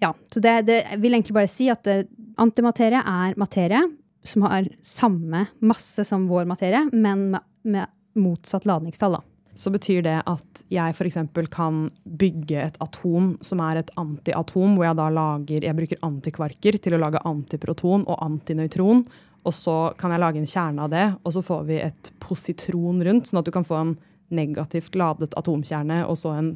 ja, 0.00 0.14
så 0.32 0.40
det, 0.40 0.66
det 0.66 0.84
vil 0.98 1.12
egentlig 1.12 1.36
bare 1.36 1.48
si 1.48 1.68
at 1.68 1.84
det, 1.84 2.08
antimaterie 2.40 3.02
er 3.04 3.36
materie 3.36 3.82
som 4.24 4.42
har 4.42 4.68
samme 4.82 5.46
masse 5.60 6.04
som 6.04 6.26
vår 6.28 6.44
materie, 6.48 6.88
men 6.92 7.30
med, 7.30 7.40
med 7.62 7.86
motsatt 8.14 8.66
ladningstall. 8.66 9.18
da. 9.18 9.22
Så 9.54 9.70
betyr 9.72 10.04
det 10.06 10.16
at 10.30 10.62
jeg 10.70 10.94
f.eks. 10.94 11.18
kan 11.52 11.88
bygge 12.04 12.62
et 12.62 12.76
atom 12.80 13.32
som 13.44 13.62
er 13.64 13.80
et 13.80 13.90
antiatom, 13.98 14.76
hvor 14.76 14.86
jeg 14.86 14.98
da 15.00 15.08
lager 15.12 15.66
Jeg 15.66 15.76
bruker 15.76 16.04
antikvarker 16.06 16.78
til 16.78 16.96
å 16.96 17.00
lage 17.02 17.22
antiproton 17.28 18.06
og 18.06 18.22
antinøytron. 18.24 19.04
Og 19.48 19.54
så 19.56 19.76
kan 19.96 20.12
jeg 20.12 20.20
lage 20.20 20.40
en 20.40 20.48
kjerne 20.48 20.84
av 20.84 20.90
det, 20.92 21.06
og 21.24 21.32
så 21.32 21.42
får 21.44 21.62
vi 21.70 21.78
et 21.80 22.10
positron 22.20 23.00
rundt. 23.06 23.30
Sånn 23.30 23.40
at 23.40 23.48
du 23.48 23.54
kan 23.54 23.64
få 23.66 23.78
en 23.78 23.94
negativt 24.30 24.94
ladet 24.98 25.32
atomkjerne 25.38 26.04
og 26.06 26.18
så 26.20 26.34
en 26.36 26.50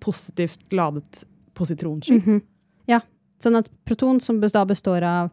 positivt 0.00 0.62
ladet 0.72 1.24
positronsky. 1.58 2.20
Mhm. 2.20 2.40
Ja, 2.88 3.00
sånn 3.42 3.58
at 3.58 3.68
proton 3.84 4.20
som 4.20 4.40
da 4.40 4.64
består 4.64 5.04
av 5.04 5.30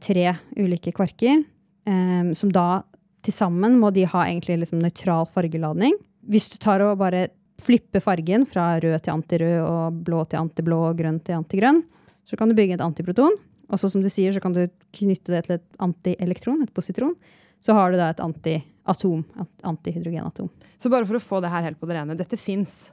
tre 0.00 0.36
ulike 0.56 0.92
kvarker, 0.92 1.44
eh, 1.86 2.34
som 2.34 2.52
da 2.52 2.82
til 3.22 3.32
sammen 3.32 3.78
må 3.80 3.92
de 3.92 4.04
ha 4.04 4.26
egentlig 4.26 4.60
liksom 4.60 4.82
nøytral 4.82 5.26
fargeladning. 5.26 5.96
Hvis 6.28 6.50
du 6.52 6.58
tar 6.58 6.82
og 6.84 6.98
bare 6.98 7.28
flipper 7.62 8.02
fargen 8.04 8.44
fra 8.46 8.76
rød 8.82 9.02
til 9.02 9.14
antirød 9.14 9.58
og 9.64 10.04
blå 10.04 10.24
til 10.28 10.42
antiblå 10.42 10.90
og 10.90 10.98
grønn 10.98 11.20
til 11.24 11.38
antigrønn, 11.38 11.82
så 12.26 12.36
kan 12.36 12.50
du 12.50 12.54
bygge 12.58 12.74
et 12.74 12.84
antiproton. 12.84 13.38
Og 13.70 13.78
så 13.82 13.90
som 13.90 14.02
du 14.04 14.08
sier, 14.12 14.32
så 14.32 14.40
kan 14.42 14.52
du 14.54 14.66
knytte 14.94 15.32
det 15.34 15.44
til 15.46 15.56
et 15.58 15.64
antielektron, 15.82 16.62
et 16.62 16.72
positron. 16.76 17.16
Så 17.64 17.74
har 17.74 17.90
du 17.90 17.96
da 17.98 18.10
et 18.12 18.20
antiatom, 18.22 19.24
et 19.40 19.64
antihydrogenatom. 19.66 20.50
Så 20.78 20.90
bare 20.92 21.06
for 21.08 21.16
å 21.18 21.22
få 21.24 21.40
det 21.42 21.50
her 21.50 21.64
helt 21.66 21.80
på 21.80 21.88
det 21.88 21.96
rene, 21.98 22.16
dette 22.18 22.36
fins. 22.38 22.92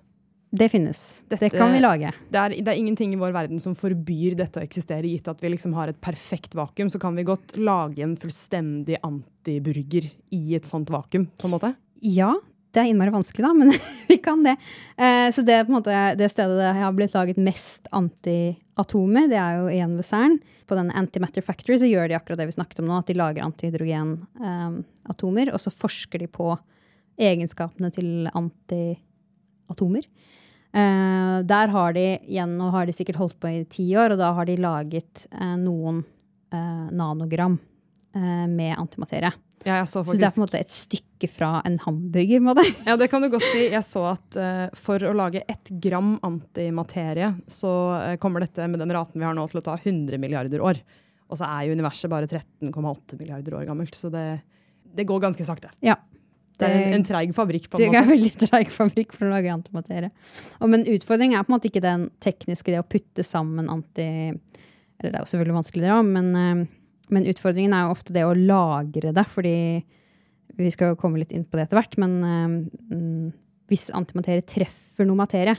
Det 0.54 0.68
finnes. 0.70 1.24
Dette- 1.30 1.50
det 1.50 1.58
kan 1.58 1.72
vi 1.74 1.80
lage. 1.82 2.12
Det 2.30 2.38
er, 2.40 2.50
det 2.62 2.68
er 2.74 2.78
ingenting 2.78 3.14
i 3.14 3.18
vår 3.18 3.32
verden 3.34 3.60
som 3.60 3.74
forbyr 3.76 4.36
dette 4.38 4.62
å 4.62 4.64
eksistere, 4.66 5.02
gitt 5.10 5.28
at 5.28 5.42
vi 5.42 5.50
liksom 5.50 5.74
har 5.74 5.90
et 5.90 6.00
perfekt 6.02 6.54
vakuum. 6.54 6.90
Så 6.94 7.00
kan 7.02 7.16
vi 7.18 7.24
godt 7.26 7.56
lage 7.58 8.04
en 8.06 8.16
fullstendig 8.16 8.98
antiburger 9.04 10.06
i 10.32 10.56
et 10.56 10.66
sånt 10.70 10.90
vakuum, 10.94 11.26
på 11.42 11.50
en 11.50 11.54
måte. 11.56 11.72
Ja, 12.06 12.36
det 12.74 12.82
er 12.82 12.88
innmari 12.90 13.12
vanskelig, 13.14 13.44
da, 13.46 13.52
men 13.54 13.70
vi 14.10 14.18
kan 14.24 14.40
det. 14.46 14.56
Eh, 14.98 15.30
så 15.34 15.42
det 15.46 15.54
er 15.56 15.66
på 15.68 15.72
en 15.74 15.80
måte 15.80 16.16
det 16.18 16.30
stedet 16.34 16.58
det 16.58 16.80
har 16.80 16.94
blitt 16.98 17.14
laget 17.14 17.38
mest 17.42 17.88
antiatomer, 17.94 19.28
det 19.30 19.40
er 19.40 19.54
jo 19.60 19.66
igjen 19.70 19.98
ved 20.00 20.06
CERN. 20.08 20.40
På 20.70 20.76
den 20.80 20.96
Antimatter 20.96 21.44
Factory 21.46 21.76
så 21.80 21.90
gjør 21.90 22.08
de 22.10 22.18
akkurat 22.18 22.40
det 22.40 22.50
vi 22.50 22.56
snakket 22.56 22.80
om 22.82 22.88
nå, 22.90 22.96
at 23.02 23.10
de 23.10 23.20
lager 23.20 23.46
antihydrogenatomer, 23.46 25.46
og 25.54 25.60
så 25.62 25.70
forsker 25.76 26.18
de 26.24 26.28
på 26.32 26.48
egenskapene 27.22 27.90
til 27.94 28.10
antiatomer. 28.32 30.04
Eh, 30.74 31.38
der 31.46 31.68
har 31.76 31.90
de 31.94 32.06
igjen, 32.26 32.58
nå 32.58 32.66
har 32.74 32.84
de 32.90 32.96
sikkert 32.96 33.22
holdt 33.22 33.38
på 33.44 33.48
i 33.52 33.70
ti 33.70 33.86
år, 34.00 34.10
og 34.16 34.20
da 34.24 34.30
har 34.40 34.46
de 34.50 34.56
laget 34.58 35.28
eh, 35.30 35.58
noen 35.62 35.98
eh, 36.50 36.88
nanogram 36.90 37.60
eh, 38.16 38.48
med 38.50 38.74
antimaterie. 38.80 39.32
Ja, 39.64 39.80
jeg 39.80 39.90
så 39.92 40.04
Så 40.04 40.16
det 40.20 40.28
er 40.28 40.34
på 40.36 40.42
en 40.42 40.46
måte 40.46 40.60
et 40.60 40.74
stykke 40.74 41.30
fra 41.32 41.50
en 41.68 41.78
hamburger. 41.86 42.42
Må 42.44 42.56
det. 42.58 42.66
Ja, 42.88 42.98
det 43.00 43.08
kan 43.12 43.24
du 43.24 43.30
godt 43.32 43.46
si. 43.48 43.68
Jeg 43.72 43.84
så 43.88 44.06
at 44.12 44.40
uh, 44.40 44.66
for 44.78 45.04
å 45.08 45.14
lage 45.16 45.44
ett 45.48 45.72
gram 45.84 46.18
antimaterie, 46.26 47.32
så 47.48 47.72
uh, 47.96 48.16
kommer 48.22 48.44
dette 48.44 48.68
med 48.68 48.84
den 48.84 48.92
raten 48.96 49.22
vi 49.22 49.28
har 49.28 49.38
nå 49.38 49.46
til 49.52 49.62
å 49.62 49.66
ta 49.66 49.78
100 49.80 50.20
milliarder 50.22 50.64
år. 50.64 50.82
Og 51.32 51.40
så 51.40 51.48
er 51.48 51.68
jo 51.68 51.78
universet 51.78 52.12
bare 52.12 52.28
13,8 52.30 53.20
milliarder 53.22 53.56
år 53.58 53.70
gammelt, 53.70 53.96
så 53.98 54.12
det, 54.14 54.28
det 54.94 55.08
går 55.10 55.24
ganske 55.24 55.48
sakte. 55.48 55.72
Ja. 55.86 55.98
Det 56.60 56.68
er 56.70 56.84
en, 56.84 57.00
en 57.00 57.08
treig 57.08 57.32
fabrikk, 57.34 57.66
på 57.72 57.80
det 57.80 57.88
en 57.88 57.96
er 57.96 58.04
måte. 58.04 58.06
en 58.06 58.14
veldig 58.14 58.34
treig 58.44 58.70
fabrikk 58.72 59.16
for 59.16 59.26
å 59.26 59.32
lage 59.34 59.50
antimaterie. 59.50 60.12
Og, 60.60 60.68
men 60.70 60.86
utfordringen 60.86 61.40
er 61.40 61.48
på 61.48 61.50
en 61.50 61.56
måte 61.56 61.72
ikke 61.72 61.82
den 61.84 62.08
tekniske, 62.24 62.70
det 62.72 62.84
å 62.84 62.88
putte 62.88 63.26
sammen 63.26 63.72
anti... 63.74 64.06
Eller 65.00 65.10
det 65.10 65.18
er 65.18 65.24
jo 65.24 65.32
selvfølgelig 65.32 65.58
vanskelig, 65.58 65.84
det 65.84 65.96
òg, 65.96 66.12
men, 66.14 66.30
eh, 66.38 66.62
men 67.14 67.28
utfordringen 67.30 67.76
er 67.76 67.86
jo 67.86 67.94
ofte 67.94 68.16
det 68.16 68.26
å 68.26 68.36
lagre 68.38 69.14
det, 69.16 69.26
fordi 69.30 69.56
vi 70.58 70.74
skal 70.74 70.94
jo 70.94 71.00
komme 71.00 71.22
litt 71.22 71.34
inn 71.34 71.46
på 71.46 71.58
det 71.58 71.68
etter 71.68 71.80
hvert, 71.80 71.98
men 72.02 72.18
mm, 72.24 73.32
hvis 73.72 73.88
antimaterie 73.96 74.46
treffer 74.46 75.08
noe 75.08 75.22
materie, 75.24 75.56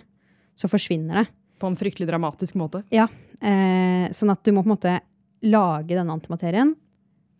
så 0.58 0.70
forsvinner 0.70 1.22
det. 1.22 1.26
På 1.58 1.70
en 1.70 1.78
fryktelig 1.78 2.06
dramatisk 2.10 2.58
måte. 2.60 2.84
Ja, 2.94 3.08
eh, 3.40 4.06
sånn 4.14 4.32
at 4.34 4.42
du 4.44 4.52
må 4.54 4.62
på 4.62 4.70
en 4.70 4.74
måte 4.76 4.96
lage 5.44 5.94
denne 5.94 6.14
antimaterien 6.14 6.74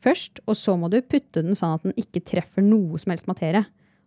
først, 0.05 0.43
og 0.49 0.59
så 0.59 0.75
må 0.79 0.91
du 0.93 1.01
putte 1.01 1.43
den 1.45 1.57
sånn 1.59 1.79
at 1.79 1.87
den 1.87 1.97
ikke 2.01 2.23
treffer 2.27 2.65
noe 2.65 3.01
som 3.01 3.15
helst 3.15 3.29
materie. 3.31 3.65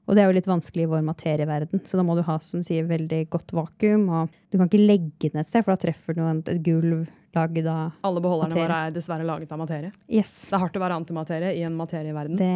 Og 0.08 0.16
det 0.16 0.24
er 0.24 0.30
jo 0.30 0.38
litt 0.38 0.48
vanskelig 0.48 0.86
i 0.86 0.90
vår 0.92 1.04
materieverden, 1.04 1.82
så 1.84 2.00
da 2.00 2.06
må 2.08 2.16
du 2.16 2.24
ha 2.24 2.38
som 2.44 2.62
du 2.62 2.68
sier, 2.68 2.88
veldig 2.88 3.26
godt 3.34 3.52
vakuum. 3.58 4.06
Og 4.08 4.36
du 4.48 4.56
kan 4.56 4.70
ikke 4.70 4.86
legge 4.86 5.32
den 5.34 5.42
et 5.42 5.50
sted, 5.50 5.66
for 5.66 5.74
da 5.74 5.82
treffer 5.82 6.16
du 6.16 6.22
et 6.24 6.62
gulv 6.64 7.10
laget 7.38 7.70
av 7.72 7.98
Alle 8.08 8.24
beholderne 8.24 8.54
Materie. 8.54 8.68
våre 8.68 8.84
er 8.88 8.96
dessverre 8.98 9.28
laget 9.28 9.52
av 9.54 9.62
materie. 9.62 9.94
Yes. 10.10 10.48
Det 10.50 10.58
er 10.58 10.66
hardt 10.66 10.80
å 10.80 10.84
være 10.84 11.02
antimaterie 11.04 11.54
i 11.58 11.66
en 11.68 11.78
materieverden. 11.78 12.40
Det, 12.40 12.54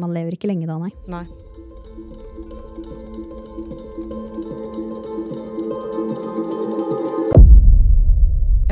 man 0.00 0.14
lever 0.16 0.36
ikke 0.36 0.52
lenge 0.52 0.68
da, 0.70 0.78
nei. 0.80 0.92
Nei. 1.10 1.26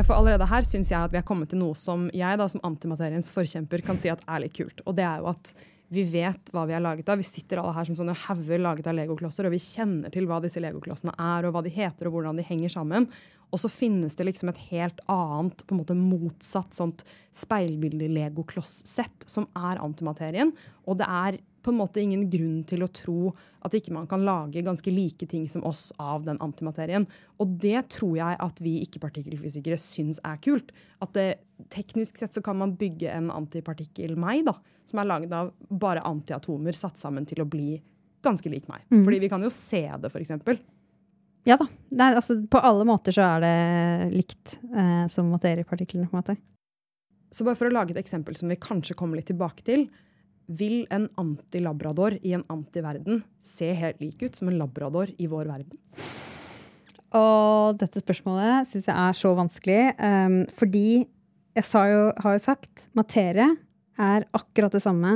For 0.09 0.17
allerede 0.17 0.47
her 0.49 0.65
syns 0.65 0.89
jeg 0.89 1.05
at 1.05 1.13
vi 1.13 1.19
er 1.21 1.25
kommet 1.27 1.51
til 1.53 1.61
noe 1.61 1.77
som 1.77 2.07
jeg 2.17 2.39
da 2.41 2.47
som 2.49 2.63
antimateriens 2.65 3.29
forkjemper 3.29 3.83
kan 3.85 3.99
si 4.01 4.09
at 4.09 4.23
er 4.25 4.41
litt 4.41 4.55
kult. 4.57 4.81
Og 4.89 4.97
det 4.97 5.05
er 5.05 5.21
jo 5.21 5.29
at 5.35 5.51
vi 5.93 6.05
vet 6.09 6.49
hva 6.53 6.63
vi 6.69 6.77
er 6.77 6.81
laget 6.85 7.09
av. 7.13 7.21
Vi 7.21 7.27
sitter 7.29 7.61
alle 7.61 7.75
her 7.77 7.89
som 7.89 7.97
sånne 7.99 8.15
hauger 8.27 8.61
laget 8.61 8.89
av 8.89 8.97
legoklosser, 8.97 9.49
og 9.49 9.53
vi 9.53 9.61
kjenner 9.61 10.13
til 10.13 10.29
hva 10.29 10.41
disse 10.45 10.61
legoklossene 10.65 11.13
er, 11.13 11.49
og 11.49 11.53
hva 11.53 11.63
de 11.65 11.73
heter, 11.73 12.09
og 12.09 12.17
hvordan 12.17 12.41
de 12.41 12.47
henger 12.49 12.73
sammen. 12.73 13.09
Og 13.49 13.63
så 13.63 13.71
finnes 13.73 14.17
det 14.19 14.27
liksom 14.29 14.51
et 14.53 14.61
helt 14.69 15.01
annet, 15.09 15.65
på 15.67 15.75
en 15.75 15.81
måte 15.81 15.97
motsatt 15.97 16.77
sånt 16.77 17.05
speilbilde-legokloss-sett, 17.37 19.25
som 19.27 19.49
er 19.57 19.81
antimaterien. 19.81 20.53
Og 20.85 20.99
det 21.01 21.09
er 21.09 21.39
på 21.65 21.73
en 21.73 21.79
måte 21.81 22.01
ingen 22.01 22.23
grunn 22.31 22.61
til 22.69 22.85
å 22.85 22.91
tro 22.93 23.33
at 23.67 23.75
ikke 23.77 23.93
man 23.93 24.07
kan 24.09 24.23
lage 24.25 24.63
ganske 24.65 24.93
like 24.95 25.27
ting 25.29 25.49
som 25.51 25.65
oss 25.69 25.91
av 26.01 26.25
den 26.29 26.39
antimaterien. 26.45 27.05
Og 27.43 27.59
det 27.61 27.83
tror 27.97 28.15
jeg 28.21 28.39
at 28.45 28.63
vi 28.65 28.79
ikke-partikkelfysikere 28.87 29.81
syns 29.81 30.23
er 30.25 30.39
kult. 30.45 30.73
At 31.05 31.13
det, 31.19 31.29
teknisk 31.75 32.21
sett 32.21 32.37
så 32.37 32.45
kan 32.45 32.61
man 32.61 32.77
bygge 32.79 33.11
en 33.13 33.33
antipartikkel 33.35 34.17
meg, 34.21 34.47
da, 34.49 34.57
som 34.89 35.03
er 35.03 35.11
laget 35.11 35.35
av 35.37 35.53
bare 35.69 36.05
antiatomer 36.09 36.77
satt 36.77 37.01
sammen 37.01 37.29
til 37.29 37.43
å 37.45 37.49
bli 37.49 37.77
ganske 38.25 38.51
lik 38.51 38.69
meg. 38.71 38.87
Fordi 38.91 39.21
vi 39.23 39.31
kan 39.31 39.45
jo 39.45 39.53
se 39.53 39.85
det, 40.01 40.13
eksempel. 40.21 40.61
Ja 41.49 41.57
da. 41.57 41.65
Nei, 41.97 42.11
altså, 42.13 42.37
på 42.51 42.61
alle 42.61 42.85
måter 42.89 43.15
så 43.17 43.25
er 43.25 43.45
det 43.45 44.13
likt 44.13 44.59
eh, 44.69 45.07
som 45.09 45.31
materiepartiklene. 45.33 46.09
på 46.11 46.17
en 46.17 46.21
måte. 46.21 46.37
Så 47.33 47.45
bare 47.45 47.57
for 47.57 47.69
å 47.69 47.75
lage 47.75 47.95
et 47.95 48.03
eksempel 48.03 48.37
som 48.37 48.53
vi 48.53 48.59
kanskje 48.61 48.97
kommer 48.99 49.17
litt 49.17 49.31
tilbake 49.33 49.65
til. 49.65 49.87
Vil 50.49 50.83
en 50.93 51.07
antilabrador 51.21 52.19
i 52.25 52.35
en 52.37 52.45
antiverden 52.53 53.23
se 53.41 53.71
helt 53.77 54.01
lik 54.01 54.23
ut 54.23 54.37
som 54.37 54.49
en 54.49 54.59
labrador 54.61 55.13
i 55.17 55.29
vår 55.29 55.49
verden? 55.49 55.81
Og 57.17 57.79
dette 57.81 58.03
spørsmålet 58.05 58.69
syns 58.69 58.89
jeg 58.89 58.97
er 58.97 59.17
så 59.17 59.33
vanskelig, 59.37 59.81
um, 59.97 60.43
fordi 60.57 61.07
jeg 61.57 61.65
sa 61.65 61.87
jo, 61.89 62.03
har 62.21 62.37
jo 62.37 62.43
sagt 62.45 62.89
materie 62.97 63.49
er 63.99 64.27
akkurat 64.37 64.73
det 64.77 64.83
samme 64.85 65.15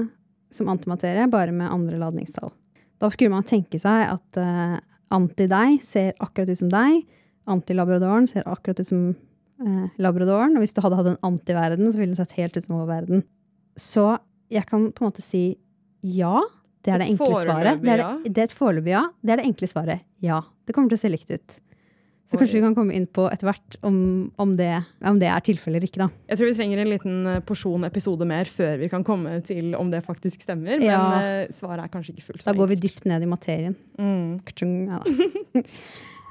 som 0.53 0.71
antimaterie, 0.73 1.29
bare 1.33 1.53
med 1.53 1.69
andre 1.73 2.01
ladningstall. 2.01 2.53
Da 3.01 3.11
skulle 3.13 3.33
man 3.33 3.45
tenke 3.49 3.81
seg 3.81 4.09
at 4.09 4.41
uh, 4.41 4.81
anti-deg 5.13 5.83
ser 5.85 6.15
akkurat 6.23 6.51
ut 6.53 6.63
som 6.63 6.73
deg, 6.73 7.03
Anti-labradoren 7.51 8.29
ser 8.31 8.47
akkurat 8.47 8.81
ut 8.81 8.87
som 8.87 9.07
eh, 9.11 9.87
labradoren, 10.03 10.55
og 10.57 10.63
hvis 10.63 10.75
du 10.77 10.83
hadde 10.85 10.99
hatt 11.01 11.11
en 11.11 11.23
antiverden, 11.27 11.89
så 11.91 11.99
ville 11.99 12.15
den 12.15 12.21
sett 12.21 12.37
helt 12.39 12.57
ut 12.57 12.65
som 12.65 12.77
vår 12.79 12.91
verden. 12.91 13.25
Så 13.75 14.13
jeg 14.53 14.69
kan 14.69 14.91
på 14.93 15.03
en 15.03 15.11
måte 15.11 15.25
si 15.25 15.45
ja. 16.03 16.37
Det 16.83 16.91
er 16.91 16.99
Et 16.99 17.05
det 17.05 17.11
enkle 17.13 17.35
svaret. 17.39 17.83
Det 17.83 17.91
er, 17.95 18.01
det, 18.03 18.31
det 18.35 18.43
er 18.43 18.49
et 18.49 18.55
foreløpig 18.59 18.91
ja. 18.95 19.03
Det 19.23 19.35
er 19.35 19.41
det 19.41 19.47
enkle 19.47 19.69
svaret. 19.71 20.07
Ja. 20.23 20.41
Det 20.67 20.75
kommer 20.75 20.91
til 20.91 20.99
å 20.99 21.03
se 21.03 21.11
likt 21.13 21.31
ut. 21.31 21.59
Så 22.31 22.39
kanskje 22.39 22.61
vi 22.61 22.63
kan 22.65 22.77
komme 22.77 22.95
inn 22.97 23.09
på 23.11 23.27
etter 23.29 23.49
hvert 23.49 23.77
om, 23.85 23.97
om, 24.41 24.55
det, 24.57 24.71
om 25.05 25.19
det 25.21 25.29
er 25.29 25.43
tilfellet 25.45 25.81
eller 25.81 25.89
ikke, 25.91 26.05
da. 26.05 26.09
Jeg 26.31 26.39
tror 26.39 26.49
vi 26.49 26.55
trenger 26.57 26.81
en 26.81 26.93
liten 26.93 27.29
eh, 27.29 27.43
porsjon 27.45 27.85
episode 27.89 28.29
mer 28.29 28.49
før 28.49 28.79
vi 28.81 28.89
kan 28.93 29.05
komme 29.05 29.35
til 29.45 29.75
om 29.77 29.91
det 29.93 30.05
faktisk 30.07 30.47
stemmer. 30.47 30.81
Men 30.81 31.19
eh, 31.19 31.53
svaret 31.53 31.85
er 31.85 31.93
kanskje 31.93 32.15
ikke 32.15 32.31
fullt 32.31 32.47
så 32.47 32.53
Da 32.53 32.57
går 32.57 32.73
vi 32.73 32.81
dypt 32.87 33.05
ned 33.11 33.27
i 33.27 33.29
materien. 33.29 33.77
Mm. 33.99 34.41
Kachung, 34.49 34.77
Ja, 34.89 35.03
da. 35.03 35.63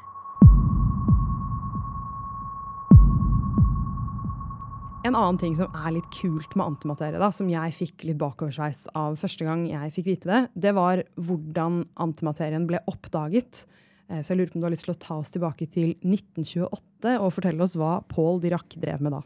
En 5.02 5.16
annen 5.18 5.40
ting 5.42 5.56
som 5.58 5.72
er 5.74 5.96
litt 5.96 6.08
kult 6.14 6.54
med 6.54 6.76
antimaterie, 6.76 7.18
da, 7.18 7.32
som 7.34 7.48
jeg 7.50 7.74
fikk 7.74 8.04
litt 8.06 8.20
bakoversveis 8.22 8.84
av 8.98 9.16
første 9.18 9.48
gang 9.48 9.64
jeg 9.66 9.94
fikk 9.96 10.10
vite 10.12 10.30
det, 10.30 10.42
det 10.68 10.74
var 10.78 11.02
hvordan 11.18 11.80
antimaterien 12.06 12.68
ble 12.70 12.84
oppdaget. 12.92 13.64
Eh, 14.12 14.22
Så 14.22 14.34
jeg 14.34 14.42
lurer 14.42 14.52
på 14.52 14.60
om 14.60 14.64
du 14.64 14.68
har 14.70 14.76
lyst 14.76 14.88
til 14.90 14.96
å 14.96 15.02
ta 15.02 15.20
oss 15.22 15.32
tilbake 15.34 15.68
til 15.72 15.94
1928 16.04 17.18
og 17.20 17.32
fortelle 17.34 17.64
oss 17.64 17.78
hva 17.80 18.02
Paul 18.12 18.42
Dirac 18.44 18.76
drev 18.78 19.02
med 19.02 19.16
da. 19.18 19.22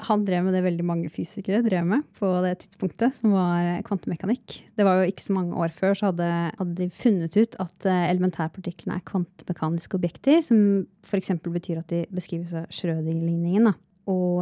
han 0.00 0.22
drev 0.24 0.46
med 0.46 0.54
det 0.56 0.62
veldig 0.64 0.84
mange 0.88 1.10
fysikere 1.12 1.58
drev 1.60 1.84
med 1.84 2.06
på 2.16 2.28
det 2.40 2.54
tidspunktet, 2.62 3.12
som 3.18 3.34
var 3.36 3.66
eh, 3.68 3.82
kvantemekanikk. 3.84 4.54
Det 4.76 4.84
var 4.86 5.00
jo 5.02 5.10
ikke 5.10 5.26
så 5.26 5.34
mange 5.36 5.58
år 5.60 5.74
før 5.76 5.92
så 5.92 6.08
hadde, 6.08 6.28
hadde 6.56 6.78
de 6.78 6.88
funnet 6.88 7.36
ut 7.36 7.58
at 7.60 7.84
eh, 7.88 8.06
elementærpartiklene 8.14 8.96
er 8.96 9.04
kvantemekaniske 9.04 9.98
objekter, 10.00 10.40
som 10.40 10.86
f.eks. 11.04 11.34
betyr 11.44 11.82
at 11.82 11.92
de 11.92 12.06
beskrives 12.16 12.54
av 12.56 12.70
Schrødinger-ligningen. 12.72 13.68
Og 14.08 14.40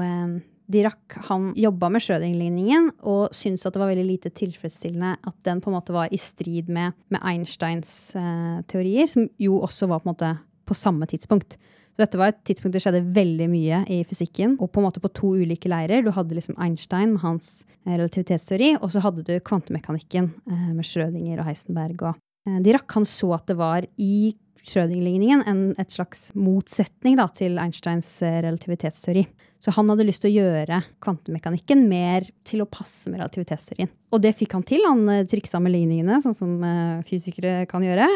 Dirac 0.69 1.17
han 1.31 1.53
jobba 1.57 1.89
med 1.93 2.05
Schrødinger-ligningen 2.05 2.91
og 3.09 3.33
syntes 3.37 3.65
at 3.65 3.73
det 3.73 3.81
var 3.81 3.89
veldig 3.89 4.05
lite 4.05 4.33
tilfredsstillende 4.37 5.15
at 5.17 5.39
den 5.49 5.63
på 5.65 5.71
en 5.71 5.79
måte 5.79 5.95
var 5.97 6.13
i 6.13 6.21
strid 6.21 6.69
med, 6.69 6.97
med 7.09 7.25
Einsteins 7.25 7.91
eh, 8.19 8.61
teorier, 8.69 9.09
som 9.09 9.25
jo 9.41 9.63
også 9.65 9.89
var 9.89 10.05
på 10.05 10.13
måte 10.13 10.35
på 10.69 10.77
samme 10.77 11.09
tidspunkt. 11.09 11.57
Så 11.99 12.05
dette 12.05 12.19
var 12.21 12.31
et 12.31 12.43
tidspunkt 12.47 12.77
det 12.77 12.83
skjedde 12.85 13.01
veldig 13.17 13.47
mye 13.51 13.81
i 13.91 14.03
fysikken, 14.07 14.59
og 14.63 14.69
på 14.71 14.79
en 14.79 14.87
måte 14.87 15.01
på 15.03 15.11
to 15.17 15.33
ulike 15.41 15.71
leirer. 15.73 16.05
Du 16.05 16.13
hadde 16.15 16.37
liksom 16.37 16.59
Einstein 16.63 17.17
med 17.17 17.25
hans 17.25 17.65
eh, 17.87 17.97
relativitetsteori, 17.97 18.75
og 18.79 18.93
så 18.93 19.03
hadde 19.03 19.25
du 19.27 19.33
kvantemekanikken 19.43 20.29
eh, 20.47 20.69
med 20.77 20.87
Schrødinger 20.87 21.41
og 21.41 21.49
Heisenberg. 21.49 22.05
Og 22.11 22.21
eh, 22.47 22.61
Dirac 22.63 22.87
han 22.95 23.09
så 23.09 23.33
at 23.41 23.49
det 23.51 23.57
var 23.59 23.89
i 23.97 24.37
Schrødinger-ligningen 24.67 25.45
en 25.49 25.61
et 25.79 25.93
slags 25.95 26.31
motsetning 26.39 27.19
da, 27.19 27.29
til 27.31 27.59
Einsteins 27.61 28.11
relativitetsteori. 28.23 29.27
Så 29.59 29.73
han 29.75 29.89
hadde 29.91 30.07
lyst 30.07 30.23
til 30.23 30.31
å 30.31 30.45
gjøre 30.45 30.77
kvantemekanikken 31.03 31.81
mer 31.91 32.27
til 32.47 32.63
å 32.63 32.69
passe 32.71 33.11
med 33.11 33.19
relativitetsteorien. 33.19 33.91
Og 34.15 34.23
det 34.23 34.31
fikk 34.39 34.55
han 34.55 34.65
til. 34.67 34.85
Han 34.87 35.03
eh, 35.11 35.25
triksa 35.29 35.59
med 35.63 35.75
ligningene, 35.75 36.21
sånn 36.23 36.37
som 36.37 36.53
uh, 36.63 37.01
fysikere 37.07 37.65
kan 37.71 37.83
gjøre. 37.83 38.07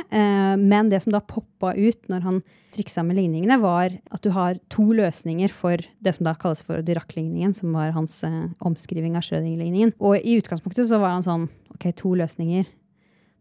Men 0.60 0.90
det 0.92 1.02
som 1.02 1.12
da 1.14 1.18
poppa 1.24 1.72
ut 1.74 2.06
når 2.12 2.22
han 2.26 2.38
triksa 2.72 3.02
med 3.04 3.18
ligningene, 3.18 3.58
var 3.60 3.96
at 4.14 4.22
du 4.24 4.30
har 4.32 4.60
to 4.72 4.86
løsninger 4.96 5.50
for 5.52 5.82
det 6.04 6.14
som 6.16 6.28
da 6.28 6.36
kalles 6.38 6.62
for 6.64 6.84
Dirac-ligningen, 6.86 7.56
som 7.58 7.74
var 7.74 7.90
hans 7.96 8.20
omskriving 8.62 9.18
av 9.18 9.26
Schrødinger-ligningen. 9.26 9.96
Og 10.00 10.22
i 10.22 10.38
utgangspunktet 10.38 10.88
så 10.88 11.02
var 11.02 11.16
han 11.16 11.26
sånn 11.26 11.48
OK, 11.74 11.90
to 11.98 12.14
løsninger. 12.22 12.70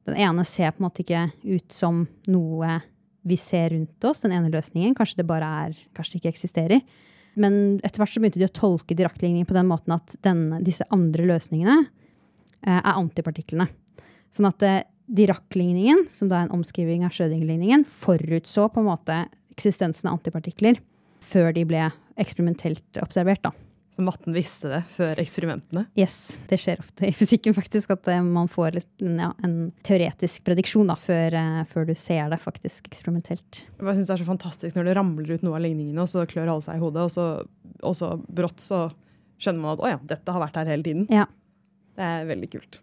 Den 0.10 0.18
ene 0.18 0.46
ser 0.48 0.74
på 0.74 0.82
en 0.82 0.88
måte 0.90 1.06
ikke 1.06 1.28
ut 1.46 1.70
som 1.76 2.06
noe 2.32 2.80
vi 3.28 3.38
ser 3.38 3.70
rundt 3.74 4.08
oss, 4.08 4.24
den 4.24 4.34
ene 4.36 4.52
løsningen. 4.54 4.96
Kanskje 4.98 5.22
det 5.22 5.30
bare 5.30 5.50
er, 5.66 5.80
kanskje 5.98 6.16
det 6.16 6.22
ikke 6.22 6.34
eksisterer. 6.36 6.82
Men 7.40 7.80
etter 7.86 8.02
hvert 8.02 8.14
så 8.14 8.22
begynte 8.22 8.42
de 8.42 8.48
å 8.50 8.56
tolke 8.56 8.98
Dirac-ligningen 8.98 9.48
på 9.48 9.56
den 9.56 9.70
måten 9.70 9.96
at 9.96 10.16
denne, 10.26 10.60
disse 10.66 10.88
andre 10.92 11.28
løsningene 11.30 11.78
eh, 11.86 12.80
er 12.80 12.94
antipartiklene. 12.96 13.70
Sånn 14.34 14.50
at 14.50 14.66
eh, 14.68 14.82
Dirac-ligningen, 15.12 16.06
som 16.12 16.32
da 16.32 16.40
er 16.40 16.50
en 16.50 16.56
omskriving 16.60 17.06
av 17.08 17.16
Schrødinger-ligningen, 17.16 17.86
forutså 17.88 18.68
på 18.72 18.84
en 18.84 18.90
måte 18.90 19.24
eksistensen 19.54 20.10
av 20.10 20.20
antipartikler 20.20 20.80
før 21.24 21.52
de 21.56 21.66
ble 21.68 21.90
eksperimentelt 22.20 23.02
observert. 23.04 23.44
da. 23.44 23.54
Så 23.92 24.04
matten 24.08 24.32
visste 24.32 24.70
det 24.72 24.80
før 24.94 25.20
eksperimentene? 25.20 25.84
Yes, 26.00 26.38
det 26.48 26.62
skjer 26.64 26.80
ofte 26.80 27.10
i 27.10 27.16
fysikken, 27.16 27.56
faktisk. 27.58 27.92
At 27.92 28.08
eh, 28.08 28.22
man 28.24 28.48
får 28.52 28.80
ja, 28.80 29.34
en 29.44 29.56
teoretisk 29.84 30.46
prediksjon 30.48 30.88
da, 30.88 30.96
før, 30.96 31.36
uh, 31.36 31.62
før, 31.68 31.90
du 31.90 31.94
ser 32.00 32.32
det 32.32 32.40
faktisk 32.40 32.88
eksperimentelt. 32.88 33.66
Jeg 33.68 33.98
synes 33.98 34.08
det 34.08 34.16
er 34.16 34.24
så 34.24 34.30
fantastisk 34.30 34.80
når 34.80 34.88
det 34.88 34.96
ramler 34.96 35.36
ut 35.36 35.44
noe 35.44 35.60
av 35.60 35.66
ligningene, 35.66 36.06
og 36.06 36.12
så 36.12 36.24
klør 36.30 36.54
alle 36.54 36.64
seg 36.64 36.80
i 36.80 36.86
hodet, 36.86 37.04
og 37.04 37.12
så, 37.12 37.28
og 37.84 37.98
så 38.00 38.14
brått 38.32 38.64
så 38.64 38.86
skjønner 39.42 39.66
man 39.66 39.76
at 39.76 39.84
å 39.84 39.92
ja, 39.92 40.00
dette 40.14 40.38
har 40.38 40.46
vært 40.46 40.62
her 40.62 40.72
hele 40.72 40.88
tiden. 40.88 41.06
Ja. 41.12 41.28
Det 42.00 42.08
er 42.08 42.30
veldig 42.32 42.52
kult. 42.54 42.80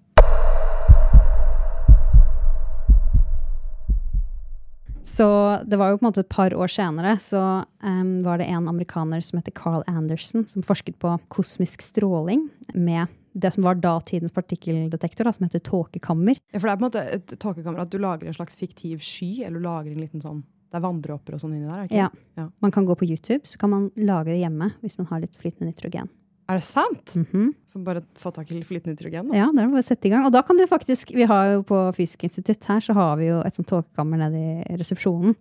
Så 5.08 5.26
det 5.64 5.78
var 5.80 5.90
jo 5.90 5.98
på 5.98 6.04
en 6.04 6.08
måte 6.10 6.20
et 6.20 6.28
par 6.28 6.52
år 6.52 6.68
senere 6.68 7.14
så 7.22 7.40
um, 7.80 8.10
var 8.26 8.42
det 8.42 8.48
en 8.52 8.68
amerikaner 8.68 9.22
som 9.24 9.40
heter 9.40 9.54
Carl 9.56 9.80
Anderson, 9.88 10.44
som 10.46 10.64
forsket 10.66 10.98
på 11.00 11.14
kosmisk 11.32 11.82
stråling 11.82 12.44
med 12.74 13.08
det 13.32 13.54
som 13.54 13.64
var 13.64 13.78
datidens 13.80 14.34
partikkeldetektor, 14.34 15.24
da, 15.24 15.32
som 15.32 15.46
heter 15.46 15.62
tåkekammer. 15.64 16.36
Ja, 16.52 16.58
For 16.58 16.68
det 16.68 16.74
er 16.74 16.80
på 16.80 16.84
en 16.84 16.88
måte 16.90 17.06
et 17.16 17.34
tåkekammer 17.40 17.84
at 17.86 17.92
du 17.92 17.98
lager 18.02 18.28
en 18.28 18.36
slags 18.36 18.58
fiktiv 18.58 19.00
sky, 19.04 19.44
eller 19.46 19.60
du 19.60 19.64
lager 19.68 19.94
en 19.94 20.02
liten 20.02 20.24
sånn 20.24 20.44
det 20.68 20.76
er 20.76 20.84
vanndråper 20.84 21.32
og 21.32 21.40
sånn 21.40 21.54
inni 21.56 21.68
der? 21.68 21.86
ikke? 21.86 21.96
Ja. 21.96 22.08
ja. 22.36 22.46
Man 22.60 22.72
kan 22.74 22.84
gå 22.84 22.92
på 23.00 23.08
YouTube, 23.08 23.48
så 23.48 23.60
kan 23.60 23.72
man 23.72 23.86
lage 23.96 24.34
det 24.34 24.42
hjemme 24.42 24.68
hvis 24.82 24.98
man 25.00 25.08
har 25.08 25.22
litt 25.22 25.38
flytende 25.40 25.70
nitrogen. 25.70 26.10
Er 26.48 26.56
det 26.56 26.64
sant? 26.64 27.14
Mm 27.16 27.26
-hmm. 27.32 27.48
Får 27.72 27.84
bare 27.84 28.02
få 28.16 28.30
tak 28.30 28.52
i 28.52 28.62
flytende 28.64 28.94
nitrogen? 28.94 29.28
Da. 29.28 29.36
Ja, 29.36 29.46
det 29.52 29.62
er 29.62 29.68
bare 29.68 29.82
å 29.82 29.84
sette 29.84 30.08
i 30.08 30.10
gang. 30.10 30.24
Og 30.26 30.32
da 30.32 30.42
kan 30.42 30.56
du 30.56 30.66
faktisk 30.66 31.14
Vi 31.14 31.22
har 31.24 31.46
jo 31.52 31.62
på 31.62 31.92
Fysisk 31.94 32.24
institutt 32.24 32.64
her 32.64 32.80
så 32.80 32.92
har 32.94 33.16
vi 33.16 33.26
jo 33.26 33.40
et 33.40 33.54
sånt 33.54 33.68
tåkekammer 33.68 34.16
nede 34.16 34.64
i 34.70 34.76
resepsjonen. 34.76 35.34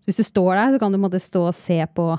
Så 0.00 0.04
hvis 0.06 0.16
du 0.16 0.22
står 0.22 0.54
der, 0.54 0.72
så 0.72 0.78
kan 0.78 0.92
du 0.92 0.98
måtte 0.98 1.20
stå 1.20 1.46
og 1.46 1.54
se 1.54 1.86
på 1.94 2.18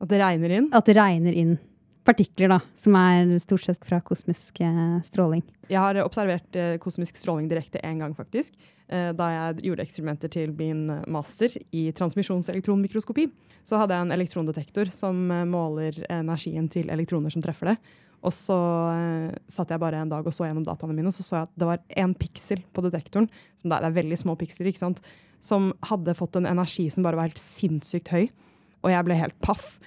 At 0.00 0.08
det 0.08 0.20
regner 0.20 0.50
inn? 0.50 0.68
At 0.72 0.84
det 0.84 0.96
regner 0.96 1.32
inn 1.32 1.58
partikler, 2.04 2.52
da. 2.52 2.60
Som 2.78 2.96
er 2.98 3.32
stort 3.42 3.64
sett 3.64 3.84
fra 3.86 4.00
kosmisk 4.04 4.60
eh, 4.64 5.00
stråling. 5.06 5.42
Jeg 5.70 5.80
har 5.80 5.98
observert 6.04 6.58
eh, 6.58 6.76
kosmisk 6.82 7.18
stråling 7.18 7.48
direkte 7.50 7.80
én 7.84 8.02
gang, 8.02 8.14
faktisk. 8.16 8.54
Eh, 8.88 9.10
da 9.16 9.30
jeg 9.32 9.64
gjorde 9.70 9.86
eksperimenter 9.86 10.32
til 10.32 10.52
min 10.56 10.86
master 11.10 11.56
i 11.72 11.88
transmisjonselektronmikroskopi. 11.96 13.28
Så 13.64 13.80
hadde 13.80 13.96
jeg 13.96 14.06
en 14.06 14.16
elektrondetektor 14.16 14.92
som 14.92 15.26
måler 15.48 16.02
energien 16.12 16.68
til 16.68 16.92
elektroner 16.92 17.32
som 17.32 17.44
treffer 17.44 17.72
det. 17.72 17.78
Og 18.24 18.32
så 18.32 18.56
satt 19.52 19.72
jeg 19.72 19.80
bare 19.80 19.98
en 20.00 20.08
dag 20.08 20.24
og 20.24 20.32
så 20.32 20.46
gjennom 20.46 20.64
dataene 20.64 20.94
mine, 20.96 21.10
og 21.10 21.16
så 21.16 21.24
så 21.24 21.36
jeg 21.36 21.48
at 21.48 21.58
det 21.60 21.68
var 21.68 21.82
én 22.00 22.14
piksel 22.16 22.62
på 22.72 22.84
detektoren, 22.86 23.28
som 23.60 23.72
det 23.72 23.80
er 23.80 23.96
veldig 23.96 24.16
små 24.20 24.36
piksler, 24.40 24.70
ikke 24.70 24.80
sant, 24.80 25.00
som 25.44 25.72
hadde 25.84 26.16
fått 26.16 26.38
en 26.40 26.48
energi 26.48 26.86
som 26.92 27.04
bare 27.04 27.20
var 27.20 27.28
helt 27.28 27.40
sinnssykt 27.40 28.12
høy. 28.12 28.28
Og 28.84 28.92
jeg 28.92 29.06
ble 29.06 29.16
helt 29.18 29.36
paff. 29.42 29.78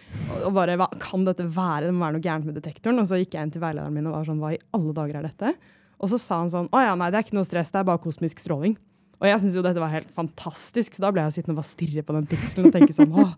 Og 0.42 0.52
bare, 0.56 0.78
hva 0.80 0.90
Kan 1.02 1.26
dette 1.28 1.46
være? 1.46 1.88
Det 1.88 1.96
må 1.96 2.06
være 2.08 2.18
noe 2.18 2.26
gærent 2.26 2.50
med 2.50 2.58
detektoren. 2.58 3.00
Og 3.02 3.10
så 3.10 3.22
gikk 3.22 3.38
jeg 3.38 3.48
inn 3.48 3.54
til 3.54 3.64
veilederen 3.64 3.94
min 3.94 4.10
og 4.10 4.18
var 4.18 4.28
sånn, 4.28 4.42
hva 4.42 4.56
i 4.56 4.62
alle 4.76 4.96
dager 4.98 5.20
er 5.20 5.30
dette? 5.30 5.54
Og 5.98 6.12
så 6.12 6.20
sa 6.22 6.42
han 6.44 6.52
sånn, 6.54 6.70
å 6.74 6.82
ja, 6.82 6.94
nei, 6.98 7.10
det 7.14 7.20
er 7.20 7.26
ikke 7.26 7.38
noe 7.38 7.48
stress, 7.48 7.72
det 7.74 7.82
er 7.82 7.88
bare 7.88 8.02
kosmisk 8.02 8.42
stråling. 8.42 8.76
Og 9.18 9.26
jeg 9.26 9.42
syntes 9.42 9.56
jo 9.58 9.64
dette 9.66 9.82
var 9.82 9.90
helt 9.90 10.12
fantastisk, 10.14 10.94
så 10.94 11.08
da 11.08 11.10
ble 11.14 11.24
jeg 11.26 11.40
sittende 11.40 11.56
og 11.56 11.64
bare 11.64 11.72
stirre 11.72 12.04
på 12.06 12.14
den 12.14 12.28
pikselen 12.30 12.68
og 12.70 12.76
tenke 12.76 12.94
sånn, 12.94 13.16
åh. 13.18 13.32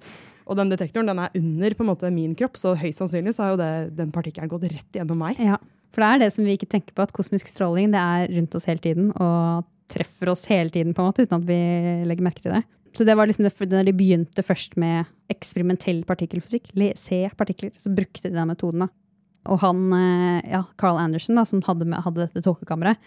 Og 0.50 0.58
den 0.60 0.72
detektoren 0.74 1.08
den 1.08 1.22
er 1.24 1.36
under 1.40 1.76
på 1.78 1.86
en 1.86 1.92
måte 1.92 2.12
min 2.12 2.34
kropp, 2.36 2.58
så 2.60 2.74
høyst 2.76 3.00
sannsynlig 3.00 3.36
så 3.38 3.46
har 3.46 3.54
jo 3.54 3.60
det, 3.62 3.72
den 3.96 4.12
partikkelen 4.12 4.52
gått 4.52 4.66
rett 4.68 5.00
gjennom 5.00 5.22
meg. 5.24 5.40
Ja, 5.40 5.60
for 5.94 6.04
det 6.04 6.10
er 6.10 6.24
det 6.26 6.32
som 6.36 6.48
vi 6.48 6.58
ikke 6.58 6.68
tenker 6.70 6.96
på, 6.96 7.06
at 7.06 7.14
kosmisk 7.16 7.48
stråling 7.52 7.94
det 7.94 8.02
er 8.02 8.34
rundt 8.36 8.58
oss 8.60 8.68
hele 8.68 8.84
tiden 8.84 9.14
og 9.14 9.70
treffer 9.90 10.34
oss 10.34 10.44
hele 10.50 10.74
tiden 10.74 10.94
på 10.94 11.02
en 11.02 11.10
måte, 11.10 11.26
uten 11.26 11.40
at 11.40 11.48
vi 11.48 11.60
legger 12.10 12.28
merke 12.28 12.44
til 12.44 12.54
det. 12.58 12.64
Så 12.96 13.06
det 13.06 13.16
var 13.16 13.30
liksom 13.30 13.46
det, 13.46 13.54
når 13.70 13.86
de 13.90 13.96
begynte 13.96 14.44
først 14.46 14.76
med 14.82 15.10
eksperimentell 15.30 16.02
partikkelfysikk, 16.10 16.72
se 16.98 17.22
partikler, 17.38 17.72
så 17.78 17.92
brukte 17.94 18.30
de 18.30 18.36
den 18.36 18.50
metoden. 18.50 18.88
da. 18.88 18.90
Og 19.50 19.60
han, 19.62 19.94
eh, 19.94 20.52
ja, 20.52 20.64
Carl 20.78 20.98
Anderson, 20.98 21.36
da, 21.36 21.46
som 21.46 21.62
hadde, 21.66 21.88
hadde 22.04 22.26
dette 22.26 22.44
tåkekammeret 22.44 22.98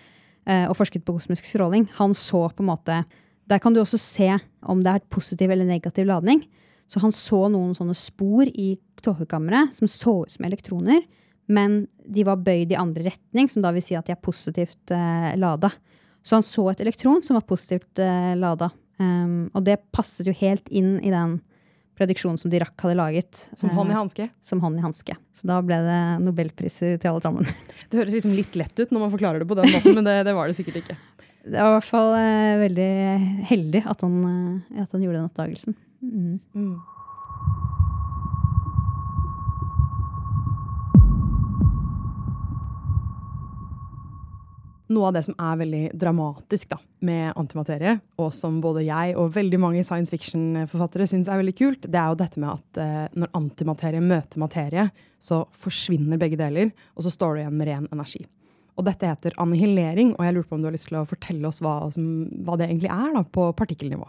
eh, 0.46 0.68
og 0.68 0.76
forsket 0.78 1.04
på 1.04 1.16
kosmisk 1.18 1.44
stråling, 1.44 1.88
han 1.98 2.14
så 2.14 2.48
på 2.50 2.62
en 2.62 2.70
måte 2.72 3.04
Der 3.50 3.58
kan 3.58 3.74
du 3.74 3.80
også 3.80 3.98
se 3.98 4.38
om 4.62 4.82
det 4.82 4.90
er 4.92 5.08
positiv 5.10 5.50
eller 5.50 5.66
negativ 5.66 6.06
ladning. 6.06 6.44
Så 6.86 7.00
han 7.02 7.12
så 7.12 7.48
noen 7.50 7.74
sånne 7.74 7.94
spor 7.94 8.46
i 8.46 8.78
tåkekammeret 9.02 9.74
som 9.74 9.88
så 9.90 10.22
ut 10.22 10.30
som 10.30 10.46
elektroner, 10.46 11.02
men 11.48 11.88
de 12.06 12.22
var 12.24 12.38
bøyd 12.38 12.70
i 12.70 12.78
andre 12.78 13.10
retning, 13.10 13.50
som 13.50 13.60
da 13.60 13.72
vil 13.74 13.82
si 13.82 13.96
at 13.98 14.06
de 14.06 14.14
er 14.14 14.22
positivt 14.22 14.94
eh, 14.94 15.34
lada. 15.36 15.72
Så 16.22 16.38
han 16.38 16.46
så 16.46 16.68
et 16.70 16.80
elektron 16.80 17.20
som 17.26 17.34
var 17.34 17.44
positivt 17.50 17.98
eh, 17.98 18.32
lada 18.38 18.70
Um, 19.00 19.48
og 19.56 19.64
det 19.66 19.80
passet 19.94 20.28
jo 20.28 20.34
helt 20.36 20.68
inn 20.68 20.96
i 21.00 21.12
den 21.12 21.38
prediksjonen 21.98 22.38
som 22.40 22.52
Dirac 22.52 22.74
hadde 22.82 22.96
laget. 22.98 23.46
Som 23.58 23.72
hånd 23.76 23.92
i 23.92 23.96
hanske? 23.96 24.28
Uh, 24.28 24.36
som 24.44 24.62
hånd 24.64 24.80
i 24.80 24.84
hanske. 24.84 25.16
Så 25.36 25.48
da 25.50 25.58
ble 25.64 25.78
det 25.84 26.00
nobelpriser 26.24 26.96
til 27.00 27.12
alle 27.12 27.24
sammen. 27.24 27.48
Det 27.92 28.00
høres 28.00 28.16
liksom 28.16 28.36
litt 28.36 28.56
lett 28.58 28.74
ut 28.78 28.92
når 28.92 29.06
man 29.06 29.12
forklarer 29.12 29.42
det 29.42 29.48
på 29.50 29.58
den 29.58 29.72
måten, 29.74 29.96
men 29.98 30.06
det, 30.06 30.22
det 30.28 30.36
var 30.36 30.48
det 30.48 30.56
sikkert 30.58 30.80
ikke. 30.82 30.96
Det 31.42 31.58
var 31.58 31.72
i 31.72 31.76
hvert 31.76 31.88
fall 31.88 32.12
uh, 32.14 32.62
veldig 32.62 32.92
heldig 33.50 33.84
at 33.90 34.04
han, 34.06 34.18
uh, 34.22 34.82
at 34.84 34.94
han, 34.94 35.02
gjorde 35.02 35.18
den 35.18 35.28
oppdagelsen. 35.28 35.78
Mm. 36.02 36.38
Mm. 36.54 36.74
Noe 44.92 45.08
av 45.08 45.16
det 45.16 45.22
som 45.26 45.36
er 45.40 45.60
veldig 45.62 45.82
dramatisk 45.98 46.72
da, 46.74 46.78
med 47.06 47.32
antimaterie, 47.38 47.96
og 48.20 48.28
som 48.36 48.60
både 48.62 48.84
jeg 48.86 49.16
og 49.18 49.32
veldig 49.34 49.60
mange 49.62 49.84
science 49.86 50.12
fiction-forfattere 50.12 51.06
syns 51.08 51.30
er 51.30 51.40
veldig 51.40 51.56
kult, 51.58 51.88
det 51.88 51.98
er 51.98 52.12
jo 52.12 52.20
dette 52.20 52.42
med 52.42 52.52
at 52.52 52.82
eh, 52.82 53.08
når 53.16 53.32
antimaterie 53.38 54.04
møter 54.04 54.42
materie, 54.42 54.86
så 55.22 55.44
forsvinner 55.56 56.20
begge 56.20 56.38
deler, 56.40 56.72
og 56.96 57.06
så 57.06 57.12
står 57.14 57.34
du 57.34 57.42
igjen 57.42 57.58
med 57.58 57.70
ren 57.70 57.90
energi. 57.94 58.24
Og 58.78 58.86
dette 58.86 59.08
heter 59.08 59.36
annihilering, 59.40 60.14
og 60.16 60.26
jeg 60.26 60.36
lurer 60.36 60.48
på 60.48 60.56
om 60.56 60.64
du 60.64 60.68
har 60.70 60.74
lyst 60.74 60.88
til 60.88 61.00
å 61.00 61.06
fortelle 61.08 61.48
oss 61.48 61.60
hva, 61.64 61.76
som, 61.92 62.06
hva 62.44 62.56
det 62.58 62.70
egentlig 62.70 62.92
er 62.92 63.16
da, 63.16 63.24
på 63.24 63.50
partikkelnivå. 63.56 64.08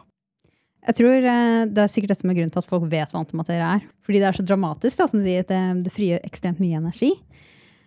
Jeg 0.83 0.97
tror 0.99 1.15
eh, 1.15 1.65
Det 1.71 1.83
er 1.83 1.91
sikkert 1.91 2.15
dette 2.15 2.27
med 2.27 2.37
grunnen 2.37 2.51
til 2.51 2.59
at 2.63 2.67
folk 2.69 2.87
vet 2.91 3.11
hva 3.13 3.21
antimaterie 3.23 3.67
er. 3.77 3.83
Fordi 4.03 4.19
det 4.19 4.29
er 4.29 4.39
så 4.39 4.45
dramatisk. 4.47 4.99
Da, 4.99 5.07
som 5.07 5.21
du 5.21 5.27
sier, 5.27 5.45
det, 5.47 5.61
det 5.85 5.93
frigjør 5.95 6.25
ekstremt 6.27 6.59
mye 6.63 6.79
energi. 6.81 7.13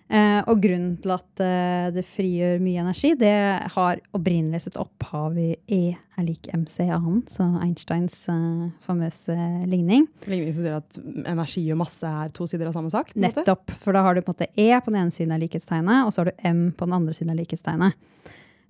Eh, 0.06 0.38
og 0.46 0.60
grunnen 0.62 0.92
til 1.02 1.10
at 1.16 1.40
eh, 1.42 1.88
det 1.90 2.04
frigjør 2.06 2.60
mye 2.62 2.82
energi, 2.84 3.08
det 3.18 3.32
har 3.74 4.02
opprinnelig 4.14 4.60
sitt 4.62 4.76
opphav 4.78 5.34
i 5.42 5.48
E 5.66 5.96
er 5.96 6.22
lik 6.22 6.46
MC 6.54 6.84
annen, 6.84 7.24
så 7.30 7.48
Einsteins 7.64 8.14
eh, 8.30 8.68
famøse 8.86 9.34
ligning. 9.66 10.06
Ligning 10.30 10.54
som 10.54 10.62
sier 10.62 10.78
at 10.78 11.00
energi 11.26 11.64
og 11.74 11.80
masse 11.82 12.06
er 12.06 12.30
to 12.36 12.46
sider 12.46 12.70
av 12.70 12.76
samme 12.76 12.92
sak? 12.94 13.10
Nettopp, 13.18 13.74
for 13.82 13.98
da 13.98 14.04
har 14.06 14.14
du 14.14 14.22
på 14.22 14.30
en 14.30 14.36
måte 14.36 14.48
E 14.54 14.68
på 14.78 14.94
den 14.94 15.00
ene 15.02 15.14
siden 15.14 15.34
av 15.34 15.42
likhetstegnet, 15.42 16.06
og 16.06 16.14
så 16.14 16.22
har 16.22 16.30
du 16.30 16.46
M 16.52 16.62
på 16.70 16.86
den 16.86 16.98
andre 17.00 17.16
siden 17.16 17.34
av 17.34 17.40
likhetstegnet. 17.42 17.98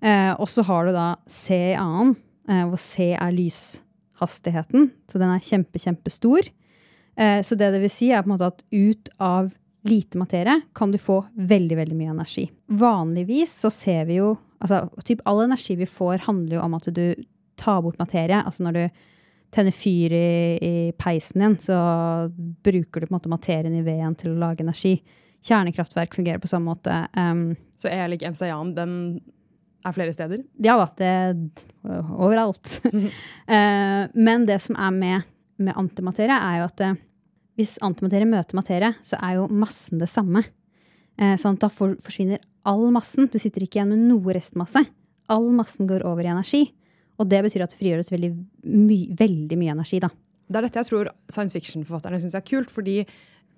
Eh, 0.00 0.32
og 0.40 0.48
så 0.48 0.64
har 0.70 0.88
du 0.88 0.96
da 0.96 1.10
C 1.28 1.60
i 1.74 1.76
annen, 1.76 2.16
eh, 2.48 2.64
hvor 2.64 2.80
C 2.80 3.10
er 3.12 3.36
lyshastigheten, 3.36 4.88
så 5.04 5.20
den 5.20 5.36
er 5.36 5.44
kjempe, 5.44 5.84
kjempestor. 5.84 6.48
Eh, 7.16 7.44
så 7.44 7.60
det 7.60 7.74
det 7.76 7.84
vil 7.84 7.92
si, 7.92 8.08
er 8.08 8.24
på 8.24 8.32
en 8.32 8.38
måte 8.38 8.52
at 8.54 8.64
ut 8.72 9.12
av 9.20 9.52
lite 9.88 10.18
materie 10.18 10.60
kan 10.76 10.92
du 10.92 10.98
få 10.98 11.20
veldig, 11.34 11.76
veldig 11.78 11.96
mye 11.98 12.12
energi. 12.14 12.46
Vanligvis 12.66 13.54
så 13.64 13.70
ser 13.72 14.06
vi 14.08 14.20
jo 14.20 14.34
altså, 14.58 14.86
typ 15.04 15.22
All 15.24 15.44
energi 15.44 15.76
vi 15.76 15.88
får, 15.88 16.24
handler 16.26 16.58
jo 16.58 16.64
om 16.64 16.74
at 16.78 16.88
du 16.94 17.04
tar 17.56 17.82
bort 17.82 17.98
materie. 17.98 18.42
Altså 18.42 18.66
når 18.66 18.78
du 18.78 19.04
tenner 19.54 19.72
fyr 19.72 20.12
i, 20.12 20.58
i 20.62 20.74
peisen 20.98 21.40
din, 21.44 21.56
så 21.62 21.76
bruker 22.36 23.00
du 23.00 23.06
på 23.06 23.14
en 23.14 23.16
måte 23.16 23.32
materien 23.32 23.76
i 23.76 23.84
veden 23.86 24.16
til 24.18 24.34
å 24.34 24.40
lage 24.42 24.64
energi. 24.64 24.98
Kjernekraftverk 25.46 26.14
fungerer 26.16 26.42
på 26.42 26.50
samme 26.50 26.72
måte. 26.72 27.06
Um, 27.16 27.54
Så 27.78 27.88
E 27.92 28.00
lik 28.10 28.26
MCA-en, 28.26 28.74
den 28.76 28.94
er 29.86 29.94
flere 29.94 30.12
steder? 30.12 30.42
ja 30.58 30.74
da, 30.80 30.88
det 30.98 31.92
overalt. 32.18 32.80
uh, 32.90 34.10
men 34.26 34.46
det 34.48 34.58
som 34.66 34.78
er 34.78 34.94
med, 34.96 35.28
med 35.62 35.78
antimaterie, 35.78 36.36
er 36.36 36.60
jo 36.60 36.66
at 36.66 36.82
eh, 36.84 36.98
hvis 37.56 37.76
antimaterie 37.84 38.28
møter 38.28 38.58
materie, 38.58 38.92
så 39.06 39.18
er 39.24 39.38
jo 39.38 39.48
massen 39.48 40.00
det 40.00 40.10
samme. 40.12 40.44
Eh, 41.16 41.36
sånn 41.40 41.56
da 41.60 41.70
for, 41.72 41.94
forsvinner 42.04 42.42
all 42.68 42.90
massen. 42.94 43.30
Du 43.32 43.38
sitter 43.40 43.64
ikke 43.64 43.80
igjen 43.80 43.94
med 43.94 44.04
noe 44.10 44.36
restmasse. 44.36 44.82
All 45.32 45.48
massen 45.56 45.88
går 45.88 46.04
over 46.06 46.26
i 46.26 46.32
energi. 46.32 46.66
Og 47.16 47.30
det 47.30 47.40
betyr 47.46 47.64
at 47.64 47.72
det 47.72 47.78
frigjøres 47.80 48.12
veldig, 48.12 48.30
my, 48.68 48.98
veldig 49.16 49.56
mye 49.56 49.72
energi, 49.72 50.02
da. 50.04 50.12
Det 50.46 50.60
er 50.60 50.66
dette 50.68 50.82
jeg 50.82 50.90
tror 50.90 51.08
science 51.32 51.56
fiction-forfatterne 51.56 52.20
syns 52.22 52.36
er 52.38 52.44
kult. 52.46 52.70
fordi 52.70 53.00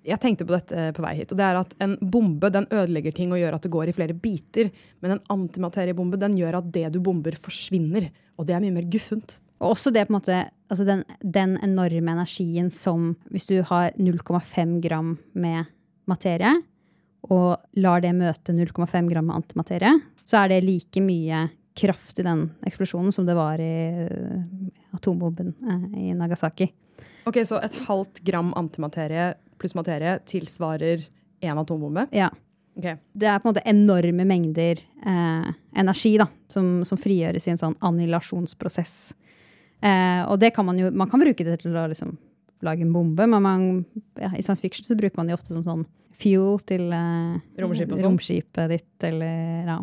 jeg 0.07 0.21
tenkte 0.23 0.45
på 0.47 0.55
dette 0.55 0.93
på 0.95 1.03
vei 1.03 1.11
hit. 1.17 1.31
og 1.33 1.37
det 1.37 1.45
er 1.45 1.59
at 1.59 1.75
En 1.83 1.97
bombe 1.99 2.49
den 2.49 2.65
ødelegger 2.71 3.11
ting 3.11 3.33
og 3.33 3.39
gjør 3.41 3.55
at 3.57 3.61
det 3.61 3.71
går 3.71 3.89
i 3.89 3.93
flere 3.93 4.15
biter. 4.15 4.71
Men 5.01 5.17
en 5.17 5.25
antimateriebombe 5.29 6.17
den 6.17 6.37
gjør 6.39 6.61
at 6.61 6.71
det 6.71 6.93
du 6.93 6.99
bomber, 6.99 7.35
forsvinner. 7.35 8.09
Og 8.39 8.47
det 8.47 8.55
er 8.55 8.63
mye 8.63 8.77
mer 8.79 8.87
guffent. 8.87 9.39
Og 9.59 9.73
også 9.75 9.91
det 9.91 10.05
på 10.07 10.13
en 10.13 10.19
måte, 10.19 10.39
altså 10.71 10.85
den, 10.87 11.03
den 11.21 11.57
enorme 11.65 12.15
energien 12.15 12.69
som 12.71 13.13
hvis 13.31 13.49
du 13.49 13.59
har 13.67 13.91
0,5 13.99 14.79
gram 14.83 15.17
med 15.33 15.67
materie, 16.09 16.53
og 17.27 17.59
lar 17.75 18.01
det 18.03 18.13
møte 18.15 18.55
0,5 18.55 19.09
gram 19.11 19.27
med 19.27 19.41
antimaterie, 19.41 19.91
så 20.23 20.43
er 20.43 20.53
det 20.53 20.63
like 20.63 21.03
mye 21.03 21.47
kraft 21.79 22.19
i 22.19 22.25
den 22.25 22.47
eksplosjonen 22.67 23.11
som 23.15 23.27
det 23.27 23.35
var 23.37 23.59
i 23.61 23.73
eh, 24.05 24.95
atombomben 24.95 25.51
eh, 25.51 25.85
i 26.09 26.13
Nagasaki. 26.17 26.69
Ok, 27.27 27.41
Så 27.45 27.59
et 27.61 27.75
halvt 27.87 28.23
gram 28.25 28.53
antimaterie 28.57 29.33
pluss 29.59 29.75
materie 29.75 30.19
tilsvarer 30.27 31.03
én 31.43 31.59
atombombe? 31.59 32.07
Ja. 32.15 32.29
Okay. 32.79 32.95
Det 33.11 33.27
er 33.27 33.41
på 33.41 33.49
en 33.49 33.51
måte 33.51 33.65
enorme 33.67 34.25
mengder 34.27 34.79
eh, 34.79 35.49
energi 35.75 36.13
da, 36.19 36.29
som, 36.47 36.79
som 36.87 36.99
frigjøres 36.99 37.47
i 37.47 37.53
en 37.53 37.59
sånn 37.59 37.75
annihilasjonsprosess. 37.83 39.11
Eh, 39.81 40.23
og 40.27 40.39
det 40.41 40.51
kan 40.51 40.65
man 40.67 40.75
jo 40.75 40.89
Man 40.91 41.07
kan 41.07 41.21
bruke 41.21 41.45
det 41.47 41.61
til 41.61 41.77
å 41.77 41.85
liksom, 41.87 42.17
lage 42.65 42.83
en 42.83 42.91
bombe, 42.91 43.27
men 43.27 43.43
man, 43.43 43.69
ja, 44.19 44.33
i 44.35 44.43
science 44.43 44.61
fiction 44.61 44.83
så 44.83 44.97
bruker 44.99 45.15
man 45.19 45.29
det 45.29 45.37
ofte 45.37 45.53
som 45.53 45.63
sånn 45.63 45.85
fuel 46.19 46.59
til 46.67 46.89
eh, 46.91 47.39
romskipet, 47.61 47.95
sånn. 47.95 48.09
romskipet 48.09 48.73
ditt, 48.73 49.07
eller 49.07 49.71
ja. 49.71 49.79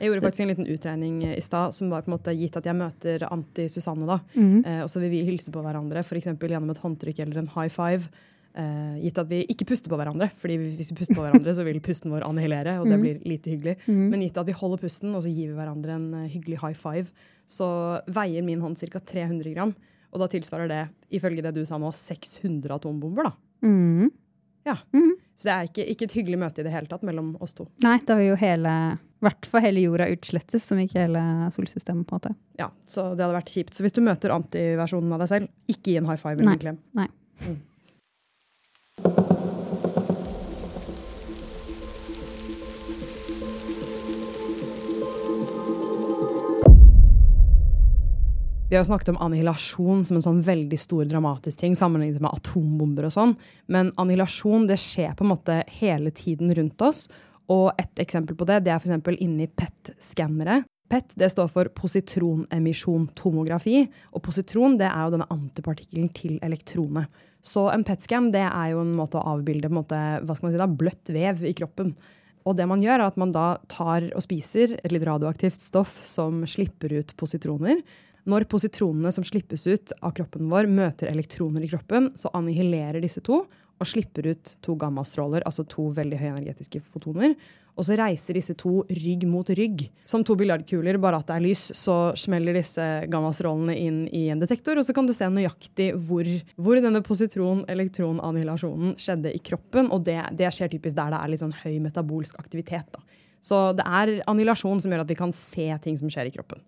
Jeg 0.00 0.08
gjorde 0.08 0.24
faktisk 0.24 0.42
en 0.44 0.48
liten 0.48 0.68
utregning 0.72 1.16
i 1.28 1.42
stad, 1.44 1.74
som 1.76 1.90
var 1.92 2.06
på 2.06 2.08
en 2.08 2.14
måte 2.14 2.32
gitt 2.32 2.54
at 2.56 2.64
jeg 2.64 2.76
møter 2.78 3.24
Anti-Susanne. 3.26 4.06
da, 4.08 4.16
mm. 4.32 4.62
eh, 4.64 4.78
Og 4.86 4.88
så 4.88 5.02
vil 5.02 5.12
vi 5.12 5.26
hilse 5.26 5.52
på 5.52 5.60
hverandre, 5.60 6.00
f.eks. 6.00 6.30
gjennom 6.40 6.72
et 6.72 6.80
håndtrykk 6.80 7.20
eller 7.20 7.42
en 7.42 7.50
high 7.52 7.68
five. 7.68 8.08
Eh, 8.54 8.96
gitt 9.04 9.18
at 9.18 9.28
vi 9.30 9.44
ikke 9.46 9.64
puster 9.68 9.88
på 9.88 9.96
hverandre, 9.96 10.30
fordi 10.36 10.56
hvis 10.58 10.90
vi 10.90 10.96
puster 10.98 11.14
på 11.14 11.22
hverandre, 11.22 11.52
så 11.54 11.62
vil 11.64 11.78
pusten 11.80 12.10
vår 12.10 12.24
annihilere, 12.26 12.80
og 12.80 12.88
det 12.88 12.98
Mhm. 12.98 13.02
blir 13.02 13.20
lite 13.24 13.50
hyggelig. 13.52 13.76
Mm. 13.86 14.08
Men 14.10 14.20
gitt 14.22 14.36
at 14.38 14.46
vi 14.46 14.52
holder 14.52 14.78
pusten, 14.78 15.14
og 15.14 15.22
så 15.22 15.30
gir 15.32 15.54
vi 15.54 15.54
hverandre 15.54 15.90
en 15.94 16.14
eh, 16.14 16.28
hyggelig 16.28 16.58
high 16.60 16.74
five, 16.74 17.12
så 17.46 18.02
veier 18.08 18.42
min 18.42 18.60
hånd 18.60 18.76
ca. 18.76 18.98
300 18.98 19.54
gram. 19.54 19.74
Og 20.12 20.18
da 20.18 20.26
tilsvarer 20.26 20.66
det, 20.68 20.88
ifølge 21.12 21.42
det 21.42 21.54
du 21.54 21.64
sa 21.64 21.78
nå, 21.78 21.92
600 21.94 22.74
atombomber. 22.74 23.22
da. 23.22 23.32
Mhm. 23.62 24.10
Så 25.36 25.44
det 25.44 25.52
er 25.54 25.64
ikke, 25.70 25.84
ikke 25.88 26.02
et 26.02 26.12
hyggelig 26.12 26.38
møte 26.38 26.58
i 26.60 26.62
det 26.66 26.72
hele 26.72 26.86
tatt 26.86 27.02
mellom 27.02 27.36
oss 27.40 27.54
to. 27.54 27.66
Nei, 27.82 27.98
da 28.04 28.14
vil 28.16 28.26
jo 28.28 28.36
hele, 28.36 28.98
i 28.98 29.24
hvert 29.24 29.46
fall 29.46 29.62
hele 29.62 29.80
jorda 29.80 30.06
utslettes, 30.12 30.60
som 30.68 30.76
ikke 30.78 31.00
hele 31.08 31.22
solsystemet, 31.54 32.04
på 32.06 32.12
en 32.12 32.20
måte. 32.20 32.34
Ja, 32.58 32.68
Så 32.86 33.16
det 33.16 33.24
hadde 33.24 33.38
vært 33.42 33.48
kjipt. 33.54 33.70
Så 33.72 33.80
hvis 33.82 33.92
du 33.96 34.02
møter 34.02 34.28
antiversjonen 34.34 35.12
av 35.14 35.20
deg 35.20 35.28
selv, 35.28 35.48
ikke 35.66 35.82
gi 35.94 35.96
en 35.96 36.04
high 36.10 36.16
five 36.20 36.38
eller 36.38 36.52
en 36.52 36.58
klem. 36.58 36.78
Nei. 36.94 37.06
Mm. 37.46 37.56
Vi 48.70 48.76
har 48.76 48.84
jo 48.84 48.86
snakket 48.86 49.08
om 49.08 49.16
annihilasjon 49.18 50.04
som 50.06 50.16
en 50.16 50.22
sånn 50.22 50.42
veldig 50.46 50.76
stor 50.78 51.08
dramatisk 51.10 51.58
ting 51.58 51.72
sammenlignet 51.74 52.22
med 52.22 52.30
atombomber 52.30 53.08
og 53.08 53.10
sånn. 53.10 53.32
Men 53.66 53.90
annihilasjon 53.98 54.68
det 54.68 54.76
skjer 54.78 55.16
på 55.18 55.26
en 55.26 55.32
måte 55.32 55.56
hele 55.80 56.12
tiden 56.14 56.54
rundt 56.54 56.84
oss. 56.86 57.08
Og 57.50 57.72
et 57.82 58.04
eksempel 58.04 58.38
på 58.38 58.46
det 58.46 58.60
det 58.62 58.70
er 58.70 58.78
f.eks. 58.78 59.10
inni 59.18 59.48
PET-skannere. 59.50 60.60
PET 60.90 61.14
det 61.20 61.28
står 61.32 61.48
for 61.52 61.64
positronemisjon-tomografi. 61.78 63.78
Og 64.14 64.20
positron 64.26 64.78
det 64.80 64.88
er 64.90 65.02
jo 65.04 65.14
denne 65.14 65.32
antipartikkelen 65.32 66.10
til 66.16 66.32
elektronet. 66.44 67.06
Så 67.40 67.62
en 67.72 67.84
PET-scan 67.86 68.26
det 68.34 68.46
er 68.48 68.68
jo 68.74 68.82
en 68.82 68.98
måte 68.98 69.20
å 69.20 69.28
avbilde 69.36 69.72
måte, 69.72 69.96
hva 69.96 70.34
skal 70.36 70.46
man 70.48 70.54
si 70.54 70.60
da, 70.60 70.76
bløtt 70.82 71.06
vev 71.14 71.36
i 71.48 71.56
kroppen. 71.56 71.88
Og 72.48 72.52
det 72.56 72.66
man 72.68 72.82
gjør 72.82 72.98
er 72.98 73.06
at 73.06 73.18
man 73.20 73.32
da 73.34 73.46
tar 73.70 74.02
og 74.16 74.22
spiser 74.24 74.68
et 74.80 74.92
litt 74.92 75.06
radioaktivt 75.06 75.60
stoff 75.60 75.94
som 76.04 76.46
slipper 76.48 76.90
ut 76.98 77.16
positroner. 77.20 77.76
Når 78.28 78.44
positronene 78.52 79.12
som 79.14 79.24
slippes 79.24 79.64
ut 79.68 79.94
av 80.04 80.12
kroppen 80.16 80.50
vår, 80.52 80.68
møter 80.68 81.08
elektroner 81.08 81.64
i 81.64 81.70
kroppen, 81.70 82.10
så 82.20 82.32
annihilerer 82.36 83.00
disse 83.00 83.22
to 83.24 83.44
og 83.80 83.88
slipper 83.88 84.28
ut 84.30 84.54
to 84.64 84.76
gammastråler, 84.78 85.44
altså 85.48 85.64
to 85.68 85.88
veldig 85.96 86.18
høyenergetiske 86.20 86.82
fotoner. 86.84 87.34
Og 87.78 87.86
så 87.86 87.96
reiser 87.96 88.36
disse 88.36 88.52
to 88.60 88.82
rygg 88.84 89.24
mot 89.30 89.48
rygg. 89.56 89.86
Som 90.08 90.24
to 90.26 90.34
biljardkuler, 90.36 90.98
bare 91.00 91.22
at 91.22 91.30
det 91.30 91.36
er 91.38 91.44
lys, 91.46 91.62
så 91.78 92.12
smeller 92.18 92.58
disse 92.58 92.84
gammastrålene 93.10 93.76
inn 93.78 94.02
i 94.16 94.26
en 94.32 94.42
detektor, 94.42 94.76
og 94.76 94.84
så 94.84 94.92
kan 94.96 95.08
du 95.08 95.14
se 95.16 95.28
nøyaktig 95.32 95.94
hvor, 95.96 96.28
hvor 96.60 96.80
denne 96.82 97.00
positron-elektron-annihilasjonen 97.06 98.98
skjedde 99.00 99.32
i 99.32 99.40
kroppen. 99.50 99.88
Og 99.94 100.04
det, 100.08 100.18
det 100.36 100.50
skjer 100.52 100.74
typisk 100.74 100.98
der 100.98 101.14
det 101.14 101.22
er 101.22 101.32
litt 101.32 101.44
sånn 101.44 101.56
høy 101.62 101.78
metabolsk 101.86 102.36
aktivitet. 102.42 102.90
Da. 102.92 103.24
Så 103.40 103.70
det 103.78 103.86
er 103.88 104.18
annihilasjon 104.28 104.82
som 104.84 104.92
gjør 104.92 105.06
at 105.06 105.14
vi 105.14 105.18
kan 105.22 105.32
se 105.32 105.70
ting 105.86 105.96
som 105.96 106.12
skjer 106.12 106.28
i 106.28 106.34
kroppen. 106.34 106.60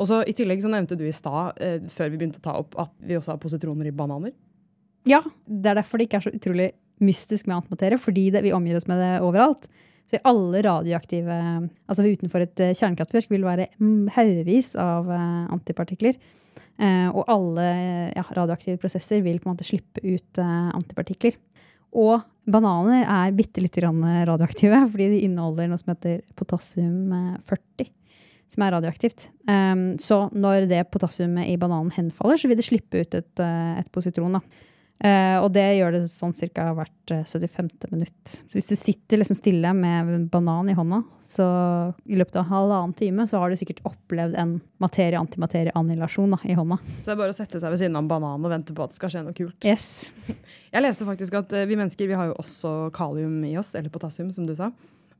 Og 0.00 0.06
så 0.08 0.22
I 0.22 0.36
tillegg 0.36 0.62
så 0.62 0.70
nevnte 0.72 0.96
du 0.96 1.02
i 1.08 1.12
stad, 1.12 1.58
eh, 1.60 1.82
før 1.92 2.12
vi 2.12 2.20
begynte 2.20 2.40
å 2.40 2.46
ta 2.46 2.54
opp, 2.56 2.78
at 2.78 2.94
vi 3.04 3.18
også 3.18 3.34
har 3.34 3.42
positroner 3.42 3.90
i 3.90 3.96
bananer. 3.96 4.32
Ja, 5.08 5.22
det 5.46 5.70
er 5.70 5.78
derfor 5.80 6.00
det 6.00 6.08
ikke 6.08 6.20
er 6.20 6.26
så 6.26 6.34
utrolig 6.34 6.70
mystisk 7.00 7.48
med 7.48 7.60
antimaterie, 7.60 8.00
fordi 8.00 8.28
det, 8.34 8.42
vi 8.44 8.52
omgir 8.52 8.76
oss 8.76 8.88
med 8.90 9.00
det 9.00 9.12
overalt. 9.24 9.68
Så 10.10 10.18
alle 10.26 10.62
radioaktive 10.66 11.36
Altså 11.86 12.02
utenfor 12.02 12.42
et 12.42 12.62
eh, 12.62 12.74
kjernekraftverk 12.74 13.30
vil 13.30 13.46
være 13.46 13.68
mm, 13.78 14.10
haugevis 14.16 14.72
av 14.80 15.10
eh, 15.14 15.44
antipartikler. 15.54 16.18
Eh, 16.80 17.06
og 17.12 17.30
alle 17.30 17.66
ja, 18.16 18.24
radioaktive 18.34 18.80
prosesser 18.82 19.22
vil 19.22 19.38
på 19.38 19.48
en 19.48 19.54
måte 19.54 19.68
slippe 19.68 20.02
ut 20.02 20.40
antipartikler. 20.40 21.38
Og 21.90 22.20
bananer 22.50 23.04
er 23.04 23.36
bitte 23.36 23.62
lite 23.62 23.82
grann 23.82 24.02
radioaktive, 24.26 24.82
fordi 24.92 25.10
de 25.14 25.22
inneholder 25.28 25.70
noe 25.70 25.80
som 25.80 25.94
heter 25.94 26.20
potassium-40. 26.38 27.90
Som 28.50 28.64
er 28.66 28.74
radioaktivt. 28.74 29.28
Så 30.02 30.16
når 30.34 30.64
det 30.66 30.80
potassiumet 30.90 31.46
i 31.52 31.54
bananen 31.60 31.92
henfaller, 31.94 32.40
så 32.40 32.48
vil 32.50 32.58
det 32.58 32.66
slippe 32.66 33.04
ut 33.04 33.14
et, 33.14 33.42
et 33.78 33.90
positron. 33.94 34.40
da. 34.40 34.66
Eh, 35.00 35.38
og 35.40 35.48
det 35.54 35.64
gjør 35.78 35.94
det 35.94 36.02
sånn 36.12 36.34
ca. 36.52 36.66
hvert 36.76 37.12
eh, 37.14 37.22
75. 37.24 37.70
minutt. 37.88 38.20
Så 38.28 38.58
hvis 38.58 38.68
du 38.68 38.76
sitter 38.76 39.22
liksom 39.22 39.38
stille 39.38 39.72
med 39.76 40.12
en 40.12 40.26
banan 40.28 40.68
i 40.68 40.76
hånda, 40.76 41.00
så 41.30 41.46
i 42.04 42.18
løpet 42.18 42.36
av 42.42 42.50
halvannen 42.50 42.92
time 42.98 43.24
så 43.30 43.40
har 43.40 43.48
du 43.48 43.56
sikkert 43.56 43.80
opplevd 43.88 44.36
en 44.36 44.58
materie-antimaterie-annihilasjon 44.82 46.36
i 46.44 46.56
hånda. 46.58 46.80
Så 46.98 47.06
det 47.06 47.14
er 47.14 47.20
bare 47.22 47.32
å 47.32 47.38
sette 47.38 47.62
seg 47.62 47.72
ved 47.72 47.80
siden 47.80 47.96
av 47.96 48.04
en 48.04 48.10
banan 48.10 48.44
og 48.44 48.52
vente 48.52 48.76
på 48.76 48.84
at 48.84 48.92
det 48.92 49.00
skal 49.00 49.14
skje 49.14 49.24
noe 49.24 49.36
kult. 49.38 49.56
Yes. 49.64 50.10
Jeg 50.74 50.84
leste 50.84 51.08
faktisk 51.08 51.38
at 51.40 51.56
eh, 51.56 51.68
vi 51.70 51.80
mennesker 51.80 52.10
vi 52.10 52.20
har 52.20 52.28
jo 52.32 52.36
også 52.42 52.74
kalium 52.96 53.40
i 53.48 53.54
oss, 53.60 53.72
eller 53.78 53.94
potassium, 53.94 54.28
som 54.36 54.44
du 54.44 54.52
sa. 54.58 54.68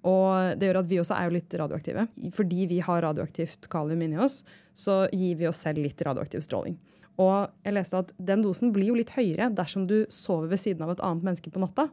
Og 0.04 0.60
det 0.60 0.68
gjør 0.68 0.82
at 0.82 0.92
vi 0.92 1.00
også 1.00 1.16
er 1.16 1.28
jo 1.28 1.36
litt 1.38 1.56
radioaktive. 1.60 2.06
Fordi 2.36 2.68
vi 2.68 2.84
har 2.84 3.02
radioaktivt 3.04 3.68
kalium 3.72 4.04
inni 4.04 4.20
oss, 4.20 4.42
så 4.76 5.06
gir 5.12 5.40
vi 5.40 5.48
oss 5.48 5.64
selv 5.64 5.80
litt 5.84 6.04
radioaktiv 6.04 6.44
stråling. 6.44 6.76
Og 7.20 7.50
jeg 7.66 7.76
leste 7.76 8.00
at 8.00 8.12
den 8.16 8.44
dosen 8.44 8.70
blir 8.72 8.90
jo 8.90 8.96
litt 8.96 9.12
høyere 9.12 9.50
dersom 9.52 9.84
du 9.90 9.98
sover 10.12 10.48
ved 10.54 10.62
siden 10.62 10.86
av 10.86 10.94
et 10.94 11.02
annet 11.04 11.26
menneske 11.26 11.52
på 11.52 11.60
natta. 11.60 11.90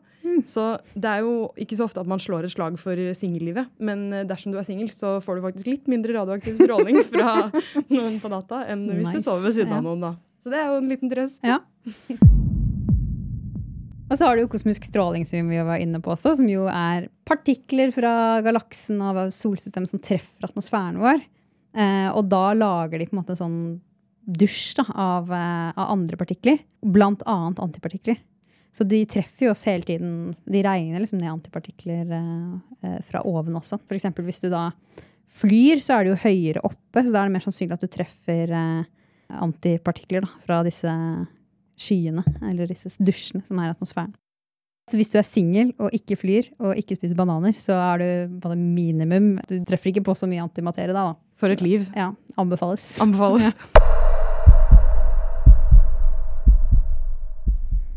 Så 0.48 0.64
det 0.94 1.10
er 1.10 1.26
jo 1.26 1.50
ikke 1.60 1.78
så 1.80 1.88
ofte 1.88 2.04
at 2.04 2.10
man 2.10 2.22
slår 2.22 2.48
et 2.48 2.54
slag 2.54 2.78
for 2.80 3.00
singellivet, 3.18 3.72
men 3.82 4.08
eh, 4.14 4.26
dersom 4.28 4.54
du 4.54 4.60
er 4.60 4.68
singel, 4.68 4.92
så 4.94 5.18
får 5.24 5.40
du 5.40 5.48
faktisk 5.48 5.70
litt 5.72 5.90
mindre 5.92 6.14
radioaktiv 6.20 6.60
stråling 6.60 7.02
fra 7.12 7.50
noen 7.90 8.20
på 8.22 8.32
natta 8.32 8.64
enn 8.70 8.86
hvis 8.92 9.16
du 9.16 9.22
sover 9.24 9.48
ved 9.48 9.58
siden 9.58 9.74
ja. 9.74 9.80
av 9.82 9.88
noen, 9.88 10.04
da. 10.04 10.14
Så 10.44 10.54
det 10.54 10.62
er 10.62 10.70
jo 10.70 10.82
en 10.82 10.92
liten 10.92 11.12
trøst. 11.12 11.42
Ja. 11.48 11.60
Og 14.08 14.16
så 14.16 14.24
har 14.24 14.38
du 14.38 14.46
jo 14.46 14.52
kosmisk 14.52 14.86
stråling, 14.88 15.26
som 15.28 15.50
vi 15.52 15.58
var 15.68 15.82
inne 15.84 16.00
på 16.04 16.14
også, 16.14 16.38
som 16.40 16.48
jo 16.48 16.70
er 16.72 17.10
partikler 17.28 17.92
fra 17.92 18.40
galaksen 18.46 19.02
og 19.04 19.34
solsystemet 19.36 19.92
som 19.92 20.00
treffer 20.00 20.48
atmosfæren 20.48 21.02
vår. 21.02 21.20
Eh, 21.78 22.08
og 22.14 22.30
da 22.32 22.54
lager 22.56 23.02
de 23.02 23.10
på 23.10 23.18
en 23.18 23.20
måte 23.20 23.36
en 23.36 23.42
sånn 23.42 23.60
dusj 24.28 24.76
da, 24.82 24.86
av, 24.94 25.32
eh, 25.32 25.70
av 25.74 25.94
andre 25.94 26.20
partikler, 26.20 26.60
blant 26.84 27.24
annet 27.26 27.62
antipartikler. 27.64 28.20
Så 28.78 28.86
de 28.86 29.00
treffer 29.10 29.48
jo 29.48 29.54
oss 29.56 29.66
hele 29.66 29.86
tiden. 29.88 30.36
De 30.46 30.62
regner 30.66 31.02
liksom 31.02 31.22
ned 31.22 31.32
antipartikler 31.32 32.12
eh, 32.14 32.52
eh, 32.86 33.00
fra 33.08 33.24
oven 33.26 33.58
også. 33.58 33.80
For 33.88 33.98
eksempel 33.98 34.28
hvis 34.28 34.44
du 34.44 34.52
da 34.54 34.68
flyr, 35.40 35.82
så 35.84 35.98
er 35.98 36.06
det 36.06 36.14
jo 36.14 36.22
høyere 36.28 36.64
oppe, 36.68 37.02
så 37.02 37.10
da 37.10 37.24
er 37.24 37.30
det 37.30 37.36
mer 37.36 37.46
sannsynlig 37.46 37.78
at 37.78 37.88
du 37.88 37.90
treffer 37.92 38.54
eh, 38.54 38.86
antipartikler 39.34 40.28
da, 40.28 40.30
fra 40.46 40.62
disse 40.68 40.94
skyene, 41.78 42.24
eller 42.48 42.70
disse 42.70 42.94
dusjene 43.02 43.44
som 43.48 43.60
er 43.62 43.72
i 43.72 43.76
atmosfæren. 43.76 44.14
Så 44.88 44.96
hvis 44.96 45.12
du 45.12 45.18
er 45.20 45.26
singel 45.28 45.74
og 45.84 45.92
ikke 45.96 46.16
flyr 46.16 46.48
og 46.64 46.78
ikke 46.80 46.96
spiser 46.96 47.18
bananer, 47.18 47.58
så 47.60 47.76
er 47.76 48.00
du 48.00 48.38
på 48.40 48.54
det 48.54 48.60
minimum 48.62 49.34
Du 49.50 49.58
treffer 49.68 49.92
ikke 49.92 50.06
på 50.08 50.16
så 50.16 50.30
mye 50.32 50.46
antimaterie 50.46 50.96
da. 50.96 51.10
da. 51.10 51.18
For 51.38 51.52
et 51.52 51.62
liv. 51.66 51.90
Ja, 51.98 52.14
anbefales. 52.40 52.94
Anbefales. 53.04 53.52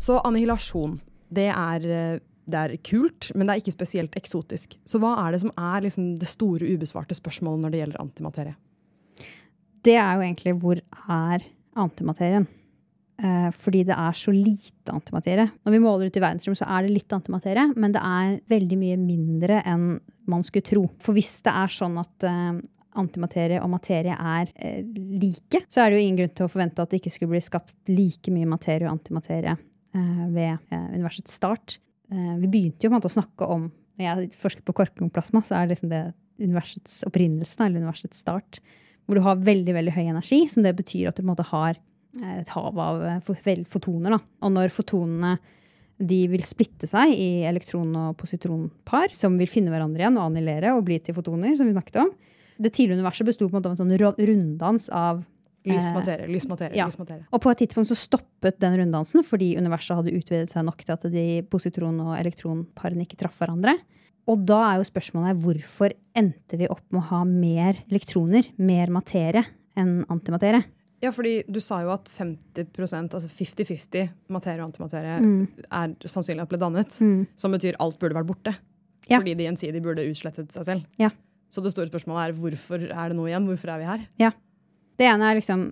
Så 0.01 0.17
annihilasjon, 0.25 0.97
det 1.29 1.49
er, 1.53 1.85
eh, 1.85 2.19
det 2.49 2.61
er 2.61 2.77
kult, 2.83 3.29
men 3.35 3.45
det 3.45 3.53
er 3.53 3.61
ikke 3.61 3.77
spesielt 3.77 4.15
eksotisk. 4.17 4.79
Så 4.85 4.99
hva 5.01 5.13
er 5.21 5.35
det 5.35 5.43
som 5.43 5.53
er 5.53 5.85
liksom 5.85 6.15
det 6.19 6.29
store 6.29 6.65
ubesvarte 6.73 7.17
spørsmålet 7.17 7.61
når 7.61 7.71
det 7.71 7.83
gjelder 7.83 8.01
antimaterie? 8.01 8.55
Det 9.85 9.95
er 9.97 10.15
jo 10.15 10.25
egentlig 10.25 10.55
hvor 10.61 10.81
er 10.81 11.45
antimaterien? 11.77 12.47
Eh, 13.21 13.51
fordi 13.53 13.83
det 13.85 13.93
er 13.93 14.17
så 14.17 14.33
lite 14.33 14.89
antimaterie. 14.89 15.51
Når 15.63 15.71
vi 15.71 15.83
måler 15.85 16.09
ut 16.09 16.17
i 16.17 16.25
verdensrom, 16.25 16.57
så 16.57 16.65
er 16.65 16.87
det 16.87 16.95
litt 16.97 17.13
antimaterie, 17.13 17.69
men 17.77 17.93
det 17.93 18.01
er 18.01 18.39
veldig 18.49 18.77
mye 18.81 18.97
mindre 18.97 19.61
enn 19.69 19.99
man 20.25 20.41
skulle 20.41 20.65
tro. 20.65 20.87
For 20.97 21.13
hvis 21.13 21.43
det 21.45 21.53
er 21.53 21.69
sånn 21.77 22.01
at 22.01 22.25
eh, 22.25 22.61
antimaterie 22.97 23.61
og 23.61 23.69
materie 23.69 24.17
er 24.17 24.49
like, 25.21 25.61
så 25.69 25.85
er 25.85 25.91
det 25.91 25.99
jo 25.99 26.05
ingen 26.07 26.23
grunn 26.23 26.39
til 26.39 26.49
å 26.49 26.51
forvente 26.51 26.81
at 26.81 26.89
det 26.89 27.03
ikke 27.03 27.13
skulle 27.13 27.37
bli 27.37 27.45
skapt 27.45 27.75
like 27.93 28.33
mye 28.33 28.49
materie 28.49 28.89
og 28.89 28.97
antimaterie 28.97 29.53
ved 30.31 30.57
eh, 30.71 30.87
universets 30.95 31.33
start. 31.39 31.77
Eh, 32.11 32.33
vi 32.41 32.49
begynte 32.51 32.85
jo 32.85 32.91
på 32.91 32.95
en 32.95 32.99
måte 32.99 33.11
å 33.11 33.19
snakke 33.19 33.47
om 33.47 33.69
Når 33.99 34.05
jeg 34.07 34.39
forsker 34.39 34.63
på 34.65 34.73
korkplasma, 34.73 35.43
så 35.45 35.57
er 35.57 35.67
det 35.67 35.75
liksom 35.75 35.89
det 35.91 36.03
universets 36.41 37.01
opprinnelse, 37.05 37.57
eller 37.59 37.83
universets 37.83 38.21
start, 38.23 38.61
hvor 39.05 39.19
du 39.19 39.21
har 39.21 39.43
veldig 39.43 39.75
veldig 39.75 39.93
høy 39.93 40.05
energi, 40.07 40.39
som 40.49 40.63
det 40.65 40.71
betyr 40.77 41.09
at 41.09 41.17
du 41.17 41.21
på 41.21 41.27
en 41.27 41.31
måte 41.33 41.45
har 41.51 41.75
eh, 41.75 42.37
et 42.39 42.53
hav 42.55 42.79
av 42.81 43.03
eh, 43.05 43.65
fotoner. 43.69 44.15
Da. 44.15 44.19
Og 44.47 44.55
når 44.55 44.73
fotonene 44.73 45.35
de 46.01 46.23
vil 46.31 46.41
splitte 46.41 46.89
seg 46.89 47.13
i 47.13 47.43
elektron- 47.45 47.93
og 47.99 48.15
positronpar, 48.17 49.13
som 49.13 49.35
vil 49.37 49.51
finne 49.51 49.69
hverandre 49.69 50.01
igjen 50.01 50.17
og 50.17 50.31
annihilere 50.31 50.73
og 50.73 50.87
bli 50.87 50.97
til 51.03 51.13
fotoner, 51.13 51.53
som 51.59 51.69
vi 51.69 51.75
snakket 51.75 52.01
om. 52.01 52.09
Det 52.61 52.73
tidlige 52.73 52.97
universet 52.97 53.27
besto 53.27 53.45
av 53.51 53.69
en 53.69 53.77
sånn 53.77 53.93
runddans 53.99 54.89
av 54.89 55.21
Lys 55.65 55.91
Eh, 55.91 55.93
materie, 55.93 56.27
lys 56.27 56.47
materie, 56.49 56.75
ja. 56.75 56.87
lys 56.89 56.97
materie. 56.97 57.25
Og 57.31 57.41
på 57.43 57.51
et 57.51 57.59
tidspunkt 57.61 57.87
så 57.91 57.95
stoppet 57.95 58.57
den 58.59 58.79
runddansen 58.79 59.21
fordi 59.23 59.51
universet 59.59 59.95
hadde 59.95 60.13
utvidet 60.17 60.49
seg 60.49 60.65
nok 60.65 60.77
til 60.83 60.93
at 60.95 61.01
de 61.13 61.41
positron- 61.43 62.01
og 62.01 62.15
elektronparene 62.17 63.05
ikke 63.05 63.17
traff 63.21 63.37
hverandre. 63.39 63.75
Og 64.27 64.43
da 64.45 64.57
er 64.71 64.77
jo 64.81 64.89
spørsmålet 64.89 65.37
hvorfor 65.41 65.93
endte 66.17 66.57
vi 66.57 66.67
opp 66.67 66.81
med 66.91 67.01
å 67.03 67.07
ha 67.11 67.23
mer 67.25 67.77
elektroner, 67.91 68.47
mer 68.57 68.87
materie, 68.89 69.43
enn 69.77 70.03
antimaterie? 70.09 70.63
Ja, 71.01 71.09
fordi 71.11 71.43
du 71.49 71.59
sa 71.59 71.79
jo 71.81 71.89
at 71.93 72.05
50% 72.05 73.13
altså 73.17 73.29
50-50 73.29 74.09
materie 74.29 74.61
og 74.61 74.69
antimaterie 74.71 75.19
Mm. 75.21 75.47
er 75.71 75.95
sannsynlig 76.05 76.41
at 76.43 76.49
ble 76.49 76.59
dannet. 76.59 76.91
Som 77.35 77.51
betyr 77.51 77.75
alt 77.79 77.97
burde 77.99 78.13
vært 78.13 78.27
borte. 78.27 78.55
Ja. 79.09 79.17
Fordi 79.19 79.35
de 79.35 79.43
gjensidig 79.45 79.81
burde 79.81 80.05
utslettet 80.09 80.51
seg 80.51 80.65
selv. 80.65 80.85
Ja. 80.99 81.09
Så 81.49 81.61
det 81.63 81.71
store 81.73 81.89
spørsmålet 81.89 82.29
er 82.29 82.33
hvorfor 82.39 82.79
er 82.91 83.09
det 83.09 83.15
noe 83.17 83.27
igjen? 83.29 83.45
Hvorfor 83.49 83.69
er 83.73 83.79
vi 83.79 83.85
her? 83.85 84.33
Det 84.99 85.07
ene 85.07 85.29
er 85.29 85.39
liksom 85.39 85.69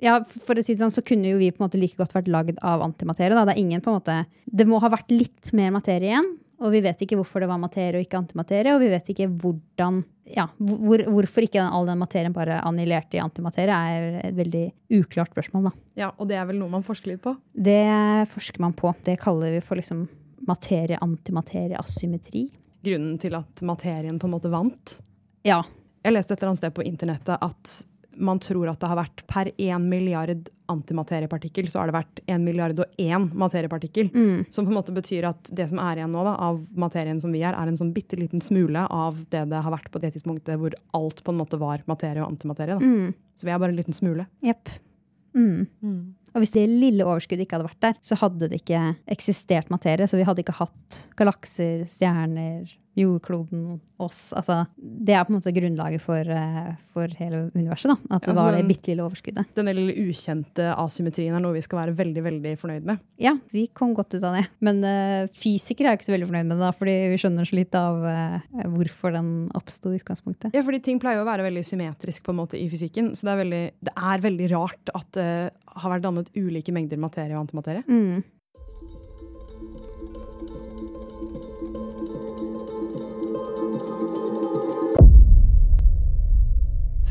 ja, 0.00 0.14
For 0.24 0.56
å 0.56 0.62
si 0.64 0.72
det 0.72 0.80
sånn, 0.80 0.94
så 0.94 1.02
kunne 1.04 1.28
jo 1.28 1.40
vi 1.40 1.50
på 1.52 1.60
en 1.60 1.66
måte 1.66 1.80
like 1.80 1.98
godt 1.98 2.14
vært 2.16 2.30
lagd 2.32 2.60
av 2.64 2.80
antimaterie. 2.84 3.36
Da. 3.36 3.44
Det 3.48 3.56
er 3.56 3.60
ingen 3.60 3.82
på 3.84 3.92
en 3.92 3.98
måte 3.98 4.14
Det 4.46 4.64
må 4.68 4.80
ha 4.80 4.88
vært 4.92 5.12
litt 5.12 5.52
mer 5.56 5.74
materie 5.74 6.08
igjen. 6.08 6.30
Og 6.60 6.74
vi 6.74 6.80
vet 6.84 7.00
ikke 7.04 7.16
hvorfor 7.16 7.40
det 7.40 7.48
var 7.48 7.60
materie 7.60 7.96
og 7.96 8.04
ikke 8.04 8.18
antimaterie. 8.20 8.74
Og 8.74 8.80
vi 8.82 8.90
vet 8.92 9.06
ikke 9.12 9.28
hvordan 9.28 10.02
ja, 10.30 10.46
hvor, 10.56 11.02
hvorfor 11.08 11.44
ikke 11.46 11.62
all 11.64 11.88
den 11.88 12.00
materien 12.00 12.34
bare 12.36 12.60
annihilerte 12.66 13.16
i 13.18 13.22
antimaterie, 13.22 13.74
er 13.74 14.18
et 14.28 14.36
veldig 14.36 14.64
uklart 15.00 15.32
spørsmål. 15.34 15.70
Da. 15.70 15.72
Ja, 16.02 16.08
Og 16.18 16.28
det 16.30 16.36
er 16.38 16.46
vel 16.48 16.60
noe 16.60 16.72
man 16.72 16.84
forsker 16.86 17.12
litt 17.12 17.24
på? 17.24 17.34
Det 17.52 18.28
forsker 18.30 18.60
man 18.62 18.76
på. 18.76 18.92
Det 19.06 19.16
kaller 19.20 19.56
vi 19.56 19.60
for 19.64 19.80
liksom 19.80 20.04
materie-antimaterie-asymmetri. 20.48 22.46
Grunnen 22.84 23.18
til 23.20 23.34
at 23.36 23.62
materien 23.66 24.18
på 24.20 24.28
en 24.28 24.34
måte 24.36 24.52
vant? 24.52 24.98
Ja. 25.46 25.62
Jeg 26.04 26.14
leste 26.14 26.32
et 26.32 26.40
eller 26.40 26.52
annet 26.52 26.62
sted 26.62 26.76
på 26.76 26.86
internettet 26.88 27.36
at 27.36 27.74
man 28.16 28.40
tror 28.42 28.70
at 28.70 28.80
det 28.80 28.88
har 28.90 28.98
vært 28.98 29.22
per 29.30 29.50
én 29.60 29.86
milliard 29.90 30.48
antimateriepartikkel, 30.70 31.68
så 31.70 31.80
har 31.80 31.90
det 31.90 31.96
vært 31.96 32.20
én 32.30 32.44
milliard 32.46 32.78
og 32.82 33.00
én 33.00 33.26
materiepartikkel. 33.38 34.10
Mm. 34.14 34.44
Som 34.52 34.66
på 34.66 34.72
en 34.72 34.78
måte 34.78 34.94
betyr 34.94 35.26
at 35.30 35.50
det 35.56 35.66
som 35.70 35.80
er 35.82 36.00
igjen 36.00 36.14
nå 36.14 36.22
da, 36.26 36.36
av 36.50 36.60
materien 36.78 37.20
som 37.22 37.34
vi 37.34 37.42
er, 37.42 37.56
er 37.56 37.70
en 37.70 37.78
sånn 37.78 37.94
bitte 37.94 38.18
liten 38.20 38.42
smule 38.44 38.86
av 38.86 39.18
det 39.32 39.46
det 39.50 39.64
har 39.64 39.74
vært 39.74 39.90
på 39.92 40.02
det 40.02 40.12
tidspunktet 40.14 40.60
hvor 40.60 40.76
alt 40.96 41.24
på 41.26 41.34
en 41.34 41.40
måte 41.40 41.58
var 41.60 41.82
materie 41.90 42.22
og 42.22 42.30
antimaterie. 42.30 42.78
Da. 42.78 42.86
Mm. 42.86 43.12
Så 43.38 43.48
vi 43.48 43.54
er 43.54 43.60
bare 43.62 43.74
en 43.74 43.80
liten 43.80 43.96
smule. 43.96 44.28
Jepp. 44.46 44.70
Mm. 45.34 46.14
Og 46.30 46.42
hvis 46.42 46.54
det 46.54 46.66
lille 46.70 47.06
overskuddet 47.06 47.46
ikke 47.46 47.58
hadde 47.58 47.70
vært 47.70 47.86
der, 47.86 47.96
så 48.06 48.18
hadde 48.20 48.50
det 48.50 48.60
ikke 48.62 48.82
eksistert 49.10 49.70
materie. 49.72 50.06
Så 50.10 50.18
vi 50.18 50.26
hadde 50.26 50.44
ikke 50.44 50.58
hatt 50.60 51.00
galakser, 51.18 51.82
stjerner, 51.90 52.70
jordkloden, 52.98 53.80
oss. 54.00 54.32
Altså, 54.36 54.64
det 54.76 55.14
er 55.14 55.26
på 55.26 55.32
en 55.32 55.36
måte 55.38 55.52
grunnlaget 55.54 56.02
for, 56.02 56.24
eh, 56.24 56.70
for 56.92 57.10
hele 57.20 57.50
universet. 57.54 57.92
da, 57.92 58.16
At 58.16 58.22
det 58.22 58.34
Ja, 58.34 58.42
var 58.42 58.56
det 58.56 58.66
bitte 58.68 58.90
lille 58.90 59.04
overskuddet. 59.04 59.46
Den 59.54 59.66
lille 59.66 59.94
ukjente 59.94 60.74
asymmetrien 60.74 61.34
er 61.36 61.40
noe 61.40 61.54
vi 61.54 61.62
skal 61.62 61.86
være 61.86 61.96
veldig 61.96 62.22
veldig 62.24 62.54
fornøyd 62.58 62.84
med. 62.84 62.98
Ja, 63.18 63.36
vi 63.52 63.66
kom 63.68 63.94
godt 63.94 64.14
ut 64.14 64.24
av 64.24 64.34
det. 64.34 64.48
Men 64.60 64.82
uh, 64.82 65.28
fysikere 65.28 65.90
er 65.90 65.94
jo 65.94 66.00
ikke 66.00 66.08
så 66.08 66.16
veldig 66.16 66.30
fornøyd 66.30 66.46
med 66.46 66.56
det, 66.56 66.64
da, 66.64 66.72
fordi 66.72 66.96
vi 67.12 67.20
skjønner 67.20 67.46
så 67.46 67.58
litt 67.60 67.74
av 67.74 68.02
uh, 68.02 68.64
hvorfor 68.74 69.12
den 69.12 69.30
oppsto 69.54 69.92
i 69.92 70.00
utgangspunktet. 70.00 70.54
Ja, 70.54 70.62
fordi 70.62 70.82
ting 70.82 70.98
pleier 70.98 71.22
å 71.22 71.28
være 71.28 71.46
veldig 71.46 71.64
symmetrisk 71.64 72.24
på 72.24 72.34
en 72.34 72.40
måte 72.40 72.58
i 72.58 72.68
fysikken. 72.72 73.14
Så 73.14 73.28
det 73.28 73.34
er 73.34 73.42
veldig, 73.44 73.64
det 73.90 73.94
er 73.96 74.26
veldig 74.26 74.50
rart 74.56 74.94
at 74.94 75.12
det 75.12 75.30
har 75.80 75.92
vært 75.92 76.02
dannet 76.02 76.30
ulike 76.34 76.72
mengder 76.74 76.98
materie 76.98 77.36
og 77.36 77.44
antimaterie. 77.44 77.84
Mm. 77.86 78.24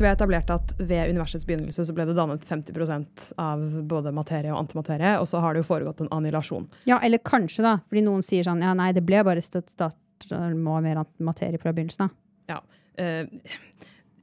Så 0.00 0.04
vi 0.04 0.08
har 0.08 0.14
etablert 0.16 0.48
at 0.48 0.70
ved 0.78 1.10
universets 1.10 1.42
begynnelse 1.44 1.84
så 1.84 1.92
ble 1.92 2.06
det 2.08 2.14
dannet 2.16 2.40
50% 2.48 3.24
av 3.36 3.66
både 3.84 4.14
materie 4.16 4.48
og 4.48 4.62
antimaterie, 4.62 5.10
og 5.20 5.26
så 5.28 5.42
har 5.44 5.52
det 5.52 5.60
jo 5.60 5.66
foregått 5.68 6.00
en 6.00 6.08
annihilasjon. 6.16 6.64
Ja, 6.88 6.96
eller 7.04 7.20
kanskje, 7.20 7.66
da. 7.66 7.74
Fordi 7.84 8.06
noen 8.06 8.24
sier 8.24 8.48
sånn 8.48 8.64
ja, 8.64 8.72
nei, 8.72 8.94
det 8.96 9.02
ble 9.04 9.20
bare 9.28 9.44
stat, 9.44 9.68
stat, 9.68 9.98
det 10.24 10.40
må 10.56 10.78
mer 10.80 11.02
materie 11.20 11.60
fra 11.60 11.74
begynnelsen 11.76 12.08
av. 12.08 12.64
Uh, 12.96 13.28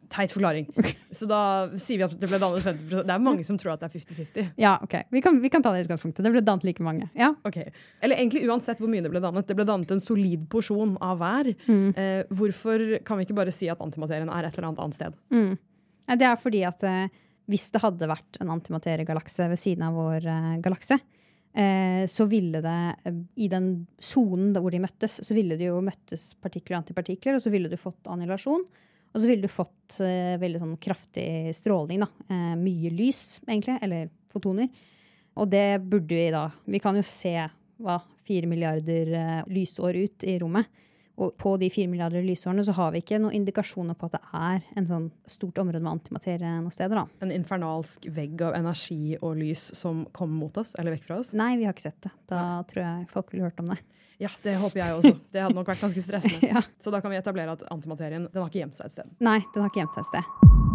teit 0.10 0.34
forklaring. 0.34 0.66
Så 1.12 1.28
da 1.30 1.40
sier 1.80 2.02
vi 2.02 2.06
at 2.08 2.16
det 2.20 2.30
ble 2.30 2.40
dannet 2.42 2.66
50% 2.66 3.06
Det 3.06 3.14
er 3.14 3.24
mange 3.24 3.46
som 3.48 3.58
tror 3.60 3.76
at 3.76 3.84
det 3.84 3.90
er 3.90 3.96
50-50. 4.00 4.50
Ja, 4.60 4.74
ok. 4.84 4.98
Vi 5.14 5.22
kan, 5.22 5.38
vi 5.44 5.52
kan 5.54 5.62
ta 5.62 5.74
det 5.76 5.84
i 5.84 5.88
utgangspunktet. 5.88 6.24
Det 6.26 6.34
ble 6.34 6.44
dannet 6.46 6.66
like 6.68 6.84
mange. 6.86 7.10
Ja. 7.18 7.34
Ok. 7.48 7.60
Eller 8.02 8.18
egentlig 8.18 8.48
uansett 8.48 8.82
hvor 8.82 8.92
mye 8.92 9.06
det 9.06 9.12
ble 9.14 9.22
dannet. 9.24 9.48
Det 9.50 9.58
ble 9.58 9.68
dannet 9.68 9.94
en 9.94 10.04
solid 10.04 10.50
porsjon 10.52 10.98
av 11.04 11.22
hver. 11.22 11.54
Mm. 11.68 11.88
Eh, 11.94 12.22
hvorfor 12.34 12.88
kan 13.08 13.20
vi 13.20 13.28
ikke 13.28 13.38
bare 13.38 13.56
si 13.56 13.70
at 13.72 13.82
antimaterien 13.84 14.32
er 14.32 14.48
et 14.48 14.58
eller 14.58 14.72
annet 14.72 14.86
annet 14.86 15.00
sted? 15.00 15.18
Mm. 15.34 15.58
Det 16.16 16.28
er 16.28 16.40
fordi 16.40 16.64
at 16.68 16.84
eh, 16.88 17.14
hvis 17.52 17.70
det 17.74 17.84
hadde 17.84 18.10
vært 18.10 18.40
en 18.42 18.52
antimateriegalakse 18.56 19.48
ved 19.52 19.60
siden 19.60 19.86
av 19.88 19.98
vår 19.98 20.28
eh, 20.32 20.50
galakse, 20.64 21.00
eh, 21.58 22.04
så 22.08 22.28
ville 22.32 22.62
det 22.64 22.80
i 23.44 23.50
den 23.52 23.72
sonen 24.00 24.56
hvor 24.56 24.72
de 24.74 24.84
møttes, 24.84 25.20
så 25.24 25.36
ville 25.36 25.60
det 25.60 25.70
jo 25.70 25.82
møttes 25.84 26.30
partikler 26.40 26.78
og 26.78 26.84
antipartikler, 26.84 27.38
og 27.38 27.44
så 27.44 27.54
ville 27.54 27.72
du 27.72 27.80
fått 27.80 28.08
annihilasjon. 28.12 28.68
Og 29.16 29.24
så 29.24 29.30
ville 29.30 29.48
du 29.48 29.50
fått 29.50 29.96
veldig 30.38 30.60
sånn 30.62 30.74
kraftig 30.84 31.56
stråling. 31.56 32.04
da. 32.04 32.50
Mye 32.60 32.92
lys, 32.94 33.40
egentlig. 33.48 33.78
Eller 33.82 34.12
fotoner. 34.30 34.68
Og 35.40 35.48
det 35.50 35.80
burde 35.82 36.12
vi 36.12 36.26
da 36.30 36.44
Vi 36.68 36.82
kan 36.84 37.00
jo 37.00 37.06
se 37.08 37.32
hva, 37.82 37.96
fire 38.28 38.50
milliarder 38.52 39.48
lysår 39.50 39.98
ut 40.04 40.28
i 40.28 40.36
rommet. 40.44 40.68
Og 41.18 41.32
på 41.42 41.56
de 41.58 41.70
fire 41.74 41.90
milliarder 41.90 42.22
lysårene 42.22 42.62
så 42.66 42.76
har 42.78 42.92
vi 42.94 43.00
ikke 43.02 43.18
noen 43.18 43.34
indikasjoner 43.40 43.98
på 43.98 44.06
at 44.06 44.20
det 44.20 44.22
er 44.38 44.60
en 44.78 44.86
sånn 44.90 45.08
stort 45.26 45.58
område 45.64 45.82
med 45.82 45.96
antimaterie 45.96 46.52
noen 46.60 46.74
steder. 46.74 47.00
da. 47.00 47.08
En 47.26 47.34
infernalsk 47.34 48.06
vegg 48.14 48.42
av 48.46 48.54
energi 48.60 49.18
og 49.22 49.36
lys 49.40 49.72
som 49.78 50.06
kommer 50.14 50.44
mot 50.46 50.58
oss, 50.62 50.76
eller 50.78 50.94
vekk 50.94 51.08
fra 51.10 51.18
oss? 51.24 51.34
Nei, 51.34 51.56
vi 51.58 51.66
har 51.66 51.74
ikke 51.74 51.88
sett 51.90 52.02
det. 52.06 52.14
Da 52.30 52.44
tror 52.70 52.84
jeg 52.86 53.10
folk 53.16 53.34
ville 53.34 53.50
hørt 53.50 53.60
om 53.66 53.74
det. 53.74 53.80
Ja, 54.22 54.30
det 54.46 54.56
håper 54.62 54.82
jeg 54.82 54.94
også. 54.98 55.16
Det 55.34 55.42
hadde 55.42 55.58
nok 55.58 55.68
vært 55.74 55.82
ganske 55.88 56.02
stressende. 56.08 56.54
ja. 56.54 56.62
Så 56.82 56.94
da 56.94 57.02
kan 57.02 57.14
vi 57.14 57.18
etablere 57.18 57.58
at 57.58 57.66
antimaterien 57.74 58.30
den 58.30 58.42
har 58.42 58.50
ikke 58.50 58.62
gjemt 58.66 58.78
seg 58.78 58.90
et 58.92 58.98
sted. 59.00 59.18
Nei, 59.22 59.40
den 59.54 59.66
har 59.66 59.74
ikke 59.74 59.86
gjemt 59.86 59.98
seg 59.98 60.06
et 60.06 60.14
sted. 60.14 60.67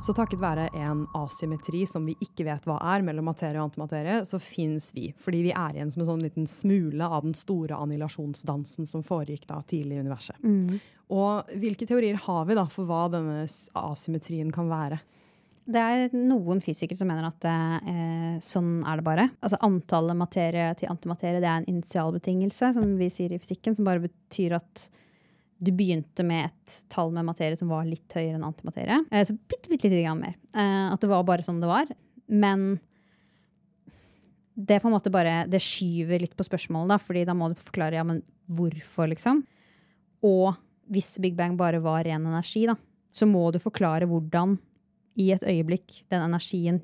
Så 0.00 0.14
takket 0.16 0.40
være 0.40 0.70
en 0.80 1.02
asymmetri 1.12 1.82
som 1.84 2.06
vi 2.08 2.14
ikke 2.24 2.46
vet 2.46 2.64
hva 2.64 2.78
er, 2.94 3.02
mellom 3.04 3.26
materie 3.28 3.60
og 3.60 3.68
antimaterie, 3.68 4.22
så 4.24 4.38
fins 4.40 4.88
vi. 4.96 5.10
Fordi 5.20 5.42
vi 5.44 5.52
er 5.52 5.76
igjen 5.76 5.90
som 5.92 6.00
en 6.00 6.08
sånn 6.08 6.22
liten 6.24 6.46
smule 6.48 7.04
av 7.04 7.26
den 7.26 7.36
store 7.36 7.76
annihilasjonsdansen 7.76 8.88
som 8.88 9.04
foregikk 9.04 9.44
da 9.50 9.58
tidlig 9.68 9.98
i 9.98 10.04
universet. 10.06 10.40
Mm. 10.40 10.78
Og 11.12 11.52
hvilke 11.60 11.84
teorier 11.84 12.16
har 12.24 12.48
vi 12.48 12.56
da 12.56 12.64
for 12.72 12.88
hva 12.88 13.02
denne 13.12 13.42
asymmetrien 13.76 14.48
kan 14.54 14.72
være? 14.72 15.02
Det 15.70 15.82
er 15.84 16.16
noen 16.16 16.64
fysikere 16.64 16.96
som 16.96 17.10
mener 17.12 17.28
at 17.28 17.44
eh, 17.50 18.40
sånn 18.40 18.78
er 18.88 19.02
det 19.02 19.04
bare. 19.06 19.28
Altså 19.44 19.60
Antallet 19.68 20.16
materie 20.16 20.70
til 20.80 20.88
antimaterie 20.90 21.44
det 21.44 21.50
er 21.50 21.60
en 21.60 21.70
initialbetingelse, 21.74 22.72
som 22.78 22.96
vi 22.96 23.10
sier 23.12 23.36
i 23.36 23.42
fysikken, 23.42 23.76
som 23.76 23.84
bare 23.84 24.06
betyr 24.08 24.56
at 24.56 24.88
du 25.60 25.72
begynte 25.76 26.24
med 26.24 26.48
et 26.48 26.76
tall 26.92 27.10
med 27.12 27.26
materie 27.28 27.58
som 27.60 27.68
var 27.68 27.84
litt 27.84 28.08
høyere 28.16 28.38
enn 28.38 28.46
antimaterie. 28.46 29.02
Eh, 29.12 29.24
så 29.28 29.34
bitte, 29.36 29.68
bitte 29.68 29.90
lite 29.90 30.04
grann 30.06 30.22
mer. 30.22 30.36
Eh, 30.56 30.86
at 30.88 31.02
det 31.02 31.10
var 31.10 31.26
bare 31.28 31.44
sånn 31.44 31.60
det 31.60 31.68
var. 31.68 31.90
Men 32.32 32.78
det 34.54 34.80
på 34.80 34.88
en 34.88 34.94
måte 34.94 35.12
bare, 35.12 35.44
det 35.50 35.60
skyver 35.62 36.22
litt 36.22 36.36
på 36.36 36.46
spørsmålet, 36.46 36.94
da, 36.94 36.98
fordi 37.00 37.26
da 37.28 37.36
må 37.36 37.50
du 37.52 37.60
forklare 37.60 37.98
ja, 37.98 38.06
men 38.06 38.22
hvorfor, 38.50 39.10
liksom. 39.12 39.44
Og 40.26 40.56
hvis 40.90 41.14
Big 41.22 41.36
Bang 41.36 41.58
bare 41.60 41.80
var 41.84 42.04
ren 42.08 42.26
energi, 42.26 42.64
da, 42.68 42.76
så 43.12 43.28
må 43.28 43.46
du 43.52 43.60
forklare 43.62 44.08
hvordan 44.08 44.56
i 45.20 45.30
et 45.34 45.44
øyeblikk 45.44 46.04
den 46.12 46.24
energien 46.24 46.80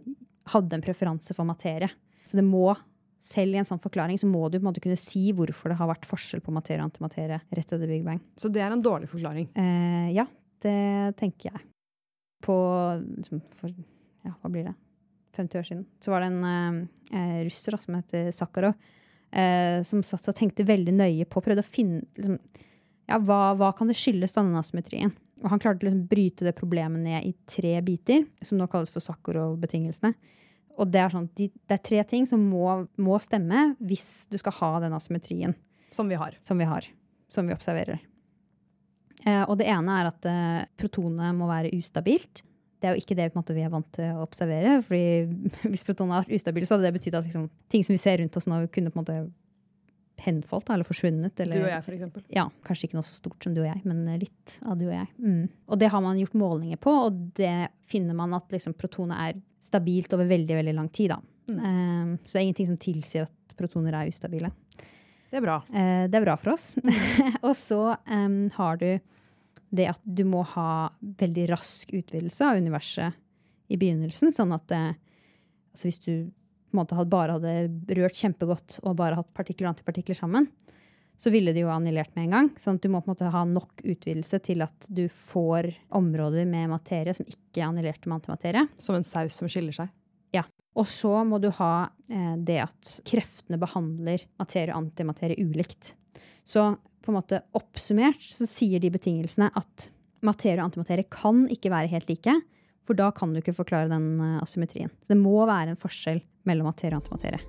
hadde 0.53 0.77
en 0.77 0.85
preferanse 0.85 1.35
for 1.35 1.49
materie. 1.49 1.89
Så 2.27 2.39
det 2.39 2.45
må 2.47 2.74
selv 3.27 3.57
i 3.57 3.61
en 3.61 3.66
sånn 3.66 3.83
forklaring 3.83 4.18
så 4.20 4.29
må 4.31 4.47
du 4.49 4.59
på 4.59 4.62
en 4.62 4.68
måte 4.70 4.83
kunne 4.85 4.99
si 5.01 5.29
hvorfor 5.35 5.72
det 5.72 5.79
har 5.81 5.91
vært 5.91 6.07
forskjell 6.09 6.43
på 6.45 6.55
materie 6.55 6.83
og 6.83 6.91
antimaterie 6.91 7.41
rett 7.43 7.64
etter 7.66 7.87
Big 7.91 8.05
Bang. 8.07 8.20
Så 8.39 8.51
det 8.53 8.62
er 8.62 8.74
en 8.74 8.85
dårlig 8.85 9.11
forklaring? 9.11 9.49
Eh, 9.59 10.11
ja, 10.14 10.27
det 10.62 11.16
tenker 11.18 11.51
jeg. 11.51 11.64
På 12.47 12.57
liksom, 13.01 13.43
for, 13.59 13.72
ja, 14.27 14.35
hva 14.37 14.53
blir 14.53 14.68
det? 14.68 14.77
50 15.37 15.61
år 15.61 15.66
siden. 15.68 15.83
Så 16.01 16.12
var 16.12 16.22
det 16.22 16.31
en 16.31 16.87
eh, 17.12 17.43
russer 17.45 17.74
da, 17.74 17.81
som 17.83 17.99
heter 17.99 18.31
Sakharov, 18.33 18.79
eh, 19.35 19.83
som 19.85 20.05
satt 20.07 20.31
og 20.31 20.39
tenkte 20.39 20.66
veldig 20.66 20.95
nøye 20.97 21.27
på 21.29 21.43
Prøvde 21.45 21.64
å 21.64 21.68
finne 21.68 22.07
liksom, 22.16 22.39
ja, 23.07 23.18
hva, 23.22 23.53
hva, 23.59 23.72
kan 23.77 23.91
det 23.91 23.99
skyldes, 23.99 24.35
denne 24.39 24.62
asymmetrien? 24.62 25.12
Og 25.43 25.51
han 25.53 25.61
klarte 25.62 25.85
å 25.85 25.91
liksom, 25.91 26.07
bryte 26.11 26.47
det 26.47 26.57
problemet 26.57 27.03
ned 27.03 27.27
i 27.29 27.35
tre 27.51 27.77
biter, 27.85 28.24
som 28.43 28.59
nå 28.59 28.70
kalles 28.72 28.91
for 28.95 29.05
Sakharov-betingelsene. 29.05 30.14
Og 30.77 30.91
det 30.93 31.01
er, 31.01 31.12
sånn, 31.12 31.29
de, 31.39 31.49
det 31.68 31.79
er 31.79 31.85
tre 31.85 32.03
ting 32.09 32.27
som 32.29 32.43
må, 32.43 32.66
må, 33.01 33.16
stemme 33.22 33.70
hvis 33.81 34.27
du 34.33 34.37
skal 34.41 34.55
ha 34.59 34.72
den 34.85 34.97
asymmetrien. 34.97 35.55
Som 35.93 36.11
vi 36.12 36.18
har. 36.20 36.37
Som 36.45 36.61
vi 36.61 36.68
har. 36.68 36.85
Som 37.33 37.49
vi 37.49 37.57
observerer. 37.57 38.03
Eh, 39.24 39.43
og 39.47 39.57
det 39.61 39.70
ene 39.72 40.01
er 40.01 40.11
at 40.11 40.29
eh, 40.29 40.66
protonet 40.79 41.37
må 41.37 41.49
være 41.49 41.72
ustabilt. 41.79 42.43
Det 42.77 42.91
er 42.91 42.95
jo 42.95 43.01
ikke 43.01 43.16
det 43.16 43.31
måte, 43.35 43.57
vi 43.57 43.64
er 43.64 43.72
vant 43.72 43.89
til 43.97 44.12
å 44.12 44.27
observere. 44.27 44.77
fordi 44.85 45.24
hvis 45.72 45.87
protonet 45.89 46.27
er 46.27 46.37
ustabilt, 46.37 46.68
så 46.68 46.77
hadde 46.77 46.91
det 46.91 46.99
betydd 46.99 47.18
at 47.18 47.29
liksom, 47.29 47.49
ting 47.72 47.87
som 47.87 47.97
vi 47.97 48.03
ser 48.03 48.20
rundt 48.20 48.37
oss 48.37 48.49
nå, 48.51 48.61
kunne 48.68 48.93
på 48.93 49.01
en 49.01 49.05
måte 49.05 49.18
henfalt 50.23 50.71
eller 50.73 50.87
forsvunnet. 50.87 51.41
Eller, 51.41 51.59
du 51.59 51.67
og 51.67 51.71
jeg, 51.71 51.85
eksempel. 51.97 52.25
Ja, 52.33 52.47
kanskje 52.67 52.89
ikke 52.89 52.99
noe 52.99 53.07
så 53.07 53.19
stort 53.19 53.45
som 53.45 53.55
du 53.57 53.62
og 53.62 53.69
jeg, 53.69 53.83
men 53.85 54.05
litt 54.21 54.57
av 54.64 54.79
du 54.81 54.87
og 54.89 54.95
jeg. 54.95 55.09
Mm. 55.21 55.43
Og 55.69 55.81
det 55.81 55.91
har 55.93 56.05
man 56.05 56.21
gjort 56.21 56.39
målinger 56.39 56.81
på, 56.81 56.95
og 57.09 57.19
det 57.39 57.55
finner 57.87 58.17
man 58.19 58.35
at 58.37 58.53
liksom, 58.55 58.77
protonet 58.79 59.23
er 59.29 59.41
stabilt 59.67 60.12
over 60.17 60.29
veldig 60.31 60.61
veldig 60.61 60.77
lang 60.77 60.89
tid. 60.95 61.17
Mm. 61.51 61.59
Um, 61.59 62.14
så 62.25 62.37
det 62.37 62.41
er 62.41 62.47
ingenting 62.47 62.71
som 62.71 62.81
tilsier 62.81 63.29
at 63.29 63.59
protoner 63.59 63.97
er 63.97 64.11
ustabile. 64.11 64.53
Det 65.31 65.41
er 65.41 65.45
bra. 65.45 65.61
Uh, 65.69 66.07
det 66.09 66.19
er 66.19 66.27
bra 66.27 66.37
for 66.41 66.55
oss. 66.55 66.73
og 67.47 67.53
så 67.59 67.81
um, 68.09 68.47
har 68.57 68.81
du 68.83 68.91
det 69.77 69.91
at 69.91 70.03
du 70.05 70.23
må 70.29 70.45
ha 70.55 70.89
veldig 71.21 71.49
rask 71.51 71.91
utvidelse 71.97 72.47
av 72.47 72.61
universet 72.62 73.19
i 73.69 73.79
begynnelsen. 73.79 74.33
Sånn 74.35 74.55
at 74.55 74.73
uh, 74.73 74.93
altså 75.75 75.91
hvis 75.91 76.03
du 76.07 76.12
på 76.67 76.77
en 76.77 76.83
måte 76.83 76.97
hadde 76.99 77.12
bare 77.12 77.37
hadde 77.37 77.97
rørt 77.99 78.19
kjempegodt 78.19 78.81
og 78.83 78.97
bare 78.99 79.21
hatt 79.21 79.29
partikler 79.37 79.69
og 79.69 79.75
antipartikler 79.75 80.19
sammen, 80.19 80.49
så 81.17 81.31
ville 81.33 81.55
det 81.57 81.62
jo 81.62 81.71
annihilert 81.73 82.12
med 82.17 82.27
en 82.27 82.35
gang. 82.35 82.49
sånn 82.61 82.77
at 82.77 82.85
du 82.85 82.91
må 82.93 83.01
på 83.01 83.09
en 83.09 83.14
måte 83.14 83.33
ha 83.33 83.45
nok 83.49 83.81
utvidelse 83.85 84.41
til 84.45 84.64
at 84.67 84.89
du 84.93 85.07
får 85.12 85.71
områder 85.97 86.49
med 86.49 86.69
materie 86.73 87.14
som 87.17 87.29
ikke 87.29 87.62
er 87.62 87.69
annihilerte 87.71 88.11
med 88.11 88.19
antimaterie. 88.21 88.67
Som 88.79 88.99
en 88.99 89.07
saus 89.07 89.39
som 89.41 89.49
skiller 89.49 89.77
seg? 89.77 89.93
Ja. 90.37 90.45
Og 90.77 90.89
så 90.91 91.12
må 91.25 91.41
du 91.41 91.49
ha 91.57 91.89
eh, 92.11 92.35
det 92.37 92.59
at 92.67 92.97
kreftene 93.09 93.61
behandler 93.61 94.27
materie 94.41 94.75
og 94.75 94.83
antimaterie 94.85 95.41
ulikt. 95.41 95.95
Så 96.45 96.75
på 97.01 97.12
en 97.12 97.17
måte 97.17 97.41
oppsummert 97.57 98.21
så 98.21 98.49
sier 98.51 98.83
de 98.83 98.93
betingelsene 98.93 99.49
at 99.57 99.89
materie 100.27 100.61
og 100.61 100.69
antimaterie 100.69 101.09
kan 101.09 101.47
ikke 101.53 101.73
være 101.73 101.93
helt 101.95 102.12
like. 102.12 102.35
For 102.87 102.99
da 102.99 103.11
kan 103.14 103.34
du 103.34 103.43
ikke 103.43 103.57
forklare 103.57 103.91
den 103.91 104.16
uh, 104.22 104.39
asymmetrien. 104.43 104.93
Så 105.03 105.14
det 105.14 105.20
må 105.20 105.39
være 105.43 105.74
en 105.74 105.80
forskjell 105.80 106.22
mellom 106.47 106.70
materie 106.70 106.95
og 106.95 107.03
antimaterie. 107.03 107.43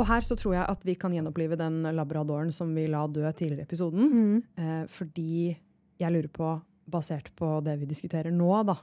Og 0.00 0.06
her 0.08 0.24
så 0.24 0.36
tror 0.38 0.56
jeg 0.56 0.64
at 0.64 0.84
vi 0.88 0.94
kan 0.96 1.12
gjenopplive 1.12 1.58
den 1.60 1.82
labradoren 1.92 2.52
som 2.54 2.70
vi 2.72 2.86
la 2.88 3.02
dø 3.04 3.26
tidligere 3.36 3.66
i 3.66 3.68
episoden. 3.68 4.06
Mm. 4.14 4.36
Eh, 4.56 4.84
fordi 4.88 5.50
jeg 6.00 6.14
lurer 6.14 6.30
på, 6.32 6.54
basert 6.90 7.28
på 7.36 7.58
det 7.64 7.76
vi 7.82 7.88
diskuterer 7.90 8.32
nå, 8.32 8.48
da, 8.64 8.78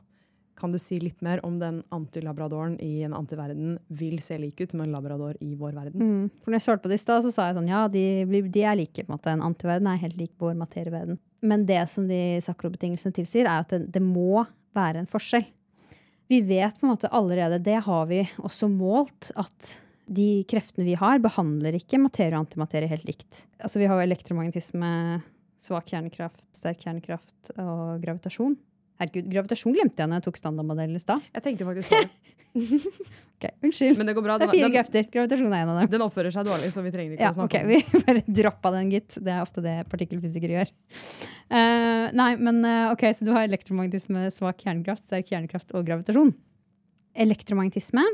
kan 0.58 0.74
du 0.74 0.80
si 0.82 0.98
litt 1.02 1.22
mer 1.26 1.40
om 1.46 1.60
den 1.62 1.82
antilabradoren 1.94 2.78
i 2.84 3.04
en 3.06 3.14
antiverden 3.18 3.78
vil 3.88 4.18
se 4.24 4.40
lik 4.42 4.62
ut 4.62 4.74
som 4.74 4.82
en 4.84 4.94
labrador 4.94 5.38
i 5.44 5.54
vår 5.56 5.76
verden? 5.76 6.02
Mm. 6.02 6.30
For 6.42 6.52
når 6.52 6.60
jeg 6.60 6.66
svarte 6.66 6.86
på 6.86 6.92
det 6.92 7.00
i 7.00 7.04
stad, 7.04 7.26
så 7.26 7.34
sa 7.34 7.48
jeg 7.48 7.58
sånn 7.60 7.70
ja, 7.72 7.86
de, 7.92 8.06
de 8.26 8.64
er 8.64 8.80
like. 8.80 9.06
på 9.06 9.08
En 9.08 9.16
måte. 9.16 9.34
En 9.34 9.46
antiverden 9.46 9.90
er 9.92 10.02
helt 10.02 10.18
lik 10.20 10.34
vår 10.42 10.58
materieverden. 10.58 11.20
Men 11.46 11.66
det 11.70 11.84
som 11.94 12.08
de 12.10 12.40
sakrobetingelsene 12.44 13.16
tilsier, 13.16 13.46
er 13.46 13.62
at 13.62 13.74
det, 13.74 13.86
det, 13.94 14.04
må 14.04 14.46
være 14.78 15.04
en 15.04 15.10
forskjell. 15.10 15.46
Vi 16.28 16.42
vet 16.44 16.80
på 16.80 16.88
en 16.88 16.92
måte 16.92 17.12
allerede, 17.16 17.62
det 17.64 17.80
har 17.86 18.08
vi 18.10 18.24
også 18.44 18.68
målt, 18.72 19.32
at 19.40 19.78
de 20.08 20.44
kreftene 20.50 20.88
vi 20.88 20.96
har, 21.00 21.22
behandler 21.24 21.78
ikke 21.78 22.00
materie 22.02 22.36
og 22.36 22.46
antimaterie 22.46 22.90
helt 22.92 23.08
likt. 23.08 23.46
Altså, 23.62 23.80
vi 23.80 23.88
har 23.88 24.00
jo 24.00 24.08
elektromagnetisme, 24.08 24.90
svak 25.62 25.92
kjernekraft, 25.92 26.46
sterk 26.56 26.84
kjernekraft 26.84 27.54
og 27.58 28.02
gravitasjon. 28.04 28.58
Herregud, 28.98 29.30
gravitasjon 29.30 29.76
glemte 29.76 30.02
jeg 30.02 30.10
når 30.10 30.22
jeg 30.22 30.28
tok 30.28 30.40
standardmodellen 30.40 30.98
i 30.98 31.02
stad. 31.02 31.24
Jeg 31.36 31.46
tenkte 31.46 31.68
faktisk 31.68 31.92
på 31.92 32.00
det. 32.02 32.36
ok, 33.38 33.46
Unnskyld. 33.68 33.98
Men 34.00 34.10
det 34.10 34.16
går 34.18 34.26
bra. 34.26 34.38
Det 34.42 34.48
er 34.48 34.54
fire 34.56 34.70
krefter. 34.74 35.10
Gravitasjon 35.14 35.54
er 35.54 35.66
en 35.66 35.72
av 35.74 35.82
dem. 35.82 35.90
Den 35.94 36.06
oppfører 36.08 36.34
seg 36.34 36.48
dårlig, 36.48 36.72
så 36.74 36.82
vi 36.86 36.94
trenger 36.96 37.18
ikke 37.18 37.28
ja, 37.28 37.34
å 37.34 37.38
snakke 37.38 37.62
okay. 37.62 37.82
Vi 37.94 38.02
bare 38.08 38.24
droppa 38.40 38.72
den, 38.74 38.90
gitt. 38.96 39.20
Det 39.22 39.34
er 39.34 39.44
ofte 39.44 39.62
det 39.66 39.76
partikkelfysikere 39.92 40.58
gjør. 40.58 40.72
Uh, 41.52 42.08
nei, 42.18 42.32
men 42.42 42.64
uh, 42.66 42.94
ok, 42.96 43.06
Så 43.18 43.28
du 43.28 43.34
har 43.36 43.46
elektromagnetisme, 43.46 44.26
svak 44.34 44.66
kjernekraft, 44.66 45.06
sterk 45.06 45.30
kjernekraft 45.30 45.76
og 45.78 45.86
gravitasjon. 45.88 46.34
Elektromagnetisme 47.18 48.06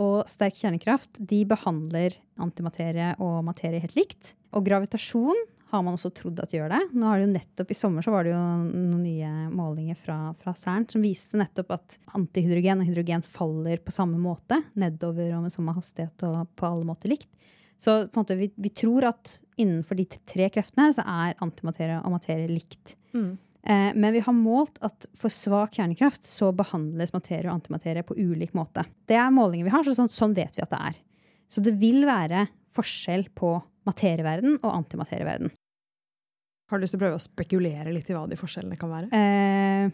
og 0.00 0.28
sterk 0.30 0.58
kjernekraft 0.60 1.18
de 1.32 1.40
behandler 1.48 2.14
antimaterie 2.40 3.14
og 3.20 3.40
materie 3.48 3.80
helt 3.82 3.96
likt. 3.98 4.34
Og 4.56 4.64
gravitasjon 4.68 5.40
har 5.70 5.82
man 5.86 5.96
også 5.96 6.10
trodd 6.14 6.40
at 6.42 6.52
gjør 6.54 6.70
det. 6.72 6.80
Nå 6.92 7.06
har 7.06 7.18
det 7.18 7.26
jo 7.26 7.32
nettopp 7.34 7.72
I 7.72 7.76
sommer 7.78 8.04
så 8.04 8.12
var 8.14 8.26
det 8.26 8.32
jo 8.34 8.40
noen 8.40 9.02
nye 9.04 9.30
målinger 9.54 9.98
fra, 9.98 10.18
fra 10.40 10.54
CERN 10.58 10.86
som 10.90 11.04
viste 11.04 11.38
nettopp 11.40 11.74
at 11.76 11.98
antihydrogen 12.18 12.82
og 12.82 12.90
hydrogen 12.90 13.24
faller 13.26 13.82
på 13.84 13.94
samme 13.94 14.18
måte. 14.20 14.60
Nedover 14.78 15.36
og 15.36 15.46
med 15.46 15.54
samme 15.54 15.74
hastighet 15.76 16.26
og 16.28 16.42
på 16.58 16.70
alle 16.70 16.88
måter 16.88 17.12
likt. 17.14 17.30
Så 17.80 18.02
på 18.08 18.18
en 18.18 18.24
måte, 18.24 18.36
vi, 18.36 18.50
vi 18.60 18.72
tror 18.76 19.06
at 19.08 19.38
innenfor 19.60 19.96
de 19.96 20.04
tre 20.28 20.50
kreftene 20.52 20.90
så 20.92 21.04
er 21.08 21.38
antimaterie 21.40 22.02
og 22.02 22.12
materie 22.12 22.50
likt. 22.50 22.92
Mm. 23.16 23.38
Eh, 23.62 23.92
men 23.94 24.12
vi 24.12 24.20
har 24.24 24.36
målt 24.36 24.76
at 24.84 25.06
for 25.16 25.32
svak 25.32 25.78
kjernekraft 25.78 26.28
så 26.28 26.50
behandles 26.56 27.14
materie 27.16 27.48
og 27.48 27.58
antimaterie 27.58 28.04
på 28.04 28.18
ulik 28.18 28.52
måte. 28.56 28.84
Det 29.08 29.16
er 29.16 29.32
målinger 29.32 29.68
vi 29.68 29.74
har, 29.74 29.86
så 29.86 29.96
sånn, 29.96 30.12
sånn 30.12 30.36
vet 30.36 30.56
vi 30.56 30.64
at 30.64 30.72
det 30.72 30.82
er. 30.90 31.00
Så 31.50 31.64
det 31.64 31.78
vil 31.80 32.04
være 32.08 32.46
forskjell 32.76 33.26
på 33.36 33.56
materieverden 33.88 34.60
og 34.60 34.70
antimaterieverden. 34.74 35.52
Har 36.70 36.78
du 36.78 36.84
lyst 36.84 36.94
til 36.94 37.00
å 37.00 37.02
prøve 37.02 37.18
å 37.18 37.22
spekulere 37.22 37.90
litt 37.90 38.10
i 38.12 38.14
hva 38.14 38.28
de 38.30 38.38
forskjellene 38.38 38.78
kan 38.78 38.92
være? 38.92 39.08
Eh, 39.10 39.90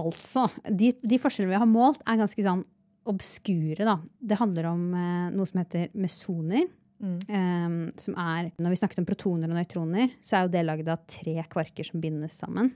altså, 0.00 0.48
de, 0.66 0.90
de, 0.98 1.20
forskjellene 1.22 1.54
vi 1.54 1.60
har 1.62 1.70
målt, 1.70 2.02
er 2.02 2.18
ganske 2.18 2.42
sånn 2.42 2.64
obskure. 3.08 3.86
Da. 3.86 3.94
Det 4.18 4.40
handler 4.40 4.72
om 4.72 4.82
eh, 4.98 5.30
noe 5.36 5.46
som 5.46 5.62
heter 5.62 5.94
mesoner. 5.94 6.66
Mm. 6.98 7.16
Eh, 7.22 7.78
som 8.02 8.18
er, 8.18 8.50
Når 8.58 8.74
vi 8.74 8.80
snakket 8.82 9.04
om 9.04 9.06
protoner 9.06 9.52
og 9.52 9.60
nøytroner, 9.60 10.18
så 10.18 10.40
er 10.40 10.46
jo 10.46 10.54
det 10.56 10.66
lagd 10.66 10.90
av 10.90 11.06
tre 11.06 11.38
kvarker 11.54 11.86
som 11.86 12.02
bindes 12.02 12.34
sammen. 12.42 12.74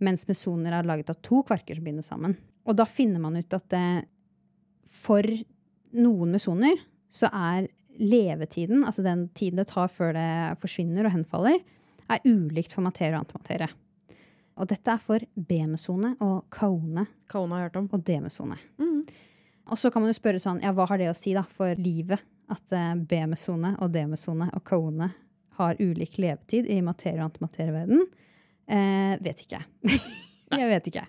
mens 0.00 0.24
mesoner 0.24 0.72
er 0.72 0.86
laget 0.88 1.10
av 1.12 1.18
to 1.20 1.42
kvarker 1.44 1.76
som 1.76 1.84
bindes 1.84 2.08
sammen. 2.08 2.34
Og 2.64 2.74
da 2.74 2.86
finner 2.88 3.20
man 3.20 3.36
ut 3.36 3.54
at 3.54 3.66
det, 3.70 4.06
for 4.88 5.22
noen 5.92 6.32
mesoner 6.32 6.80
så 7.12 7.28
er 7.28 7.68
levetiden, 8.00 8.80
altså 8.88 9.04
den 9.04 9.28
tiden 9.36 9.60
det 9.60 9.68
tar 9.68 9.92
før 9.92 10.14
det 10.16 10.30
forsvinner 10.62 11.04
og 11.04 11.12
henfaller, 11.12 11.60
er 12.10 12.26
ulikt 12.26 12.74
for 12.74 12.84
materie 12.84 13.14
og 13.16 13.24
antimaterie. 13.24 13.70
Og 14.60 14.68
dette 14.68 14.92
er 14.92 15.00
for 15.00 15.24
B-mesone 15.34 16.16
og 16.20 16.50
kaone 16.52 17.06
Kaone 17.30 17.54
har 17.54 17.62
jeg 17.62 17.70
hørt 17.70 17.78
om. 17.80 17.88
og 17.94 18.04
D-mesone. 18.04 18.58
Mm. 18.82 19.04
Og 19.70 19.78
så 19.78 19.90
kan 19.90 20.02
man 20.02 20.10
jo 20.10 20.18
spørre 20.18 20.42
sånn, 20.42 20.60
ja, 20.64 20.72
hva 20.74 20.88
har 20.90 20.98
det 20.98 21.10
å 21.12 21.16
si 21.16 21.32
da 21.36 21.44
for 21.46 21.78
livet? 21.78 22.22
At 22.50 22.74
eh, 22.74 22.94
B-mesone 22.98 23.76
og 23.78 23.92
D-mesone 23.94 24.50
og 24.56 24.64
kaone 24.66 25.12
har 25.60 25.78
ulik 25.78 26.18
levetid 26.18 26.66
i 26.66 26.80
materie- 26.82 27.20
og 27.20 27.28
antimaterieverden? 27.30 28.02
Eh, 28.66 29.14
vet 29.22 29.44
ikke. 29.46 29.62
jeg 30.58 30.70
vet 30.72 30.90
ikke. 30.90 31.06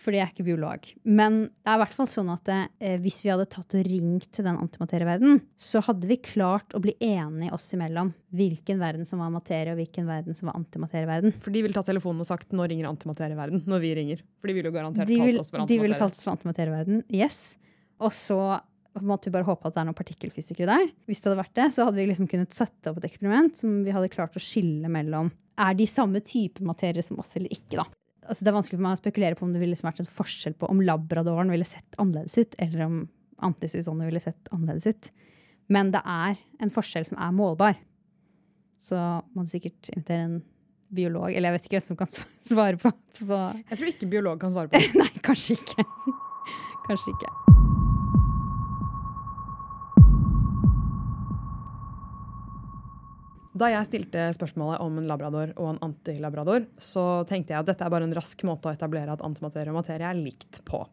Fordi 0.00 0.16
jeg 0.16 0.24
er 0.24 0.32
ikke 0.32 0.46
biolog. 0.46 0.86
Men 1.04 1.42
det 1.50 1.68
er 1.68 1.76
i 1.76 1.80
hvert 1.82 1.96
fall 1.96 2.08
sånn 2.08 2.30
at 2.32 2.48
eh, 2.54 2.96
hvis 3.02 3.18
vi 3.24 3.32
hadde 3.32 3.48
tatt 3.52 3.76
og 3.76 3.84
ringt 3.84 4.30
til 4.32 4.46
den 4.46 4.56
antimaterieverdenen, 4.62 5.42
så 5.60 5.82
hadde 5.84 6.08
vi 6.08 6.16
klart 6.24 6.72
å 6.76 6.80
bli 6.82 6.94
enige 7.04 7.52
oss 7.56 7.68
imellom 7.76 8.14
hvilken 8.36 8.80
verden 8.80 9.08
som 9.08 9.20
var 9.20 9.32
materie, 9.34 9.74
og 9.74 9.80
hvilken 9.82 10.08
verden 10.08 10.38
som 10.38 10.48
var 10.48 10.56
antimaterieverden. 10.60 11.36
For 11.44 11.52
de 11.52 11.64
ville 11.66 11.76
tatt 11.76 11.90
telefonen 11.90 12.24
og 12.24 12.30
sagt 12.30 12.54
'nå 12.54 12.68
ringer 12.70 12.88
antimaterieverden'. 12.88 13.66
Når 13.68 13.84
vi 13.84 13.92
ringer. 13.98 14.24
For 14.40 14.48
de 14.48 14.56
ville 14.56 14.72
jo 14.72 14.76
garantert 14.78 15.10
De, 15.10 15.20
vil, 15.20 15.36
kalt 15.36 15.44
oss 15.44 15.52
for 15.52 15.66
de 15.66 15.78
ville 15.84 16.00
kalt 16.00 16.16
oss 16.16 16.24
for 16.24 16.32
antimaterieverden. 16.32 17.04
Yes. 17.12 17.58
Og 18.00 18.14
så 18.16 18.40
måtte 19.04 19.28
vi 19.28 19.36
bare 19.36 19.46
håpe 19.46 19.68
at 19.68 19.76
det 19.76 19.82
er 19.82 19.88
noen 19.90 19.98
partikkelfysikere 19.98 20.70
der. 20.70 20.88
Hvis 21.06 21.20
det 21.20 21.30
hadde 21.30 21.42
vært 21.42 21.56
det, 21.58 21.68
så 21.76 21.86
hadde 21.86 22.00
vi 22.00 22.08
liksom 22.10 22.28
kunnet 22.30 22.56
sette 22.56 22.90
opp 22.90 22.98
et 22.98 23.10
eksperiment 23.10 23.60
som 23.60 23.82
vi 23.84 23.94
hadde 23.94 24.10
klart 24.12 24.36
å 24.38 24.42
skille 24.42 24.90
mellom 24.90 25.30
Er 25.60 25.74
de 25.76 25.84
samme 25.84 26.22
type 26.24 26.64
materie 26.64 27.02
som 27.04 27.18
oss 27.20 27.34
eller 27.36 27.52
ikke, 27.52 27.82
da? 27.82 27.84
Altså, 28.26 28.44
det 28.44 28.50
er 28.52 28.56
vanskelig 28.58 28.78
for 28.78 28.84
meg 28.84 28.98
å 28.98 29.00
spekulere 29.00 29.38
på 29.38 29.46
om 29.46 29.54
det 29.54 29.62
ville 29.62 29.78
vært 29.80 30.02
en 30.02 30.10
forskjell 30.10 30.54
på 30.60 30.68
om 30.70 30.82
labradoren 30.84 31.52
ville 31.52 31.66
sett 31.68 31.96
annerledes 32.00 32.36
ut, 32.38 32.56
eller 32.60 32.86
om 32.86 33.00
antisusonene 33.46 34.10
ville 34.10 34.22
sett 34.22 34.50
annerledes 34.54 34.90
ut. 34.90 35.10
Men 35.72 35.92
det 35.94 36.02
er 36.04 36.36
en 36.60 36.72
forskjell 36.74 37.06
som 37.08 37.20
er 37.22 37.34
målbar. 37.34 37.78
Så 38.80 38.98
må 39.34 39.44
du 39.44 39.52
sikkert 39.52 39.92
invitere 39.94 40.26
en 40.26 40.40
biolog, 40.90 41.30
eller 41.30 41.50
jeg 41.50 41.58
vet 41.58 41.68
ikke 41.68 41.78
hvem 41.78 41.86
som 41.86 42.00
kan 42.00 42.10
svare 42.10 42.80
på, 42.80 42.92
på 43.20 43.38
Jeg 43.70 43.78
tror 43.78 43.92
ikke 43.92 44.10
biolog 44.10 44.42
kan 44.42 44.52
svare 44.54 44.72
på 44.72 44.80
det. 44.80 44.90
Nei, 45.00 45.12
kanskje 45.24 45.60
ikke. 45.60 45.86
Kanskje 46.88 47.14
ikke. 47.14 47.49
Da 53.50 53.66
jeg 53.72 53.88
stilte 53.88 54.28
spørsmålet 54.36 54.78
om 54.84 55.00
en 55.00 55.08
labrador 55.10 55.50
og 55.56 55.72
en 55.72 55.82
antilabrador, 55.88 56.68
så 56.78 57.24
tenkte 57.26 57.54
jeg 57.54 57.64
at 57.64 57.70
dette 57.72 57.82
er 57.82 57.90
bare 57.90 58.06
en 58.06 58.14
rask 58.14 58.44
måte 58.46 58.70
å 58.70 58.74
etablere 58.76 59.16
at 59.16 59.24
antimaterie 59.26 59.72
og 59.72 59.80
materie 59.80 60.06
er 60.06 60.18
likt 60.18 60.60
på. 60.68 60.84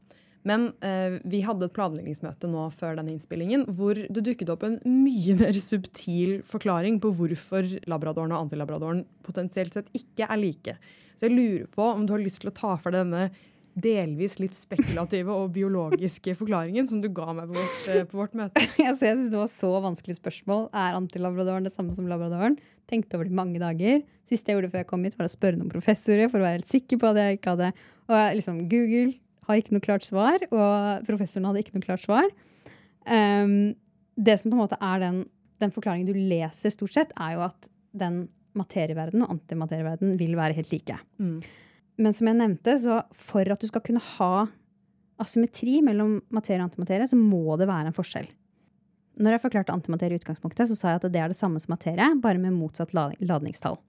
Men 0.48 0.70
eh, 0.86 1.18
vi 1.28 1.42
hadde 1.46 1.68
et 1.68 1.76
planleggingsmøte 1.76 2.50
nå 2.50 2.68
før 2.74 2.98
denne 2.98 3.12
innspillingen 3.14 3.66
hvor 3.78 3.98
det 4.00 4.24
dukket 4.24 4.52
opp 4.54 4.64
en 4.66 4.80
mye 4.88 5.36
mer 5.42 5.60
subtil 5.62 6.40
forklaring 6.48 7.02
på 7.04 7.12
hvorfor 7.20 7.68
labradoren 7.90 8.34
og 8.34 8.48
antilabradoren 8.48 9.04
potensielt 9.28 9.78
sett 9.78 9.92
ikke 9.98 10.30
er 10.30 10.42
like. 10.42 10.78
Så 11.18 11.28
jeg 11.28 11.38
lurer 11.38 11.70
på 11.74 11.86
om 11.92 12.06
du 12.08 12.16
har 12.16 12.24
lyst 12.24 12.42
til 12.44 12.52
å 12.52 12.58
ta 12.58 12.74
for 12.80 12.94
deg 12.94 13.06
denne 13.06 13.30
delvis 13.78 14.38
litt 14.42 14.56
spekulative 14.58 15.34
og 15.34 15.52
biologiske 15.56 16.34
forklaringen 16.40 16.88
som 16.90 17.02
du 17.04 17.10
ga 17.14 17.30
meg 17.38 17.52
på 17.52 17.58
vårt, 17.60 17.84
eh, 17.94 18.06
på 18.10 18.20
vårt 18.20 18.36
møte. 18.38 18.64
Jeg 18.82 18.96
synes 18.98 19.30
det 19.34 19.38
var 19.40 19.52
så 19.52 19.70
vanskelig 19.84 20.18
spørsmål. 20.18 20.68
Er 20.74 20.98
antilabradoren 20.98 21.68
det 21.68 21.74
samme 21.76 21.94
som 21.96 22.10
labradoren? 22.10 22.58
Tenkte 22.90 23.18
over 23.18 23.28
det 23.28 23.36
i 23.36 23.38
mange 23.38 23.62
dager. 23.62 24.02
Siste 24.28 24.52
jeg 24.52 24.58
gjorde 24.58 24.72
før 24.74 24.82
jeg 24.82 24.88
kom 24.90 25.04
hit, 25.04 25.16
var 25.20 25.28
å 25.28 25.32
spørre 25.32 25.60
noen 25.60 25.72
professorer 25.72 26.28
for 26.32 26.40
å 26.42 26.46
være 26.46 26.60
helt 26.60 26.70
sikker 26.72 27.00
på 27.00 27.10
at 27.10 27.20
jeg 27.20 27.38
ikke 27.38 27.54
hadde 27.54 27.70
Og 28.08 28.36
liksom, 28.40 28.62
Google 28.72 29.14
har 29.48 29.60
ikke 29.60 29.76
noe 29.76 29.84
klart 29.84 30.08
svar, 30.08 30.44
og 30.52 31.06
professoren 31.08 31.48
hadde 31.48 31.62
ikke 31.64 31.76
noe 31.76 31.86
klart 31.86 32.04
svar. 32.04 32.28
Um, 33.08 33.76
det 34.20 34.36
som 34.40 34.52
på 34.52 34.58
en 34.58 34.64
måte 34.64 34.80
er 34.84 35.04
den, 35.04 35.22
den 35.64 35.72
forklaringen 35.76 36.10
du 36.10 36.16
leser, 36.16 36.74
stort 36.74 36.96
sett, 36.96 37.14
er 37.16 37.38
jo 37.38 37.46
at 37.48 37.70
den 37.96 38.26
materieverdenen 38.58 39.28
og 39.28 39.38
antimaterieverdenen 39.38 40.18
vil 40.20 40.36
være 40.40 40.58
helt 40.58 40.74
like. 40.74 41.00
Mm. 41.22 41.40
Men 41.98 42.14
som 42.14 42.30
jeg 42.30 42.38
nevnte, 42.38 42.76
så 42.80 43.02
for 43.16 43.50
at 43.50 43.62
du 43.62 43.70
skal 43.70 43.84
kunne 43.86 44.04
ha 44.18 44.48
asymmetri 45.22 45.80
mellom 45.86 46.20
materie 46.34 46.62
og 46.62 46.70
antimaterie, 46.70 47.08
så 47.10 47.18
må 47.18 47.58
det 47.58 47.70
være 47.70 47.90
en 47.90 47.98
forskjell. 47.98 48.28
Når 49.18 49.34
jeg 49.34 49.44
forklarte 49.48 49.74
antimaterie 49.74 50.18
i 50.18 50.22
utgangspunktet, 50.22 50.70
så 50.70 50.78
sa 50.78 50.92
jeg 50.92 51.02
at 51.02 51.08
det 51.14 51.22
er 51.22 51.32
det 51.34 51.40
samme 51.40 51.62
som 51.62 51.74
materie, 51.74 52.12
bare 52.22 52.42
med 52.42 52.54
motsatt 52.54 52.94
ladningstall. 52.94 53.80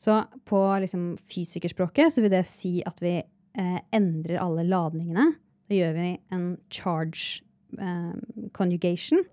Så 0.00 0.22
på 0.48 0.60
liksom 0.80 1.10
fysikerspråket 1.20 2.14
så 2.14 2.22
vil 2.22 2.32
det 2.32 2.46
si 2.48 2.78
at 2.86 3.02
vi 3.02 3.18
eh, 3.18 3.80
endrer 3.92 4.40
alle 4.40 4.64
ladningene. 4.64 5.32
Da 5.68 5.76
gjør 5.76 5.96
vi 5.98 6.08
en 6.32 6.46
charge 6.72 7.42
eh, 7.76 8.14
conjugation. 8.56 9.24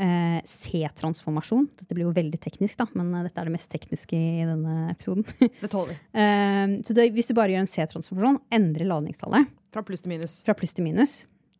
Eh, 0.00 0.40
C-transformasjon. 0.48 1.66
Dette 1.76 1.94
blir 1.94 2.06
jo 2.06 2.14
veldig 2.16 2.38
teknisk, 2.40 2.78
da, 2.80 2.86
men 2.96 3.10
eh, 3.12 3.26
dette 3.26 3.42
er 3.42 3.48
det 3.48 3.54
mest 3.54 3.70
tekniske 3.70 4.16
i 4.16 4.46
denne 4.48 4.88
episoden. 4.90 5.26
Det 5.62 5.68
tåler. 5.70 5.98
Eh, 6.16 6.78
så 6.86 6.96
det, 6.96 7.10
hvis 7.12 7.28
du 7.28 7.36
bare 7.36 7.52
gjør 7.52 7.66
en 7.66 7.70
C-transformasjon, 7.70 8.40
endrer 8.56 8.88
ladningstallet 8.88 9.52
Fra 9.74 9.84
pluss 9.86 10.02
til 10.04 10.14
minus. 10.14 10.40
fra 10.46 10.56
pluss 10.58 10.72
til 10.74 10.88
minus, 10.88 11.14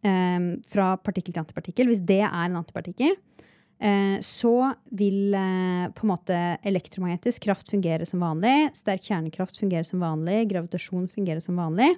eh, 0.06 0.48
fra 0.72 0.94
partikkel 0.96 1.36
til 1.36 1.44
antipartikkel, 1.44 1.92
hvis 1.92 2.02
det 2.08 2.22
er 2.24 2.32
en 2.48 2.58
antipartikkel, 2.62 3.14
eh, 3.84 4.16
så 4.24 4.56
vil 4.90 5.36
på 5.92 6.06
en 6.08 6.14
måte 6.14 6.42
elektromagnetisk 6.64 7.50
kraft 7.50 7.70
fungere 7.70 8.08
som 8.08 8.24
vanlig, 8.24 8.72
sterk 8.80 9.04
kjernekraft 9.12 9.60
fungere 9.60 9.84
som 9.86 10.02
vanlig, 10.02 10.46
gravitasjon 10.50 11.04
fungerer 11.12 11.44
som 11.44 11.60
vanlig. 11.60 11.92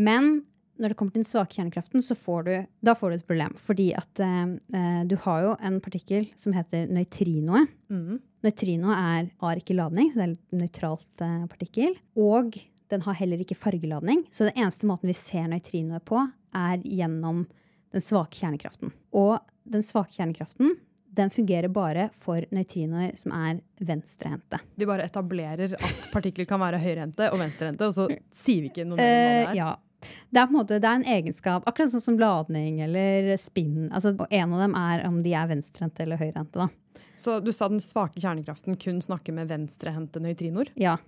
Men 0.00 0.38
når 0.78 0.92
det 0.92 0.98
kommer 0.98 1.14
til 1.14 1.22
den 1.22 1.28
svake 1.28 1.56
kjernekraften, 1.58 2.02
så 2.04 2.14
får 2.18 2.46
du, 2.46 2.52
da 2.86 2.94
får 2.98 3.10
du 3.10 3.16
et 3.18 3.26
problem. 3.28 3.54
Fordi 3.58 3.88
at 3.98 4.22
eh, 4.22 4.54
eh, 4.78 5.02
du 5.10 5.16
har 5.24 5.44
jo 5.44 5.52
en 5.68 5.78
partikkel 5.84 6.28
som 6.38 6.54
heter 6.56 6.88
nøytrinoet. 6.94 7.70
Mm. 7.90 8.18
Nøytrinoet 8.46 8.96
er, 8.96 9.30
har 9.42 9.60
ikke 9.60 9.76
ladning, 9.78 10.12
så 10.12 10.20
det 10.20 10.26
er 10.26 10.34
et 10.36 10.58
nøytralt 10.62 11.24
eh, 11.26 11.46
partikkel. 11.50 11.96
Og 12.22 12.58
den 12.88 13.04
har 13.04 13.18
heller 13.18 13.42
ikke 13.42 13.58
fargeladning, 13.58 14.24
så 14.32 14.48
den 14.48 14.62
eneste 14.62 14.88
måten 14.88 15.10
vi 15.10 15.16
ser 15.18 15.50
nøytrinoet 15.50 16.06
på, 16.08 16.22
er 16.56 16.78
gjennom 16.86 17.44
den 17.92 18.04
svake 18.04 18.38
kjernekraften. 18.38 18.94
Og 19.16 19.38
den 19.68 19.84
svake 19.84 20.14
kjernekraften 20.14 20.76
den 21.18 21.30
fungerer 21.34 21.68
bare 21.72 22.08
for 22.14 22.44
nøytrinoer 22.54 23.16
som 23.18 23.32
er 23.34 23.58
venstrehendte. 23.82 24.60
Vi 24.78 24.86
bare 24.86 25.06
etablerer 25.08 25.74
at 25.74 26.08
partikler 26.12 26.46
kan 26.48 26.60
være 26.62 26.80
høyrehendte 26.82 27.30
og 27.32 27.40
venstrehendte, 27.42 27.88
og 27.88 27.96
så 27.96 28.06
sier 28.34 28.62
vi 28.62 28.70
ikke 28.70 28.86
noe 28.86 28.98
mer 29.00 29.02
om 29.02 29.08
Eh, 29.08 29.38
det 29.38 29.48
er. 29.48 29.54
ja. 29.58 29.70
Det 30.00 30.40
er 30.40 30.46
på 30.46 30.54
en 30.54 30.58
måte, 30.60 30.78
det 30.78 30.88
er 30.88 31.00
en 31.00 31.08
egenskap, 31.16 31.66
akkurat 31.66 31.90
sånn 31.92 32.04
som 32.04 32.18
ladning 32.20 32.80
eller 32.84 33.32
spinn. 33.40 33.88
Altså, 33.88 34.14
og 34.14 34.26
en 34.30 34.54
av 34.54 34.62
dem 34.62 34.76
er 34.78 35.06
om 35.08 35.18
de 35.24 35.34
er 35.34 35.48
venstrehendte 35.50 36.04
eller 36.04 36.20
høyrehendte. 36.20 36.66
da. 36.66 37.02
Så 37.18 37.40
du 37.42 37.50
sa 37.52 37.66
den 37.70 37.82
svake 37.82 38.20
kjernekraften 38.22 38.78
kun 38.78 39.00
snakker 39.02 39.34
med 39.34 39.50
venstrehendte 39.50 40.22
nøytrinoer. 40.22 40.70
Ja. 40.78 40.98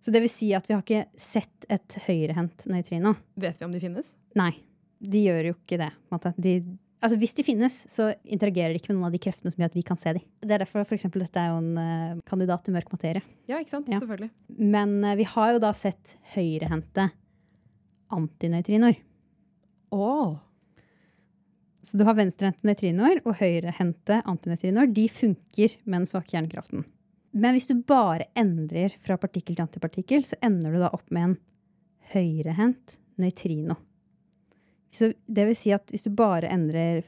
Så 0.00 0.12
det 0.14 0.22
vil 0.24 0.32
si 0.32 0.48
at 0.56 0.68
vi 0.68 0.76
har 0.76 0.84
ikke 0.84 1.04
sett 1.20 1.66
et 1.72 1.98
høyrehendt 2.06 2.64
nøytrino. 2.70 3.16
Vet 3.42 3.60
vi 3.60 3.66
om 3.68 3.74
de 3.74 3.82
finnes? 3.82 4.14
Nei, 4.38 4.52
de 5.02 5.24
gjør 5.26 5.50
jo 5.50 5.56
ikke 5.58 5.80
det. 5.82 5.90
De, 6.40 6.54
altså 7.02 7.18
Hvis 7.20 7.36
de 7.36 7.44
finnes, 7.44 7.78
så 7.92 8.12
interagerer 8.22 8.72
de 8.72 8.80
ikke 8.80 8.92
med 8.92 9.00
noen 9.00 9.10
av 9.10 9.16
de 9.16 9.20
kreftene 9.26 9.52
som 9.52 9.60
gjør 9.60 9.72
at 9.74 9.78
vi 9.78 9.84
kan 9.90 10.00
se 10.00 10.14
dem. 10.16 10.24
Det 10.40 10.56
er 10.56 10.64
derfor 10.64 10.86
for 10.86 10.96
eksempel, 10.96 11.26
dette 11.26 11.42
er 11.42 11.52
jo 11.52 11.60
en 11.60 11.82
uh, 11.82 12.24
kandidat 12.30 12.64
til 12.64 12.76
mørk 12.78 12.94
materie. 12.94 13.24
Ja, 13.50 13.60
ikke 13.60 13.74
sant? 13.74 13.92
Ja. 13.92 14.00
Selvfølgelig. 14.00 14.30
Men 14.56 14.98
uh, 15.04 15.12
vi 15.18 15.28
har 15.34 15.52
jo 15.56 15.62
da 15.66 15.74
sett 15.76 16.16
høyrehendte 16.36 17.10
antinøytrinoer. 18.12 18.98
Åh, 19.94 20.36
Så 21.82 21.98
du 21.98 22.04
har 22.04 22.16
venstrehendte 22.18 22.66
nøytrinoer 22.66 23.20
og 23.24 23.36
høyrehendte 23.38 24.18
antinøytrinoer. 24.26 24.90
De 24.90 25.06
funker 25.08 25.76
med 25.84 26.00
den 26.00 26.08
svake 26.10 26.34
hjernekraften. 26.34 26.82
Men 27.36 27.54
hvis 27.54 27.68
du 27.68 27.76
bare 27.86 28.26
endrer 28.34 28.96
fra 28.98 29.18
partikkel 29.20 29.54
til 29.54 29.66
antipartikkel, 29.66 30.24
så 30.26 30.38
ender 30.42 30.72
du 30.72 30.80
da 30.80 30.90
opp 30.90 31.06
med 31.14 31.28
en 31.28 31.36
høyrehendt 32.14 32.96
nøytrino. 33.22 33.76
Så 34.90 35.12
det 35.26 35.46
vil 35.46 35.58
si 35.58 35.72
at 35.76 35.92
hvis 35.92 36.06
du 36.06 36.10
bare 36.16 36.50
endrer 36.50 37.04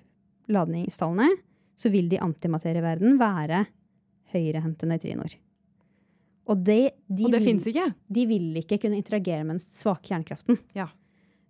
ladningstallene, 0.52 1.30
så 1.78 1.90
vil 1.90 2.08
de 2.10 2.20
antimaterieverdenen 2.20 3.16
antimaterieverden 3.16 3.18
være 3.18 3.64
høyrehendte 4.34 4.88
nøytrinoer. 4.90 5.36
Og, 6.48 6.62
det, 6.64 6.94
de 7.08 7.26
og 7.28 7.34
det 7.34 7.42
fins 7.44 7.66
ikke? 7.68 7.84
de 8.08 8.24
vil 8.30 8.56
ikke 8.62 8.78
kunne 8.80 8.96
interagere 8.96 9.44
med 9.44 9.58
den 9.58 9.60
svake 9.64 10.08
kjernekraften. 10.08 10.56
Ja. 10.76 10.88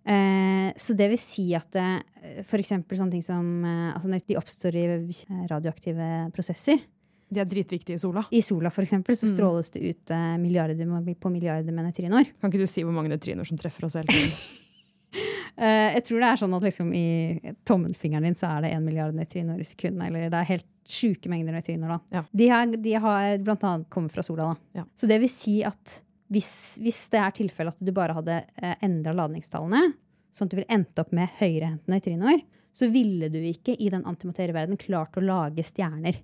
Eh, 0.09 0.69
så 0.79 0.95
det 0.97 1.09
vil 1.11 1.21
si 1.21 1.49
at 1.55 1.75
eh, 1.79 2.43
for 2.47 2.59
eksempel 2.61 2.99
sånne 2.99 3.15
ting 3.17 3.23
som 3.25 3.63
eh, 3.67 3.89
altså 3.95 4.11
de 4.27 4.37
oppstår 4.39 4.75
i 4.79 4.85
eh, 4.89 5.43
radioaktive 5.51 6.09
prosesser. 6.35 6.81
De 7.29 7.39
er 7.43 7.45
dritviktige 7.45 7.95
i 7.95 8.01
sola. 8.01 8.23
I 8.33 8.41
sola 8.41 8.71
for 8.73 8.81
eksempel, 8.83 9.15
så 9.15 9.27
Mm. 9.29 9.33
stråles 9.35 9.69
det 9.71 9.83
ut 9.85 10.11
milliarder 10.41 11.13
på 11.13 11.29
milliarder 11.29 11.71
med 11.71 11.85
nøytrinoer. 11.85 12.31
Kan 12.41 12.49
ikke 12.49 12.63
du 12.65 12.67
si 12.67 12.81
hvor 12.81 12.91
mange 12.95 13.11
nøytrinoer 13.13 13.45
som 13.45 13.57
treffer 13.57 13.85
oss 13.85 13.93
hele 13.99 14.09
tiden? 14.09 14.33
Eh, 15.59 15.93
jeg 15.97 16.05
tror 16.07 16.21
det 16.23 16.27
er 16.29 16.39
sånn 16.39 16.53
at 16.55 16.65
liksom 16.69 16.91
i 16.95 17.07
tommelfingeren 17.67 18.27
din 18.29 18.37
så 18.39 18.53
er 18.53 18.63
det 18.63 18.73
én 18.75 18.85
milliard 18.85 19.15
nøytrinoer 19.17 19.59
i 19.59 19.67
sekundet. 19.67 20.07
Eller 20.07 20.29
det 20.31 20.39
er 20.39 20.51
helt 20.53 20.69
sjuke 20.89 21.31
mengder 21.31 21.55
nøytrinoer. 21.55 21.97
da. 21.97 22.19
Ja. 22.19 22.21
De, 22.31 22.51
har, 22.51 22.69
de 22.87 22.93
har 23.05 23.41
blant 23.43 23.65
annet 23.67 23.89
kommet 23.91 24.15
fra 24.15 24.23
sola. 24.25 24.53
da. 24.53 24.81
Ja. 24.81 24.85
Så 24.95 25.09
det 25.11 25.19
vil 25.23 25.31
si 25.31 25.59
at 25.67 25.99
hvis, 26.29 26.53
hvis 26.83 27.01
det 27.11 27.19
er 27.19 27.35
tilfellet 27.35 27.75
at 27.75 27.83
du 27.83 27.91
bare 27.95 28.15
hadde 28.15 28.39
uh, 28.45 28.73
endra 28.85 29.15
ladningstallene, 29.17 29.91
sånn 30.31 30.47
at 30.47 30.53
du 30.53 30.59
ville 30.59 30.77
endt 30.77 31.01
opp 31.01 31.11
med 31.17 31.31
høyrehendte 31.39 31.91
nøytrinoer, 31.91 32.43
så 32.79 32.87
ville 32.93 33.31
du 33.33 33.39
ikke 33.49 33.75
i 33.75 33.89
den 33.91 34.05
antimaterieverdenen 34.07 34.79
klart 34.79 35.17
å 35.17 35.25
lage 35.25 35.65
stjerner. 35.65 36.21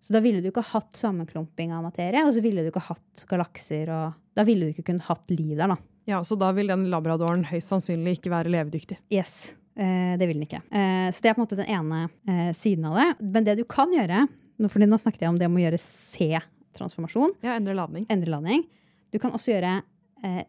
Så 0.00 0.14
da 0.16 0.22
ville 0.24 0.40
du 0.40 0.48
ikke 0.48 0.64
hatt 0.72 0.96
sammenklumping 0.96 1.74
av 1.76 1.84
materie, 1.84 2.24
og 2.24 2.32
så 2.34 2.42
ville 2.42 2.64
du 2.64 2.70
ikke 2.70 2.86
hatt 2.88 3.24
galakser, 3.28 3.92
og 3.92 4.36
da 4.36 4.46
ville 4.48 4.66
du 4.66 4.72
ikke 4.72 4.86
kunnet 4.88 5.06
hatt 5.10 5.28
liv 5.32 5.52
der, 5.52 5.74
da. 5.74 5.76
Ja, 6.08 6.22
Så 6.24 6.36
da 6.36 6.50
vil 6.56 6.66
den 6.70 6.88
labradoren 6.90 7.44
høyst 7.44 7.68
sannsynlig 7.70 8.16
ikke 8.18 8.30
være 8.32 8.50
levedyktig. 8.50 8.96
Yes, 9.12 9.54
eh, 9.76 10.16
det 10.18 10.26
vil 10.26 10.38
den 10.40 10.46
ikke. 10.48 10.62
Eh, 10.72 11.10
så 11.12 11.20
det 11.22 11.30
er 11.30 11.34
på 11.36 11.42
en 11.42 11.46
måte 11.46 11.58
den 11.60 11.70
ene 11.70 12.00
eh, 12.26 12.52
siden 12.56 12.84
av 12.88 12.96
det. 12.98 13.08
Men 13.20 13.44
det 13.46 13.56
du 13.60 13.64
kan 13.68 13.92
gjøre, 13.94 14.24
fordi 14.68 14.88
nå 14.88 14.98
snakket 14.98 15.22
jeg 15.26 15.30
om 15.34 15.38
det 15.38 15.46
om 15.46 15.56
å 15.60 15.62
gjøre 15.62 15.78
C-transformasjon, 15.80 17.36
Ja, 17.44 17.54
endre 17.56 17.74
ladning. 17.78 18.06
endre 18.10 18.30
ladning. 18.32 18.64
Du 19.12 19.18
kan 19.18 19.32
også 19.32 19.52
gjøre 19.54 19.80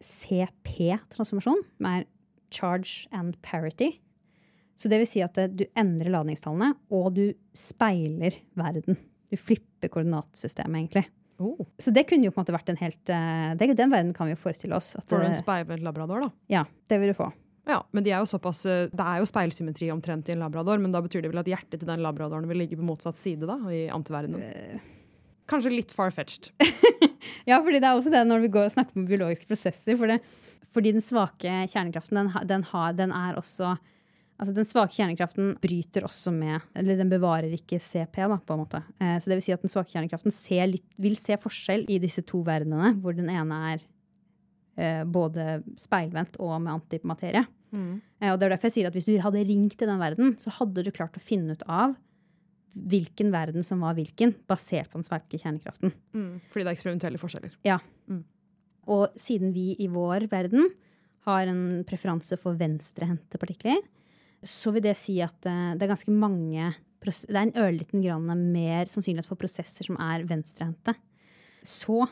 CP-transformasjon, 0.02 1.62
som 1.78 1.86
er 1.88 2.04
charge 2.52 3.06
and 3.12 3.38
parity. 3.42 3.98
Så 4.76 4.90
det 4.90 4.98
vil 5.00 5.08
si 5.08 5.22
at 5.24 5.38
du 5.56 5.64
endrer 5.78 6.10
ladningstallene, 6.12 6.74
og 6.92 7.14
du 7.16 7.24
speiler 7.56 8.34
verden. 8.58 8.98
Du 9.30 9.36
flipper 9.40 9.88
koordinatsystemet, 9.88 10.82
egentlig. 10.82 11.06
Oh. 11.42 11.68
Så 11.82 11.92
det 11.94 12.06
kunne 12.08 12.28
jo 12.28 12.32
på 12.32 12.40
en 12.40 12.46
måte 12.46 12.54
vært 12.54 12.72
en 12.72 12.80
helt 12.80 13.12
eh, 13.12 13.52
det, 13.58 13.72
Den 13.78 13.92
verden 13.92 14.14
kan 14.16 14.28
vi 14.28 14.36
jo 14.36 14.40
forestille 14.40 14.78
oss. 14.78 14.94
At, 14.98 15.06
For 15.10 15.24
en 15.24 15.34
eh, 15.34 15.40
speilvendt 15.40 15.84
labrador, 15.84 16.26
da. 16.26 16.30
ja, 16.52 16.64
det 16.88 17.00
vil 17.02 17.12
du 17.12 17.18
få. 17.18 17.28
Ja, 17.68 17.78
men 17.94 18.02
de 18.02 18.10
er 18.10 18.22
jo 18.22 18.30
såpass, 18.30 18.64
eh, 18.66 18.88
Det 18.90 19.04
er 19.06 19.20
jo 19.22 19.28
speilsymmetri 19.28 19.90
omtrent 19.94 20.30
i 20.30 20.36
en 20.36 20.42
labrador, 20.42 20.80
men 20.82 20.94
da 20.94 21.02
betyr 21.04 21.22
det 21.22 21.30
vel 21.32 21.42
at 21.44 21.50
hjertet 21.50 21.78
til 21.82 21.88
den 21.88 22.02
labradoren 22.02 22.48
vil 22.50 22.62
ligge 22.62 22.78
på 22.78 22.86
motsatt 22.86 23.20
side, 23.20 23.46
da, 23.46 23.58
i 23.70 23.84
antiverdenen. 23.92 24.80
Kanskje 25.50 25.74
litt 25.74 25.94
far-fetched. 25.94 26.52
Ja, 27.46 27.58
fordi 27.62 27.78
det 27.82 27.86
er 27.86 27.98
også 27.98 28.10
det 28.12 28.22
når 28.26 28.44
vi 28.44 28.50
går 28.54 28.68
og 28.68 28.74
snakker 28.74 28.98
om 28.98 29.06
biologiske 29.06 29.48
prosesser. 29.50 29.96
For 29.98 30.10
det, 30.10 30.20
fordi 30.74 30.92
den 30.94 31.04
svake 31.04 31.64
kjernekraften, 31.70 32.18
den, 32.18 32.48
den, 32.50 32.64
har, 32.70 32.94
den 32.98 33.14
er 33.14 33.38
også 33.38 33.76
Altså 34.40 34.54
Den 34.56 34.66
svake 34.66 34.96
kjernekraften 34.96 35.52
bryter 35.62 36.06
også 36.06 36.32
med 36.34 36.64
Eller 36.78 36.96
den 36.98 37.10
bevarer 37.12 37.52
ikke 37.54 37.78
CP, 37.82 38.16
da, 38.32 38.38
på 38.40 38.56
en 38.56 38.62
måte. 38.64 38.82
Eh, 38.98 39.16
så 39.20 39.30
det 39.30 39.38
vil 39.38 39.46
si 39.46 39.54
at 39.54 39.64
den 39.64 39.72
svake 39.72 39.92
kjernekraften 39.92 40.34
ser 40.34 40.66
litt, 40.70 40.86
vil 41.00 41.16
se 41.20 41.38
forskjell 41.38 41.84
i 41.92 42.00
disse 42.02 42.24
to 42.26 42.42
verdenene, 42.46 42.94
hvor 43.02 43.14
den 43.16 43.30
ene 43.30 43.58
er 43.72 43.84
eh, 44.80 45.02
både 45.04 45.60
speilvendt 45.78 46.40
og 46.42 46.56
med 46.64 46.74
antimaterie. 46.78 47.44
Eh, 47.72 48.30
og 48.30 48.38
det 48.38 48.46
er 48.46 48.54
derfor 48.54 48.68
jeg 48.68 48.76
sier 48.76 48.90
at 48.90 48.96
hvis 48.96 49.08
du 49.08 49.14
hadde 49.22 49.44
ringt 49.48 49.76
til 49.80 49.88
den 49.88 50.00
verden, 50.00 50.34
så 50.40 50.52
hadde 50.58 50.84
du 50.84 50.90
klart 50.94 51.16
å 51.18 51.22
finne 51.22 51.56
ut 51.56 51.64
av 51.68 51.96
hvilken 52.72 53.32
verden 53.32 53.64
som 53.66 53.82
var 53.84 53.96
hvilken, 53.98 54.32
basert 54.48 54.88
på 54.92 55.00
den 55.00 55.06
svake 55.06 55.40
kjernekraften. 55.40 55.92
Mm, 56.16 56.38
fordi 56.48 56.64
det 56.64 56.70
er 56.70 56.76
eksperimentelle 56.76 57.20
forskjeller. 57.20 57.56
Ja. 57.68 57.78
Mm. 58.08 58.22
Og 58.92 59.18
siden 59.20 59.52
vi 59.54 59.72
i 59.80 59.88
vår 59.92 60.26
verden 60.32 60.70
har 61.28 61.50
en 61.50 61.82
preferanse 61.88 62.38
for 62.40 62.56
venstrehendte 62.58 63.38
partikler, 63.38 63.82
så 64.42 64.72
vil 64.74 64.84
det 64.84 64.96
si 64.98 65.18
at 65.22 65.46
eh, 65.48 65.74
det 65.78 65.86
er 65.86 65.92
ganske 65.94 66.14
mange 66.14 66.72
Det 67.02 67.34
er 67.34 67.44
en 67.44 67.56
ørliten 67.58 68.02
grann 68.02 68.30
mer 68.52 68.90
sannsynlighet 68.90 69.26
for 69.26 69.40
prosesser 69.40 69.86
som 69.88 69.98
er 69.98 70.22
venstrehendte. 70.28 70.94
Så 71.66 72.04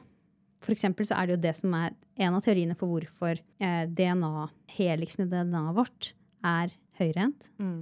for 0.60 0.74
eksempel 0.74 1.06
så 1.06 1.16
er 1.16 1.28
det 1.28 1.36
jo 1.36 1.44
det 1.44 1.54
som 1.58 1.74
er 1.78 1.94
en 2.20 2.36
av 2.36 2.42
teoriene 2.44 2.76
for 2.78 2.90
hvorfor 2.90 3.38
eh, 3.38 3.84
DNA, 3.86 4.48
heliksen 4.76 5.26
i 5.26 5.30
DNA-et 5.30 5.76
vårt 5.78 6.12
er 6.46 6.74
høyrehendt. 7.00 7.50
Mm. 7.62 7.80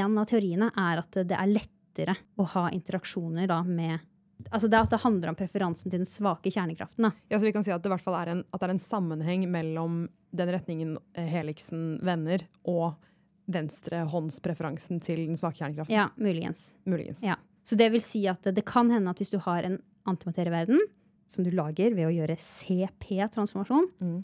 En 0.00 0.18
av 0.18 0.28
teoriene 0.30 0.70
er 0.72 1.02
at 1.02 1.20
det 1.28 1.36
er 1.36 1.52
lettere 1.52 2.16
å 2.40 2.46
ha 2.56 2.68
interaksjoner 2.74 3.48
da 3.50 3.62
med 3.64 4.12
Altså 4.52 4.68
det, 4.68 4.78
det 4.92 4.98
handler 5.00 5.30
om 5.30 5.36
preferansen 5.38 5.88
til 5.90 6.02
den 6.02 6.08
svake 6.08 6.50
kjernekraften. 6.52 7.06
da. 7.06 7.24
Ja, 7.32 7.38
så 7.40 7.48
vi 7.48 7.54
kan 7.56 7.64
si 7.64 7.72
at 7.72 7.80
det 7.82 7.88
hvert 7.88 8.04
fall 8.04 8.18
er 8.18 8.30
en, 8.34 8.42
at 8.52 8.60
det 8.60 8.66
er 8.68 8.74
en 8.74 8.82
sammenheng 8.82 9.46
mellom 9.50 9.94
den 10.36 10.50
retningen 10.52 10.90
heliksen 11.16 11.96
vender, 12.04 12.44
og 12.68 13.00
venstrehåndspreferansen 13.52 15.00
til 15.04 15.24
den 15.28 15.36
svake 15.38 15.58
kjernekraften. 15.60 15.94
Ja, 15.94 16.08
muligens. 16.16 16.74
Muligens. 16.88 17.22
Ja. 17.24 17.36
Så 17.66 17.76
det 17.78 17.90
vil 17.94 18.02
si 18.04 18.24
at 18.30 18.42
det 18.54 18.64
kan 18.68 18.90
hende 18.90 19.10
at 19.10 19.18
hvis 19.20 19.32
du 19.34 19.38
har 19.42 19.66
en 19.66 19.78
antimaterieverden 20.06 20.78
som 21.28 21.42
du 21.44 21.50
lager 21.50 21.94
ved 21.96 22.06
å 22.06 22.14
gjøre 22.14 22.36
CP-transformasjon, 22.38 23.88
Mm. 24.00 24.22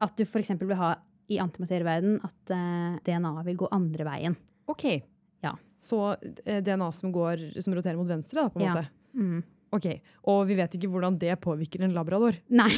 at 0.00 0.16
du 0.16 0.22
f.eks. 0.24 0.50
vil 0.60 0.76
ha 0.78 0.94
i 1.30 1.38
antimaterieverden 1.38 2.20
at 2.24 2.50
uh, 2.54 2.98
DNA 3.06 3.42
vil 3.46 3.56
gå 3.56 3.68
andre 3.72 4.04
veien. 4.06 4.36
OK. 4.68 4.84
Ja. 5.42 5.56
Så 5.78 5.98
uh, 6.14 6.60
DNA 6.62 6.92
som, 6.92 7.12
går, 7.14 7.60
som 7.62 7.74
roterer 7.74 7.96
mot 7.98 8.06
venstre, 8.10 8.42
da, 8.42 8.48
på 8.50 8.60
en 8.60 8.66
Ja. 8.66 8.74
måte. 8.74 8.88
Mm. 9.14 9.42
Ok, 9.72 9.86
Og 10.28 10.46
vi 10.46 10.54
vet 10.58 10.74
ikke 10.76 10.88
hvordan 10.92 11.18
det 11.18 11.40
påvirker 11.40 11.80
en 11.82 11.94
labrador. 11.94 12.36
Nei, 12.50 12.68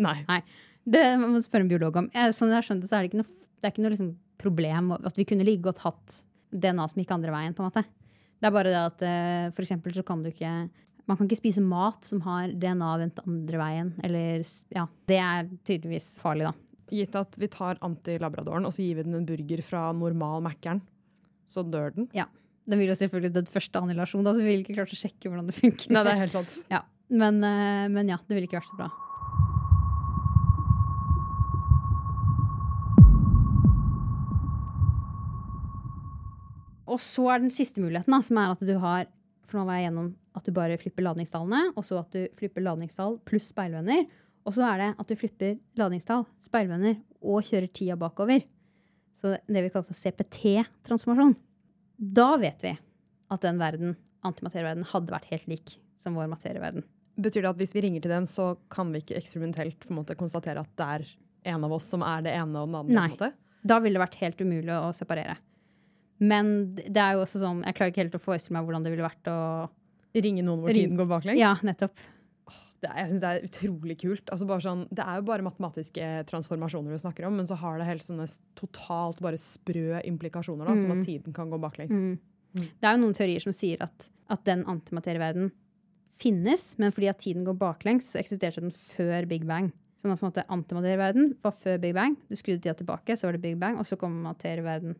Nei. 0.00 0.42
det 0.88 1.02
må 1.20 1.28
man 1.34 1.42
spørre 1.44 1.60
en 1.66 1.68
biolog 1.68 1.96
om. 2.00 2.06
Eh, 2.14 2.30
Sånn 2.32 2.48
jeg 2.48 2.56
har 2.56 2.62
skjønt 2.64 2.80
det, 2.80 2.88
så 2.88 2.96
er 2.96 3.02
det 3.04 3.10
ikke 3.12 3.20
noe, 3.20 3.28
det 3.60 3.68
er 3.68 3.72
ikke 3.74 3.82
noe 3.84 3.92
liksom 3.92 4.10
problem 4.40 4.92
at 4.96 5.18
vi 5.18 5.26
kunne 5.28 5.46
like 5.46 5.64
godt 5.64 5.84
hatt 5.84 6.18
DNA 6.50 6.88
som 6.88 7.00
gikk 7.02 7.14
andre 7.14 7.34
veien. 7.34 7.54
på 7.54 7.64
en 7.64 7.70
måte. 7.70 7.84
Det 8.38 8.48
er 8.48 8.54
bare 8.54 8.72
det 8.72 8.82
at 8.82 9.02
eh, 9.06 9.48
for 9.54 9.64
eksempel 9.64 9.94
så 9.96 10.04
kan 10.06 10.22
du 10.22 10.30
ikke 10.30 10.52
man 11.08 11.16
kan 11.16 11.24
ikke 11.24 11.40
spise 11.40 11.64
mat 11.64 12.04
som 12.04 12.20
har 12.26 12.52
DNA 12.52 12.88
vendt 13.00 13.22
andre 13.24 13.60
veien. 13.60 13.92
Eller, 14.04 14.42
ja, 14.74 14.84
det 15.08 15.20
er 15.24 15.48
tydeligvis 15.64 16.10
farlig, 16.20 16.50
da. 16.50 16.52
Gitt 16.92 17.16
at 17.16 17.38
vi 17.40 17.48
tar 17.52 17.80
antilabradoren 17.84 18.68
og 18.68 18.74
så 18.76 18.84
gir 18.84 18.98
vi 18.98 19.06
den 19.06 19.16
en 19.16 19.24
burger 19.28 19.62
fra 19.64 19.86
normal 19.96 20.44
Mækkern, 20.44 20.82
så 21.48 21.64
dør 21.64 21.94
den. 21.96 22.10
Ja. 22.16 22.28
Den 22.68 22.82
vil 22.82 22.92
jo 22.92 22.98
selvfølgelig 23.00 23.32
dødd 23.38 23.50
første 23.52 23.80
annihilasjon, 23.80 24.24
da, 24.26 24.36
så 24.36 24.44
vi 24.44 24.52
vil 24.52 24.64
ikke 24.66 24.76
klart 24.76 24.92
å 24.92 25.00
sjekke 25.00 25.30
hvordan 25.30 25.48
det 25.48 25.56
funker. 25.56 25.92
Nei, 25.96 26.04
det 26.04 26.12
er 26.12 26.22
helt 26.26 26.36
sant. 26.36 26.58
ja. 26.74 26.84
men, 27.08 27.40
eh, 27.40 27.88
men 27.92 28.12
ja, 28.12 28.20
det 28.28 28.36
ville 28.36 28.48
ikke 28.50 28.60
vært 28.60 28.72
så 28.74 28.80
bra. 28.82 28.92
Og 36.88 37.00
så 37.02 37.26
er 37.32 37.42
den 37.42 37.52
siste 37.54 37.82
muligheten, 37.82 38.14
da, 38.14 38.20
som 38.24 38.40
er 38.40 38.54
at 38.54 38.64
du 38.64 38.74
har 38.82 39.08
For 39.48 39.56
nå 39.56 39.64
var 39.64 39.78
jeg 39.78 39.88
gjennom 39.88 40.08
at 40.36 40.44
du 40.44 40.52
bare 40.52 40.76
flipper 40.76 41.04
ladningstallene, 41.06 41.72
og 41.72 41.84
så 41.86 42.02
at 42.02 42.12
du 42.12 42.26
flipper 42.36 42.62
ladningstall 42.62 43.14
pluss 43.26 43.46
speilvenner. 43.48 44.04
Og 44.44 44.52
så 44.54 44.66
er 44.68 44.82
det 44.82 44.88
at 45.00 45.08
du 45.08 45.16
flipper 45.16 45.56
ladningstall, 45.80 46.26
speilvenner 46.44 46.98
og 47.24 47.46
kjører 47.48 47.70
tida 47.72 47.96
bakover. 47.98 48.44
Så 49.16 49.32
det 49.48 49.62
vi 49.64 49.70
kaller 49.72 49.88
for 49.88 49.96
CPT-transformasjon. 49.96 51.32
Da 51.96 52.28
vet 52.38 52.62
vi 52.62 52.74
at 53.32 53.44
den 53.46 53.58
verden, 53.58 53.96
antimaterieverden, 54.28 54.86
hadde 54.92 55.16
vært 55.16 55.32
helt 55.32 55.48
lik 55.50 55.74
som 55.98 56.14
vår 56.20 56.28
materieverden. 56.30 56.84
Betyr 57.18 57.42
det 57.42 57.50
at 57.50 57.58
hvis 57.64 57.74
vi 57.74 57.82
ringer 57.82 58.04
til 58.04 58.14
den, 58.14 58.28
så 58.30 58.52
kan 58.70 58.92
vi 58.92 59.00
ikke 59.02 59.16
eksperimentelt 59.18 59.88
på 59.88 59.94
en 59.94 60.02
måte 60.02 60.16
konstatere 60.18 60.62
at 60.62 60.76
det 60.78 60.92
er 60.94 61.08
en 61.54 61.66
av 61.66 61.74
oss 61.74 61.88
som 61.90 62.04
er 62.06 62.28
det 62.28 62.36
ene 62.36 62.62
og 62.62 62.70
den 62.70 62.78
andre? 62.84 63.00
Nei. 63.00 63.32
Da 63.66 63.80
ville 63.82 63.98
det 63.98 64.04
vært 64.04 64.20
helt 64.20 64.44
umulig 64.44 64.76
å 64.76 64.92
separere. 64.94 65.40
Men 66.18 66.52
det 66.76 66.98
er 66.98 67.16
jo 67.16 67.24
også 67.24 67.42
sånn, 67.42 67.64
jeg 67.66 67.76
klarer 67.78 67.92
ikke 67.92 68.04
helt 68.04 68.16
å 68.18 68.22
forestille 68.22 68.58
meg 68.58 68.66
hvordan 68.66 68.86
det 68.86 68.94
ville 68.94 69.06
vært 69.06 69.32
å 69.32 69.40
Ringe 70.18 70.42
noen 70.42 70.62
hvor 70.64 70.74
tiden 70.74 70.96
går 70.98 71.06
baklengs? 71.06 71.38
Ja, 71.38 71.52
nettopp. 71.62 72.00
Det 72.78 72.88
er, 72.88 72.96
jeg 73.02 73.10
synes 73.10 73.22
det 73.22 73.28
er 73.28 73.44
utrolig 73.46 73.96
kult. 74.00 74.30
Altså 74.34 74.58
sånn, 74.64 74.84
det 74.94 75.04
er 75.04 75.18
jo 75.18 75.26
bare 75.28 75.44
matematiske 75.46 76.08
transformasjoner 76.30 76.94
du 76.94 77.02
snakker 77.02 77.26
om, 77.28 77.36
men 77.38 77.46
så 77.46 77.58
har 77.60 77.78
det 77.78 77.88
helt 77.88 78.06
sånne 78.06 78.26
totalt 78.58 79.20
bare 79.22 79.38
sprø 79.38 80.00
implikasjoner, 80.06 80.66
da, 80.66 80.76
som 80.80 80.94
at 80.94 81.04
tiden 81.06 81.34
kan 81.36 81.50
gå 81.52 81.58
baklengs. 81.62 81.94
Mm. 81.94 82.16
Det 82.54 82.88
er 82.88 82.96
jo 82.96 83.02
noen 83.02 83.16
teorier 83.18 83.44
som 83.44 83.54
sier 83.54 83.82
at, 83.84 84.08
at 84.32 84.44
den 84.48 84.64
antimaterieverdenen 84.70 85.52
finnes, 86.18 86.70
men 86.80 86.94
fordi 86.94 87.10
at 87.10 87.20
tiden 87.22 87.44
går 87.46 87.58
baklengs, 87.58 88.12
så 88.12 88.22
eksisterte 88.22 88.62
den 88.64 88.74
før 88.74 89.28
Big 89.30 89.44
Bang. 89.46 89.70
Sånn 89.98 90.14
at 90.14 90.20
på 90.20 90.26
en 90.26 90.30
måte 90.30 90.46
antimaterieverden 90.54 91.32
var 91.42 91.54
før 91.58 91.78
Big 91.82 91.94
Bang. 91.98 92.14
Du 92.30 92.38
skrudde 92.38 92.62
tida 92.62 92.76
tilbake, 92.78 93.18
så 93.18 93.28
var 93.28 93.36
det 93.36 93.42
Big 93.42 93.58
Bang, 93.58 93.78
og 93.78 93.86
så 93.86 93.98
kom 93.98 94.14
materieverden. 94.22 94.94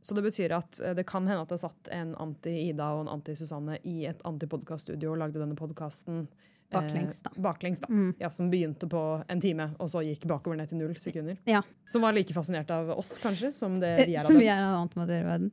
Så 0.00 0.16
det 0.16 0.24
betyr 0.24 0.54
at 0.56 0.80
eh, 0.80 0.94
det 0.96 1.06
kan 1.08 1.26
hende 1.28 1.42
at 1.44 1.52
det 1.52 1.60
satt 1.62 1.90
en 1.94 2.14
anti-Ida 2.20 2.92
og 2.96 3.04
en 3.04 3.12
anti-Susanne 3.18 3.80
i 3.88 4.06
et 4.10 4.22
antipodkaststudio 4.28 5.12
og 5.14 5.20
lagde 5.24 5.42
denne 5.42 5.58
podkasten 5.58 6.26
Baklengs, 6.70 7.18
da. 7.24 7.32
baklengs, 7.34 7.80
da. 7.82 7.88
Mm. 7.90 8.12
Ja, 8.20 8.30
som 8.30 8.50
begynte 8.50 8.86
på 8.86 9.00
en 9.26 9.40
time, 9.42 9.72
og 9.82 9.88
så 9.90 10.04
gikk 10.06 10.22
bakover 10.30 10.54
ned 10.60 10.70
til 10.70 10.78
null 10.78 10.94
sekunder. 11.02 11.38
Ja. 11.50 11.64
Som 11.90 12.04
var 12.06 12.14
like 12.14 12.34
fascinert 12.36 12.70
av 12.70 12.92
oss, 12.94 13.16
kanskje, 13.18 13.50
som 13.54 13.80
det 13.82 13.90
vi 14.04 14.14
er 14.14 14.22
av 14.22 14.30
Som 14.30 14.38
dem. 14.38 14.44
vi 14.44 14.50
er 14.52 14.62
av 14.62 14.76
antimaterieverden. 14.84 15.50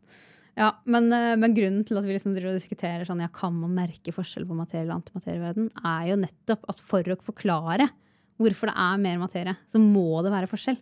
Ja, 0.57 0.71
men, 0.85 1.09
eh, 1.13 1.35
men 1.37 1.53
grunnen 1.57 1.85
til 1.85 1.97
at 1.97 2.05
vi 2.05 2.13
liksom 2.13 2.35
diskuterer 2.37 3.05
sånn, 3.05 3.21
ja, 3.21 3.29
kan 3.33 3.53
man 3.53 3.73
merke 3.77 4.13
forskjell 4.13 4.45
på 4.49 4.57
materie 4.57 4.89
og 4.89 4.99
antimaterieverden, 4.99 5.71
er 5.85 6.11
jo 6.11 6.19
nettopp 6.21 6.69
at 6.69 6.81
for 6.81 7.01
å 7.01 7.17
forklare 7.21 7.89
hvorfor 8.37 8.69
det 8.69 8.77
er 8.77 9.01
mer 9.01 9.17
materie, 9.21 9.57
så 9.69 9.81
må 9.81 10.21
det 10.25 10.33
være 10.33 10.49
forskjell. 10.49 10.77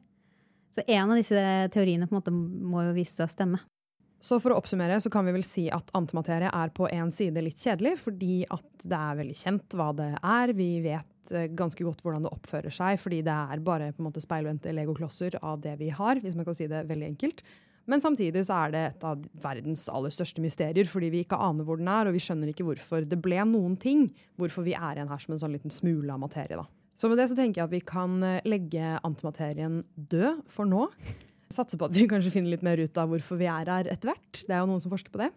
Så 0.75 0.83
en 0.87 1.07
av 1.07 1.15
disse 1.15 1.39
teoriene 1.71 2.07
på 2.09 2.15
en 2.15 2.19
måte 2.19 2.35
må 2.35 2.83
jo 2.83 2.95
vise 2.97 3.15
seg 3.15 3.29
å 3.29 3.31
stemme. 3.31 3.61
Så 4.25 4.39
for 4.41 4.51
å 4.51 4.57
oppsummere 4.59 4.97
så 5.03 5.11
kan 5.13 5.27
vi 5.27 5.35
vel 5.35 5.45
si 5.45 5.67
at 5.71 5.91
antimaterie 5.95 6.49
er 6.49 6.71
på 6.75 6.87
en 6.89 7.11
side 7.13 7.43
litt 7.45 7.61
kjedelig, 7.61 7.93
fordi 8.01 8.39
at 8.51 8.65
det 8.83 8.97
er 8.97 9.19
veldig 9.19 9.35
kjent 9.37 9.75
hva 9.77 9.91
det 9.95 10.09
er. 10.17 10.53
Vi 10.57 10.69
vet 10.83 11.35
eh, 11.35 11.45
ganske 11.53 11.85
godt 11.85 12.01
hvordan 12.03 12.25
det 12.25 12.31
oppfører 12.33 12.73
seg, 12.73 12.97
fordi 13.01 13.21
det 13.27 13.35
er 13.35 13.61
bare 13.63 13.91
på 13.93 14.01
en 14.01 14.09
måte 14.09 14.23
speilvendte 14.23 14.73
legoklosser 14.75 15.37
av 15.43 15.61
det 15.63 15.77
vi 15.79 15.91
har, 15.93 16.19
hvis 16.23 16.35
man 16.35 16.47
kan 16.47 16.57
si 16.57 16.67
det 16.71 16.87
veldig 16.89 17.11
enkelt. 17.13 17.45
Men 17.85 18.01
samtidig 18.01 18.41
så 18.47 18.57
er 18.63 18.73
det 18.73 18.83
et 18.87 19.05
av 19.05 19.21
verdens 19.43 19.85
aller 19.93 20.13
største 20.13 20.41
mysterier, 20.41 20.89
fordi 20.89 21.11
vi 21.13 21.21
ikke 21.21 21.37
aner 21.37 21.67
hvor 21.67 21.77
den 21.77 21.91
er, 21.91 22.09
og 22.09 22.17
vi 22.17 22.23
skjønner 22.25 22.49
ikke 22.49 22.65
hvorfor 22.65 23.05
det 23.05 23.19
ble 23.21 23.43
noen 23.45 23.77
ting. 23.77 24.07
Hvorfor 24.41 24.65
vi 24.65 24.73
er 24.73 24.97
igjen 24.97 25.11
her 25.11 25.21
som 25.21 25.35
en 25.35 25.43
sånn 25.43 25.53
liten 25.53 25.73
smule 25.73 26.09
av 26.15 26.23
materie. 26.25 26.57
da. 26.57 26.65
Så 26.95 27.11
med 27.11 27.19
det 27.19 27.27
så 27.29 27.35
tenker 27.37 27.61
jeg 27.61 27.67
at 27.67 27.75
vi 27.75 27.83
kan 27.83 28.17
eh, 28.23 28.41
legge 28.47 28.95
antimaterien 29.03 29.81
død 29.95 30.43
for 30.51 30.67
nå. 30.69 30.87
Satse 31.51 31.77
på 31.77 31.89
at 31.89 31.95
vi 31.95 32.07
kanskje 32.11 32.33
finner 32.33 32.55
litt 32.55 32.65
mer 32.65 32.79
ut 32.79 32.99
av 32.99 33.11
hvorfor 33.11 33.39
vi 33.39 33.49
er 33.51 33.71
her 33.71 33.89
etter 33.91 34.13
hvert. 34.13 34.41
Det 34.41 34.55
er 34.55 34.63
jo 34.63 34.69
noen 34.71 34.83
som 34.83 34.93
forsker 34.93 35.13
på 35.13 35.21
det. 35.21 35.29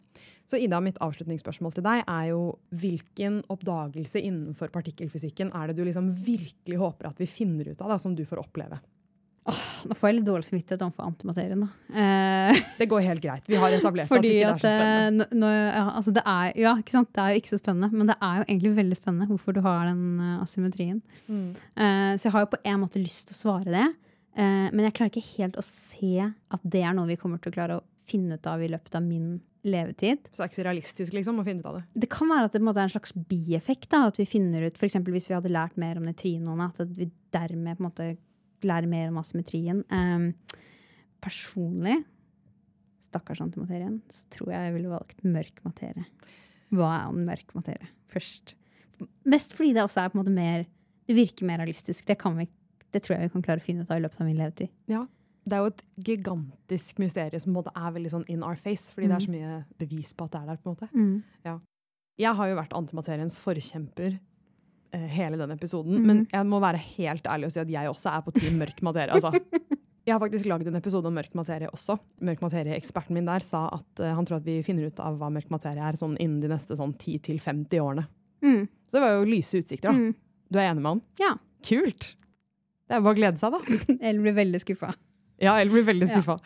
Så 0.48 0.60
Ida, 0.62 0.80
mitt 0.80 1.00
avslutningsspørsmål 1.04 1.74
til 1.76 1.84
deg 1.84 2.04
er 2.06 2.28
jo 2.30 2.42
hvilken 2.80 3.42
oppdagelse 3.52 4.22
innenfor 4.22 4.70
partikkelfysikken 4.72 5.50
er 5.56 5.68
det 5.68 5.76
du 5.78 5.82
liksom 5.84 6.12
virkelig 6.14 6.78
håper 6.80 7.10
at 7.10 7.20
vi 7.20 7.28
finner 7.28 7.68
ut 7.68 7.82
av, 7.82 7.92
da, 7.92 7.98
som 8.00 8.14
du 8.16 8.24
får 8.28 8.46
oppleve? 8.46 8.78
Nå 9.88 9.96
får 9.96 10.10
jeg 10.10 10.16
litt 10.18 10.26
dårlig 10.26 10.46
samvittighet 10.48 10.82
overfor 10.84 11.06
antimaterien, 11.08 11.62
da. 11.64 11.68
Eh, 12.02 12.60
Det 12.78 12.88
går 12.90 13.04
helt 13.06 13.22
greit. 13.24 13.46
Vi 13.48 13.58
har 13.60 13.76
etablert 13.76 14.10
at 14.10 14.18
ikke 14.18 14.22
det 14.26 14.42
er 14.44 14.58
så 14.60 14.72
spennende. 14.72 15.28
eh, 15.30 15.38
nå, 15.40 15.52
ja, 15.52 15.84
altså 16.00 16.14
det 16.14 16.24
er, 16.24 16.52
ja, 16.60 16.74
ikke? 16.82 17.04
Det 17.08 17.22
er 17.24 17.32
jo 17.32 17.42
ikke 17.42 17.52
så 17.54 17.60
spennende, 17.62 17.90
men 17.92 18.10
det 18.12 18.18
er 18.20 18.40
jo 18.40 18.46
egentlig 18.48 18.74
veldig 18.76 18.98
spennende 19.00 19.30
hvorfor 19.30 19.56
du 19.56 19.62
har 19.64 19.88
den 19.88 20.04
uh, 20.20 20.42
asymmetrien. 20.44 21.00
Mm. 21.28 21.48
Eh, 21.56 22.12
så 22.18 22.28
jeg 22.28 22.36
har 22.36 22.46
jo 22.46 22.52
på 22.54 22.62
en 22.64 22.82
måte 22.84 23.02
lyst 23.02 23.30
til 23.30 23.38
å 23.38 23.42
svare 23.42 23.74
det, 23.74 23.86
eh, 24.38 24.68
men 24.72 24.84
jeg 24.86 24.96
klarer 25.00 25.14
ikke 25.14 25.36
helt 25.38 25.60
å 25.60 25.64
se 25.64 26.14
at 26.28 26.64
det 26.64 26.84
er 26.84 26.96
noe 26.98 27.08
vi 27.08 27.18
kommer 27.20 27.40
til 27.42 27.52
å 27.54 27.58
klare 27.58 27.80
å 27.80 27.86
finne 28.08 28.38
ut 28.38 28.46
av 28.48 28.62
i 28.64 28.70
løpet 28.72 28.94
av 28.96 29.04
min 29.04 29.38
levetid. 29.68 30.28
Så 30.30 30.38
det 30.38 30.44
er 30.44 30.50
ikke 30.50 30.60
så 30.60 30.68
realistisk 30.68 31.16
liksom, 31.16 31.40
å 31.40 31.44
finne 31.46 31.64
ut 31.64 31.68
av 31.68 31.80
det. 31.80 31.84
Det 32.04 32.08
kan 32.12 32.30
være 32.30 32.48
at 32.48 32.54
det 32.56 32.62
måte 32.64 32.80
er 32.80 32.88
en 32.88 32.94
slags 32.94 33.12
bieffekt. 33.12 33.90
da, 33.90 34.06
At 34.08 34.20
vi 34.20 34.26
finner 34.28 34.64
ut, 34.68 34.78
for 34.78 34.86
Hvis 34.88 35.28
vi 35.28 35.34
hadde 35.34 35.52
lært 35.52 35.76
mer 35.76 35.98
om 35.98 36.06
nøytrinoene, 36.06 36.70
at 36.70 36.80
vi 36.96 37.10
dermed 37.34 37.76
på 37.76 37.84
en 37.84 37.90
måte 37.90 38.08
lærer 38.66 38.88
mer 38.90 39.10
om 39.10 39.18
asymmetrien. 39.20 39.82
Um, 39.92 40.32
personlig, 41.24 41.96
stakkars 43.08 43.42
antimaterien, 43.44 44.00
så 44.12 44.26
tror 44.34 44.52
jeg 44.52 44.68
jeg 44.68 44.76
ville 44.76 44.92
valgt 44.92 45.24
mørk 45.26 45.62
materie. 45.66 46.06
Hva 46.74 46.90
er 46.96 47.12
en 47.12 47.26
mørk 47.28 47.54
materie? 47.56 47.88
Først. 48.12 48.54
Mest 49.28 49.54
fordi 49.56 49.74
det 49.76 49.84
også 49.84 50.02
er 50.02 50.10
på 50.10 50.18
en 50.18 50.24
måte 50.24 50.34
mer 50.34 50.64
Det 51.08 51.14
virker 51.16 51.46
mer 51.48 51.62
realistisk. 51.62 52.04
Det, 52.04 52.18
kan 52.20 52.34
vi, 52.36 52.44
det 52.92 53.00
tror 53.00 53.14
jeg 53.16 53.28
vi 53.28 53.32
kan 53.32 53.44
klare 53.46 53.62
å 53.62 53.64
finne 53.64 53.86
ut 53.86 53.92
av 53.94 53.96
i 53.96 54.02
løpet 54.04 54.20
av 54.20 54.26
min 54.28 54.36
levetid. 54.36 54.68
Ja. 54.92 55.06
Det 55.48 55.56
er 55.56 55.62
jo 55.64 55.70
et 55.70 55.84
gigantisk 56.04 56.98
mysterium 57.00 57.40
som 57.40 57.48
på 57.48 57.54
en 57.54 57.58
måte 57.62 57.72
er 57.72 57.94
veldig 57.94 58.10
sånn 58.12 58.26
in 58.28 58.42
our 58.44 58.58
face, 58.60 58.92
fordi 58.92 59.08
det 59.08 59.16
er 59.16 59.24
så 59.24 59.32
mye 59.32 59.54
bevis 59.80 60.10
på 60.12 60.26
at 60.26 60.34
det 60.34 60.42
er 60.42 60.50
der. 60.50 60.58
på 60.60 60.68
en 60.68 60.76
måte. 60.76 60.88
Jeg 62.20 62.34
har 62.36 62.50
jo 62.50 62.58
vært 62.58 62.76
antimateriens 62.76 63.38
forkjemper 63.40 64.18
hele 64.92 65.36
den 65.40 65.52
episoden, 65.52 66.00
men 66.06 66.22
jeg 66.32 66.46
må 66.48 66.60
være 66.62 66.80
helt 66.96 67.26
ærlig 67.28 67.50
og 67.50 67.54
si 67.54 67.60
at 67.60 67.72
jeg 67.72 67.90
også 67.90 68.12
er 68.14 68.24
på 68.24 68.34
team 68.38 68.56
mørk 68.62 68.80
materie. 68.86 69.12
altså. 69.12 69.34
Jeg 70.08 70.14
har 70.16 70.22
faktisk 70.22 70.46
lagd 70.48 70.68
en 70.70 70.78
episode 70.78 71.04
om 71.10 71.12
mørk 71.18 71.34
materie 71.36 71.68
også. 71.68 71.98
Mørk 72.24 72.40
materie-Eksperten 72.40 73.12
min 73.12 73.26
der 73.28 73.44
sa 73.44 73.66
at 73.76 74.00
uh, 74.00 74.14
han 74.16 74.24
tror 74.24 74.38
at 74.38 74.46
vi 74.46 74.62
finner 74.64 74.88
ut 74.88 75.02
av 75.04 75.18
hva 75.20 75.28
mørk 75.34 75.50
materie 75.52 75.84
er 75.84 75.98
sånn 76.00 76.14
innen 76.16 76.38
de 76.40 76.48
neste 76.48 76.78
sånn 76.78 76.94
10-50 76.96 77.82
årene. 77.84 78.06
Mm. 78.40 78.62
Så 78.88 78.96
det 78.96 79.02
var 79.04 79.18
jo 79.18 79.28
lyse 79.28 79.60
utsikter. 79.60 79.90
da. 79.90 79.92
Mm. 79.92 80.14
Du 80.48 80.56
er 80.56 80.70
enig 80.70 80.80
med 80.80 80.94
han? 80.94 81.04
Ja. 81.20 81.34
Kult! 81.68 82.14
Det 82.88 82.96
er 82.96 83.04
bare 83.04 83.12
å 83.12 83.18
glede 83.18 83.42
seg, 83.42 83.52
da. 83.52 83.78
Eller 84.08 84.24
blir 84.24 84.36
veldig 84.38 84.62
skuffa. 84.64 84.94
Ja, 85.44 85.58
eller 85.60 85.70
blir 85.70 85.84
veldig 85.86 86.08
Ja. 86.08 86.38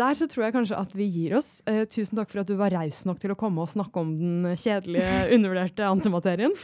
Der 0.00 0.16
så 0.16 0.24
tror 0.26 0.46
jeg 0.46 0.54
kanskje 0.54 0.78
at 0.80 0.94
vi 0.96 1.04
gir 1.04 1.36
oss. 1.36 1.58
Uh, 1.68 1.84
tusen 1.84 2.16
takk 2.16 2.30
for 2.32 2.40
at 2.40 2.48
du 2.48 2.56
var 2.56 2.72
raus 2.72 3.04
nok 3.04 3.20
til 3.20 3.34
å 3.34 3.36
komme 3.38 3.60
og 3.60 3.68
snakke 3.68 4.00
om 4.00 4.14
den 4.16 4.56
kjedelige, 4.56 5.26
undervurderte 5.36 5.84
antimaterien. 5.84 6.56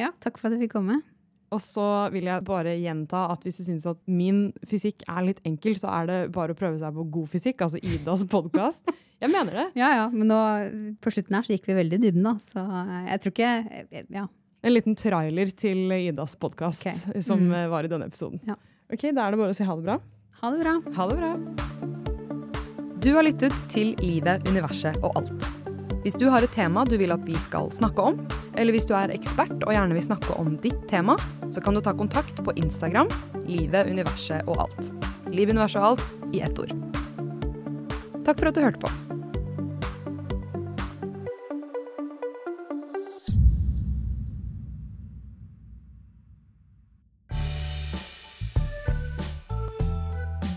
Ja, 0.00 0.10
takk 0.24 0.38
for 0.40 0.48
at 0.48 0.56
jeg 0.56 0.68
fikk 0.68 0.76
komme. 0.78 1.00
Og 1.52 1.60
så 1.60 1.84
vil 2.14 2.24
jeg 2.30 2.44
bare 2.48 2.72
gjenta 2.80 3.26
at 3.34 3.42
hvis 3.44 3.58
du 3.60 3.64
syns 3.66 3.84
at 3.90 3.98
min 4.08 4.52
fysikk 4.64 5.02
er 5.04 5.26
litt 5.26 5.40
enkel, 5.44 5.74
så 5.76 5.90
er 5.92 6.06
det 6.08 6.18
bare 6.32 6.54
å 6.54 6.56
prøve 6.56 6.78
seg 6.80 6.94
på 6.96 7.04
god 7.12 7.28
fysikk, 7.28 7.60
altså 7.66 7.80
Idas 7.84 8.24
podkast. 8.32 8.88
Jeg 9.20 9.30
mener 9.30 9.52
det. 9.58 9.66
Ja, 9.78 9.90
ja, 10.00 10.06
men 10.10 10.26
nå, 10.32 10.38
på 11.04 11.12
slutten 11.12 11.36
her 11.36 11.44
så 11.46 11.52
gikk 11.52 11.68
vi 11.68 11.76
veldig 11.76 11.98
i 12.00 12.02
dybden, 12.06 12.24
da. 12.24 12.32
Så 12.40 12.64
jeg 13.10 13.20
tror 13.22 13.34
ikke 13.36 14.06
Ja. 14.16 14.24
En 14.64 14.72
liten 14.72 14.94
trailer 14.96 15.50
til 15.58 15.90
Idas 15.92 16.36
podkast 16.38 16.86
okay. 16.86 17.20
som 17.20 17.40
Mm. 17.44 17.50
som 17.52 17.70
var 17.70 17.84
i 17.84 17.88
denne 17.92 18.06
episoden. 18.08 18.40
Ja. 18.46 18.54
Ok, 18.92 19.12
Da 19.12 19.26
er 19.26 19.30
det 19.32 19.38
bare 19.38 19.50
å 19.50 19.54
si 19.54 19.64
ha 19.64 19.76
det 19.76 19.84
bra. 19.84 19.98
Ha 20.40 20.50
det 20.50 20.60
bra. 20.64 20.74
Ha 20.96 21.08
det 21.08 21.16
bra. 21.18 21.32
Du 23.02 23.12
har 23.14 23.24
lyttet 23.24 23.52
til 23.68 23.94
Livet, 23.98 24.46
universet 24.48 24.96
og 25.02 25.16
alt. 25.18 25.61
Hvis 26.02 26.16
du 26.18 26.24
har 26.34 26.42
et 26.42 26.50
tema 26.50 26.82
du 26.82 26.96
vil 26.98 27.14
at 27.14 27.22
vi 27.22 27.36
skal 27.38 27.68
snakke 27.70 28.02
om, 28.02 28.16
eller 28.58 28.74
hvis 28.74 28.88
du 28.90 28.94
er 28.98 29.12
ekspert 29.14 29.54
og 29.62 29.70
gjerne 29.70 29.94
vil 29.94 30.02
snakke 30.02 30.34
om 30.34 30.56
ditt 30.58 30.80
tema, 30.90 31.14
så 31.46 31.62
kan 31.62 31.78
du 31.78 31.80
ta 31.80 31.94
kontakt 31.94 32.42
på 32.42 32.54
Instagram 32.58 33.06
Livet, 33.46 33.86
universet 33.86 34.42
og 34.50 34.64
alt. 34.66 34.90
Liv, 35.30 35.54
universet 35.54 35.78
og 35.78 35.92
alt 35.92 36.34
i 36.34 36.42
ett 36.42 36.58
ord. 36.58 36.74
Takk 38.26 38.34
for 38.42 38.50
at 38.50 38.58
du 38.58 38.64
hørte 38.66 38.82
på. 38.82 38.90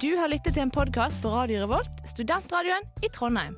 Du 0.02 0.12
har 0.18 0.34
lyttet 0.34 0.58
til 0.58 0.66
en 0.66 0.74
podkast 0.74 1.22
på 1.22 1.38
Radio 1.38 1.68
Revolt, 1.68 2.06
studentradioen 2.10 2.86
i 3.06 3.14
Trondheim. 3.14 3.58